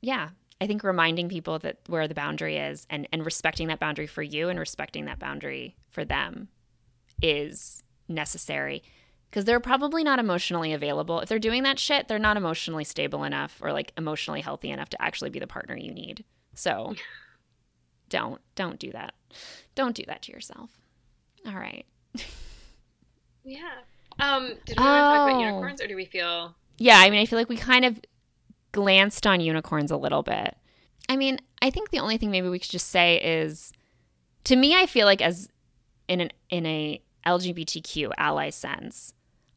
Yeah. 0.00 0.30
I 0.60 0.66
think 0.66 0.82
reminding 0.82 1.28
people 1.28 1.58
that 1.60 1.78
where 1.86 2.08
the 2.08 2.14
boundary 2.14 2.56
is 2.56 2.86
and 2.90 3.06
and 3.12 3.24
respecting 3.24 3.68
that 3.68 3.78
boundary 3.80 4.06
for 4.06 4.22
you 4.22 4.48
and 4.48 4.58
respecting 4.58 5.04
that 5.04 5.18
boundary 5.18 5.76
for 5.90 6.04
them 6.04 6.48
is 7.22 7.82
necessary 8.08 8.82
because 9.30 9.44
they're 9.44 9.60
probably 9.60 10.02
not 10.02 10.18
emotionally 10.18 10.72
available. 10.72 11.20
If 11.20 11.28
they're 11.28 11.38
doing 11.38 11.62
that 11.64 11.78
shit, 11.78 12.08
they're 12.08 12.18
not 12.18 12.36
emotionally 12.36 12.84
stable 12.84 13.24
enough 13.24 13.58
or 13.62 13.72
like 13.72 13.92
emotionally 13.96 14.40
healthy 14.40 14.70
enough 14.70 14.88
to 14.90 15.02
actually 15.02 15.30
be 15.30 15.38
the 15.38 15.46
partner 15.46 15.76
you 15.76 15.92
need. 15.92 16.24
So 16.54 16.94
don't 18.08 18.40
don't 18.54 18.78
do 18.78 18.90
that. 18.92 19.14
Don't 19.74 19.94
do 19.94 20.02
that 20.06 20.22
to 20.22 20.32
yourself. 20.32 20.70
All 21.46 21.54
right. 21.54 21.86
Yeah. 23.44 23.60
Um, 24.18 24.48
did 24.66 24.76
we 24.78 24.84
want 24.84 24.98
to 24.98 25.02
talk 25.02 25.28
about 25.28 25.36
Oh. 25.36 25.40
unicorns, 25.40 25.80
or 25.80 25.86
do 25.86 25.96
we 25.96 26.04
feel? 26.04 26.54
Yeah, 26.78 26.98
I 26.98 27.10
mean, 27.10 27.20
I 27.20 27.26
feel 27.26 27.38
like 27.38 27.48
we 27.48 27.56
kind 27.56 27.84
of 27.84 28.00
glanced 28.72 29.26
on 29.26 29.40
unicorns 29.40 29.90
a 29.90 29.96
little 29.96 30.22
bit. 30.22 30.56
I 31.08 31.16
mean, 31.16 31.38
I 31.62 31.70
think 31.70 31.90
the 31.90 32.00
only 32.00 32.18
thing 32.18 32.30
maybe 32.30 32.48
we 32.48 32.58
could 32.58 32.70
just 32.70 32.88
say 32.88 33.16
is, 33.16 33.72
to 34.44 34.56
me, 34.56 34.74
I 34.74 34.86
feel 34.86 35.06
like 35.06 35.22
as 35.22 35.48
in 36.06 36.20
an 36.20 36.30
in 36.50 36.66
a 36.66 37.02
LGBTQ 37.26 38.12
ally 38.16 38.50
sense, 38.50 39.12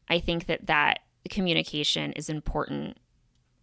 I 0.08 0.18
think 0.18 0.46
that 0.46 0.66
that 0.66 1.00
communication 1.30 2.12
is 2.12 2.28
important 2.28 2.98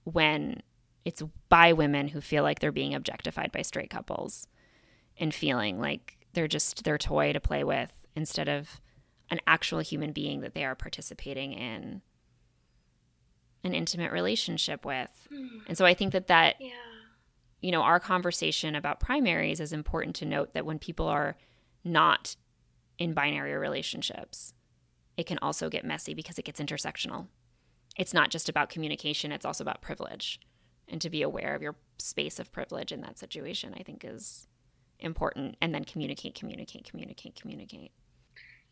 when 0.03 0.61
it's 1.05 1.23
by 1.49 1.73
women 1.73 2.09
who 2.09 2.21
feel 2.21 2.43
like 2.43 2.59
they're 2.59 2.71
being 2.71 2.93
objectified 2.93 3.51
by 3.51 3.61
straight 3.61 3.89
couples 3.89 4.47
and 5.19 5.33
feeling 5.33 5.79
like 5.79 6.17
they're 6.33 6.47
just 6.47 6.83
their 6.83 6.97
toy 6.97 7.33
to 7.33 7.39
play 7.39 7.63
with 7.63 7.91
instead 8.15 8.47
of 8.47 8.79
an 9.29 9.39
actual 9.45 9.79
human 9.79 10.11
being 10.11 10.41
that 10.41 10.53
they 10.53 10.65
are 10.65 10.75
participating 10.75 11.53
in 11.53 12.01
an 13.63 13.73
intimate 13.73 14.11
relationship 14.11 14.85
with. 14.85 15.27
Hmm. 15.29 15.47
And 15.67 15.77
so 15.77 15.85
I 15.85 15.93
think 15.93 16.13
that 16.13 16.27
that 16.27 16.55
Yeah. 16.59 16.69
you 17.61 17.71
know, 17.71 17.81
our 17.81 17.99
conversation 17.99 18.73
about 18.75 18.99
primaries 18.99 19.59
is 19.59 19.73
important 19.73 20.15
to 20.17 20.25
note 20.25 20.53
that 20.53 20.65
when 20.65 20.79
people 20.79 21.07
are 21.07 21.37
not 21.83 22.35
in 22.97 23.13
binary 23.13 23.53
relationships, 23.55 24.53
it 25.17 25.25
can 25.25 25.37
also 25.41 25.69
get 25.69 25.83
messy 25.83 26.13
because 26.13 26.39
it 26.39 26.45
gets 26.45 26.59
intersectional. 26.61 27.27
It's 27.97 28.13
not 28.13 28.29
just 28.29 28.47
about 28.47 28.69
communication, 28.69 29.31
it's 29.33 29.45
also 29.45 29.63
about 29.63 29.81
privilege. 29.81 30.39
And 30.87 31.01
to 31.01 31.09
be 31.09 31.21
aware 31.21 31.53
of 31.53 31.61
your 31.61 31.75
space 31.97 32.39
of 32.39 32.51
privilege 32.51 32.91
in 32.93 33.01
that 33.01 33.19
situation, 33.19 33.75
I 33.77 33.83
think 33.83 34.05
is 34.05 34.47
important. 34.99 35.57
And 35.61 35.75
then 35.75 35.83
communicate, 35.83 36.35
communicate, 36.35 36.89
communicate, 36.89 37.35
communicate. 37.39 37.91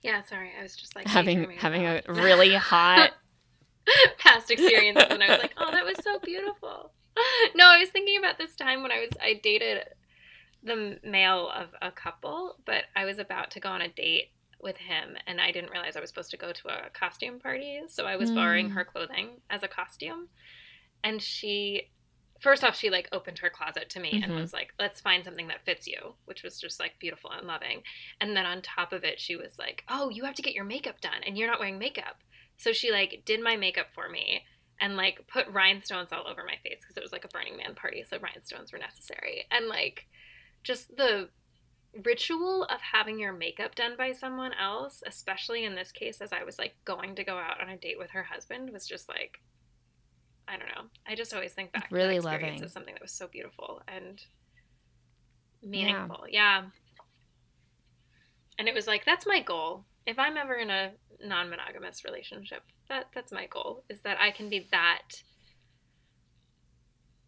Yeah. 0.02 0.22
Sorry, 0.22 0.52
I 0.58 0.64
was 0.64 0.76
just 0.76 0.96
like 0.96 1.08
having 1.08 1.52
having 1.58 1.86
a 1.86 2.02
really 2.08 2.54
hot 2.56 3.12
past 4.18 4.52
experiences, 4.52 5.06
and 5.10 5.24
I 5.24 5.30
was 5.30 5.40
like, 5.40 5.54
oh, 5.58 5.72
that 5.72 5.86
was 5.86 5.98
so 6.04 6.20
beautiful. 6.24 6.92
No, 7.56 7.66
I 7.66 7.80
was 7.80 7.90
thinking 7.90 8.18
about 8.18 8.38
this 8.38 8.56
time 8.56 8.84
when 8.84 8.92
I 8.92 9.00
was 9.00 9.10
I 9.22 9.40
dated 9.42 9.84
the 10.64 11.00
male 11.04 11.50
of 11.50 11.70
a 11.82 11.92
couple, 11.92 12.58
but 12.66 12.86
I 12.96 13.06
was 13.06 13.20
about 13.20 13.52
to 13.52 13.60
go 13.60 13.70
on 13.70 13.82
a 13.82 13.88
date 13.90 14.32
with 14.62 14.78
him, 14.78 15.16
and 15.28 15.40
I 15.40 15.52
didn't 15.52 15.72
realize 15.72 15.96
I 15.96 16.00
was 16.02 16.10
supposed 16.10 16.32
to 16.32 16.38
go 16.38 16.52
to 16.52 16.68
a 16.68 16.90
costume 16.90 17.40
party, 17.40 17.82
so 17.88 18.06
I 18.06 18.16
was 18.18 18.32
borrowing 18.32 18.70
Mm. 18.70 18.74
her 18.74 18.86
clothing 18.86 19.42
as 19.50 19.64
a 19.64 19.68
costume, 19.68 20.30
and 21.04 21.22
she. 21.22 21.90
First 22.40 22.64
off, 22.64 22.76
she 22.78 22.92
like 22.92 23.10
opened 23.12 23.40
her 23.40 23.50
closet 23.50 23.90
to 23.90 24.00
me 24.00 24.22
and 24.22 24.32
Mhm. 24.32 24.42
was 24.42 24.54
like, 24.54 24.72
"Let's 24.78 25.02
find 25.02 25.26
something 25.26 25.48
that 25.48 25.66
fits 25.66 25.88
you," 25.88 26.18
which 26.26 26.44
was 26.44 26.60
just 26.62 26.80
like 26.80 27.00
beautiful 27.00 27.32
and 27.32 27.48
loving. 27.48 27.82
And 28.22 28.38
then 28.38 28.46
on 28.46 28.62
top 28.62 28.94
of 28.94 29.04
it, 29.04 29.20
she 29.20 29.36
was 29.36 29.58
like, 29.58 29.84
"Oh, 29.90 30.10
you 30.10 30.24
have 30.26 30.36
to 30.36 30.44
get 30.44 30.54
your 30.54 30.64
makeup 30.64 31.02
done, 31.02 31.24
and 31.26 31.36
you're 31.36 31.48
not 31.48 31.60
wearing 31.60 31.80
makeup." 31.80 32.18
So 32.58 32.72
she 32.74 32.92
like 32.92 33.22
did 33.26 33.42
my 33.44 33.56
makeup 33.56 33.88
for 33.94 34.10
me 34.10 34.42
and 34.80 34.96
like 34.96 35.28
put 35.28 35.48
rhinestones 35.52 36.10
all 36.12 36.28
over 36.28 36.44
my 36.46 36.56
face 36.64 36.80
because 36.82 36.98
it 36.98 37.04
was 37.04 37.12
like 37.12 37.26
a 37.26 37.30
Burning 37.30 37.58
Man 37.58 37.76
party, 37.76 38.04
so 38.08 38.18
rhinestones 38.20 38.72
were 38.72 38.80
necessary. 38.80 39.46
And 39.52 39.68
like 39.68 40.06
just 40.64 40.96
the 40.98 41.30
ritual 42.04 42.64
of 42.66 42.80
having 42.82 43.20
your 43.20 43.34
makeup 43.34 43.74
done 43.76 43.94
by 43.98 44.12
someone 44.12 44.52
else, 44.54 45.02
especially 45.06 45.64
in 45.66 45.76
this 45.76 45.92
case 45.92 46.20
as 46.22 46.32
I 46.34 46.44
was 46.44 46.60
like 46.60 46.76
going 46.86 47.16
to 47.16 47.24
go 47.24 47.38
out 47.38 47.62
on 47.62 47.70
a 47.70 47.78
date 47.78 47.98
with 47.98 48.12
her 48.12 48.24
husband 48.24 48.72
was 48.72 48.88
just 48.88 49.08
like 49.10 49.40
I 50.50 50.58
don't 50.58 50.68
know. 50.70 50.90
I 51.06 51.16
just 51.16 51.34
always 51.34 51.54
think 51.54 51.74
back 51.74 51.88
Really 51.92 52.16
to 52.16 52.22
that 52.22 52.34
experience 52.36 52.56
loving. 52.58 52.66
as 52.66 52.74
something 52.74 52.94
that 52.94 53.02
was 53.02 53.12
so 53.12 53.28
beautiful 53.28 53.82
and 53.88 54.22
meaningful. 55.64 56.26
yeah. 56.30 56.64
And 58.58 58.68
it 58.68 58.74
was 58.74 58.88
like 58.88 59.06
that's 59.06 59.26
my 59.28 59.42
goal. 59.42 59.86
If 60.08 60.18
I'm 60.18 60.38
ever 60.38 60.56
in 60.56 60.70
a 60.70 60.92
non-monogamous 61.22 62.06
relationship, 62.06 62.64
that 62.88 63.08
that's 63.14 63.32
my 63.34 63.46
goal 63.46 63.84
is 63.90 64.02
that 64.02 64.18
I 64.20 64.32
can 64.32 64.50
be 64.50 64.68
that 64.72 65.22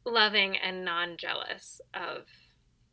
loving 0.06 0.56
and 0.58 0.86
non-jealous 0.86 1.82
of 1.94 2.26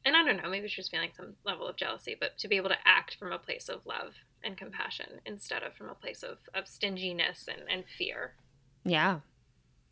and 0.05 0.17
I 0.17 0.25
don't 0.25 0.41
know, 0.41 0.49
maybe 0.49 0.69
she 0.69 0.81
was 0.81 0.89
feeling 0.89 1.11
some 1.17 1.35
level 1.45 1.67
of 1.67 1.75
jealousy, 1.77 2.17
but 2.19 2.39
to 2.39 2.47
be 2.47 2.57
able 2.57 2.69
to 2.69 2.77
act 2.85 3.17
from 3.19 3.33
a 3.33 3.39
place 3.39 3.69
of 3.69 3.85
love 3.87 4.15
and 4.45 4.57
compassion 4.57 5.21
instead 5.25 5.65
of 5.65 5.75
from 5.75 5.89
a 5.89 5.95
place 5.95 6.23
of, 6.23 6.39
of 6.55 6.69
stinginess 6.69 7.49
and, 7.49 7.63
and 7.69 7.85
fear. 7.99 8.35
Yeah. 8.85 9.21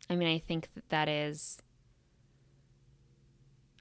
I 0.09 0.15
mean, 0.15 0.29
I 0.29 0.39
think 0.39 0.69
that 0.75 0.89
that 0.89 1.09
is 1.09 1.61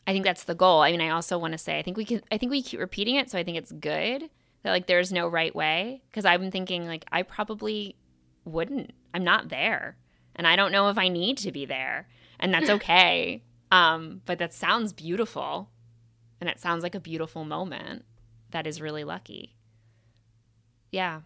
I 0.07 0.12
think 0.12 0.25
that's 0.25 0.45
the 0.45 0.55
goal. 0.55 0.81
I 0.81 0.93
mean, 0.93 1.01
I 1.01 1.09
also 1.11 1.39
want 1.39 1.53
to 1.53 1.59
say 1.59 1.77
I 1.79 1.83
think 1.83 1.97
we 1.97 2.05
can 2.05 2.23
I 2.31 2.39
think 2.39 2.51
we 2.51 2.62
keep 2.62 2.79
repeating 2.79 3.17
it, 3.17 3.31
so 3.31 3.39
I 3.39 3.43
think 3.43 3.57
it's 3.57 3.73
good 3.73 4.31
that 4.65 4.71
like 4.73 4.87
there's 4.89 5.12
no 5.12 5.29
right 5.29 5.55
way 5.55 6.03
because 6.11 6.25
I've 6.25 6.41
been 6.41 6.51
thinking 6.51 6.87
like 6.87 7.05
I 7.12 7.23
probably 7.23 7.97
wouldn't. 8.45 8.93
I'm 9.15 9.23
not 9.23 9.49
there. 9.49 9.97
And 10.35 10.49
I 10.49 10.57
don't 10.57 10.73
know 10.73 10.89
if 10.89 10.99
I 10.99 11.07
need 11.09 11.39
to 11.39 11.53
be 11.53 11.65
there. 11.65 12.09
And 12.41 12.53
that's 12.53 12.69
okay. 12.79 13.45
um, 13.71 14.23
but 14.27 14.39
that 14.41 14.53
sounds 14.53 14.93
beautiful. 14.93 15.71
And 16.41 16.51
it 16.51 16.59
sounds 16.59 16.83
like 16.83 16.97
a 16.97 17.01
beautiful 17.01 17.45
moment 17.45 18.05
that 18.51 18.67
is 18.67 18.81
really 18.81 19.05
lucky. 19.05 19.55
Yeah. 20.91 21.21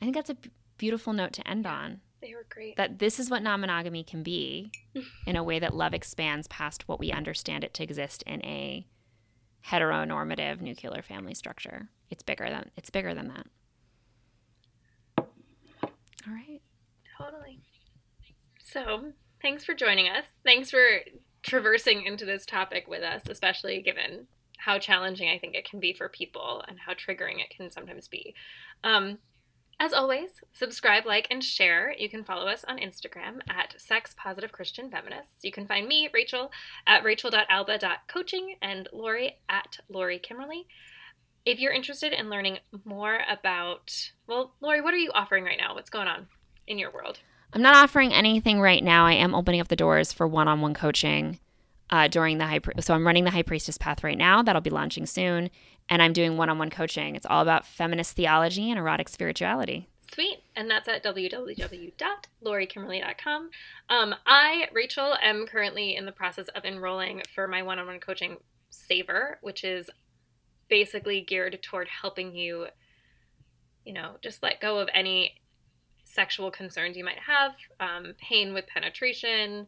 I 0.00 0.04
think 0.04 0.14
that's 0.14 0.30
a 0.30 0.36
beautiful 0.78 1.12
note 1.12 1.32
to 1.34 1.48
end 1.48 1.66
on 1.66 2.00
They 2.20 2.34
were 2.34 2.46
great. 2.48 2.76
that 2.76 2.98
this 2.98 3.20
is 3.20 3.30
what 3.30 3.42
non 3.42 3.60
monogamy 3.60 4.02
can 4.04 4.22
be 4.22 4.72
in 5.26 5.36
a 5.36 5.42
way 5.42 5.58
that 5.58 5.74
love 5.74 5.94
expands 5.94 6.48
past 6.48 6.88
what 6.88 6.98
we 6.98 7.12
understand 7.12 7.64
it 7.64 7.72
to 7.74 7.82
exist 7.82 8.22
in 8.26 8.44
a 8.44 8.86
heteronormative 9.66 10.60
nuclear 10.60 11.02
family 11.02 11.34
structure. 11.34 11.88
It's 12.10 12.22
bigger 12.22 12.48
than 12.48 12.70
it's 12.76 12.90
bigger 12.90 13.14
than 13.14 13.28
that. 13.28 13.46
All 15.18 16.32
right. 16.32 16.60
Totally. 17.18 17.60
So, 18.58 19.12
thanks 19.40 19.64
for 19.64 19.74
joining 19.74 20.08
us. 20.08 20.26
Thanks 20.44 20.70
for 20.70 20.82
traversing 21.42 22.04
into 22.04 22.24
this 22.24 22.46
topic 22.46 22.86
with 22.88 23.02
us, 23.02 23.22
especially 23.28 23.82
given 23.82 24.26
how 24.58 24.78
challenging 24.78 25.28
I 25.28 25.38
think 25.38 25.54
it 25.54 25.68
can 25.68 25.80
be 25.80 25.92
for 25.92 26.08
people 26.08 26.64
and 26.68 26.78
how 26.78 26.92
triggering 26.92 27.40
it 27.40 27.50
can 27.50 27.70
sometimes 27.70 28.06
be. 28.06 28.34
Um, 28.84 29.18
as 29.82 29.92
always, 29.92 30.30
subscribe, 30.52 31.04
like, 31.06 31.26
and 31.28 31.42
share. 31.42 31.92
You 31.98 32.08
can 32.08 32.22
follow 32.22 32.46
us 32.46 32.64
on 32.68 32.78
Instagram 32.78 33.40
at 33.50 33.74
Sex 33.80 34.14
Positive 34.16 34.52
Christian 34.52 34.88
Feminists. 34.88 35.38
You 35.42 35.50
can 35.50 35.66
find 35.66 35.88
me, 35.88 36.08
Rachel, 36.14 36.52
at 36.86 37.02
rachel.alba.coaching 37.02 38.58
and 38.62 38.88
Lurie 38.94 39.32
at 39.48 39.80
Lurie 39.92 40.24
Kimmerle. 40.24 40.66
If 41.44 41.58
you're 41.58 41.72
interested 41.72 42.12
in 42.12 42.30
learning 42.30 42.58
more 42.84 43.22
about, 43.28 44.12
well, 44.28 44.54
Lurie, 44.62 44.84
what 44.84 44.94
are 44.94 44.98
you 44.98 45.10
offering 45.14 45.42
right 45.42 45.58
now? 45.58 45.74
What's 45.74 45.90
going 45.90 46.06
on 46.06 46.28
in 46.68 46.78
your 46.78 46.92
world? 46.92 47.18
I'm 47.52 47.62
not 47.62 47.74
offering 47.74 48.12
anything 48.12 48.60
right 48.60 48.84
now. 48.84 49.04
I 49.06 49.14
am 49.14 49.34
opening 49.34 49.60
up 49.60 49.66
the 49.66 49.74
doors 49.74 50.12
for 50.12 50.28
one 50.28 50.46
on 50.46 50.60
one 50.60 50.74
coaching 50.74 51.40
uh, 51.90 52.06
during 52.06 52.38
the 52.38 52.46
high. 52.46 52.60
Pri- 52.60 52.74
so 52.78 52.94
I'm 52.94 53.04
running 53.04 53.24
the 53.24 53.32
High 53.32 53.42
Priestess 53.42 53.78
Path 53.78 54.04
right 54.04 54.16
now. 54.16 54.44
That'll 54.44 54.62
be 54.62 54.70
launching 54.70 55.06
soon. 55.06 55.50
And 55.92 56.00
I'm 56.00 56.14
doing 56.14 56.38
one 56.38 56.48
on 56.48 56.58
one 56.58 56.70
coaching. 56.70 57.14
It's 57.16 57.26
all 57.26 57.42
about 57.42 57.66
feminist 57.66 58.16
theology 58.16 58.70
and 58.70 58.78
erotic 58.78 59.10
spirituality. 59.10 59.90
Sweet. 60.14 60.38
And 60.56 60.70
that's 60.70 60.88
at 60.88 61.04
www.luriekimmerle.com. 61.04 63.50
Um, 63.90 64.14
I, 64.24 64.68
Rachel, 64.72 65.14
am 65.22 65.44
currently 65.44 65.94
in 65.94 66.06
the 66.06 66.12
process 66.12 66.48
of 66.48 66.64
enrolling 66.64 67.20
for 67.34 67.46
my 67.46 67.62
one 67.62 67.78
on 67.78 67.86
one 67.86 68.00
coaching 68.00 68.38
Savor, 68.70 69.38
which 69.42 69.64
is 69.64 69.90
basically 70.70 71.20
geared 71.20 71.62
toward 71.62 71.88
helping 71.88 72.34
you, 72.34 72.68
you 73.84 73.92
know, 73.92 74.12
just 74.22 74.42
let 74.42 74.62
go 74.62 74.78
of 74.78 74.88
any 74.94 75.34
sexual 76.04 76.50
concerns 76.50 76.96
you 76.96 77.04
might 77.04 77.18
have, 77.18 77.52
um, 77.80 78.14
pain 78.18 78.54
with 78.54 78.66
penetration, 78.66 79.66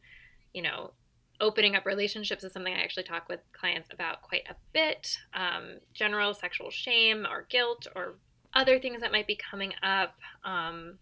you 0.55 0.63
know, 0.63 0.93
opening 1.41 1.77
up 1.77 1.85
relationships 1.85 2.45
is 2.45 2.53
something 2.53 2.73
I 2.73 2.83
actually 2.83 3.05
talk 3.05 3.29
with 3.29 3.41
clients 3.53 3.89
about 3.93 4.23
quite 4.23 4.45
a 4.49 4.55
bit. 4.73 5.19
Um, 5.33 5.79
general 5.93 6.35
sexual 6.35 6.71
shame 6.71 7.27
or 7.31 7.47
guilt 7.49 7.87
or 7.95 8.15
other 8.55 8.79
things 8.79 9.01
that 9.01 9.13
might 9.13 9.27
be 9.27 9.37
coming 9.37 9.73
up. 9.83 10.15
Um, 10.45 10.99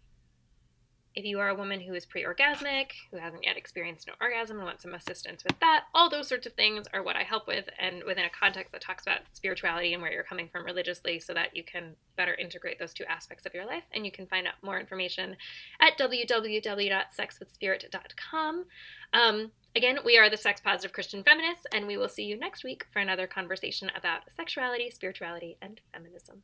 if 1.15 1.27
you 1.27 1.41
are 1.41 1.51
a 1.51 1.55
woman 1.55 1.81
who 1.81 1.93
is 1.95 2.07
pre 2.07 2.25
orgasmic, 2.25 2.87
who 3.11 3.19
hasn't 3.19 3.45
yet 3.45 3.59
experienced 3.59 4.09
an 4.09 4.15
orgasm 4.21 4.57
and 4.57 4.65
wants 4.65 4.83
some 4.83 4.95
assistance 4.95 5.45
with 5.45 5.61
that, 5.61 5.85
all 5.95 6.09
those 6.09 6.27
sorts 6.27 6.47
of 6.47 6.55
things 6.55 6.87
are 6.95 7.03
what 7.03 7.17
I 7.17 7.23
help 7.23 7.47
with, 7.47 7.69
and 7.79 8.03
within 8.05 8.25
a 8.25 8.31
context 8.31 8.73
that 8.73 8.81
talks 8.81 9.03
about 9.03 9.21
spirituality 9.33 9.93
and 9.93 10.01
where 10.01 10.11
you're 10.11 10.23
coming 10.23 10.49
from 10.49 10.65
religiously 10.65 11.21
so 11.21 11.35
that 11.35 11.55
you 11.55 11.65
can 11.65 11.97
better 12.17 12.35
integrate 12.35 12.79
those 12.79 12.95
two 12.95 13.05
aspects 13.05 13.45
of 13.45 13.53
your 13.53 13.67
life. 13.67 13.85
And 13.93 14.07
you 14.07 14.13
can 14.13 14.27
find 14.27 14.47
out 14.47 14.55
more 14.63 14.81
information 14.81 15.37
at 15.81 15.99
www.sexwithspirit.com. 15.99 18.65
Um, 19.13 19.53
again, 19.75 19.99
we 20.05 20.19
are 20.19 20.31
the 20.31 20.37
Sex 20.37 20.61
Positive 20.61 20.93
Christian 20.93 21.23
Feminists, 21.23 21.67
and 21.73 21.87
we 21.87 21.97
will 21.97 22.09
see 22.09 22.25
you 22.25 22.39
next 22.39 22.65
week 22.65 22.87
for 22.93 23.01
another 23.01 23.27
conversation 23.27 23.91
about 23.97 24.23
sexuality, 24.31 24.91
spirituality, 24.91 25.57
and 25.63 25.81
feminism. 25.93 26.43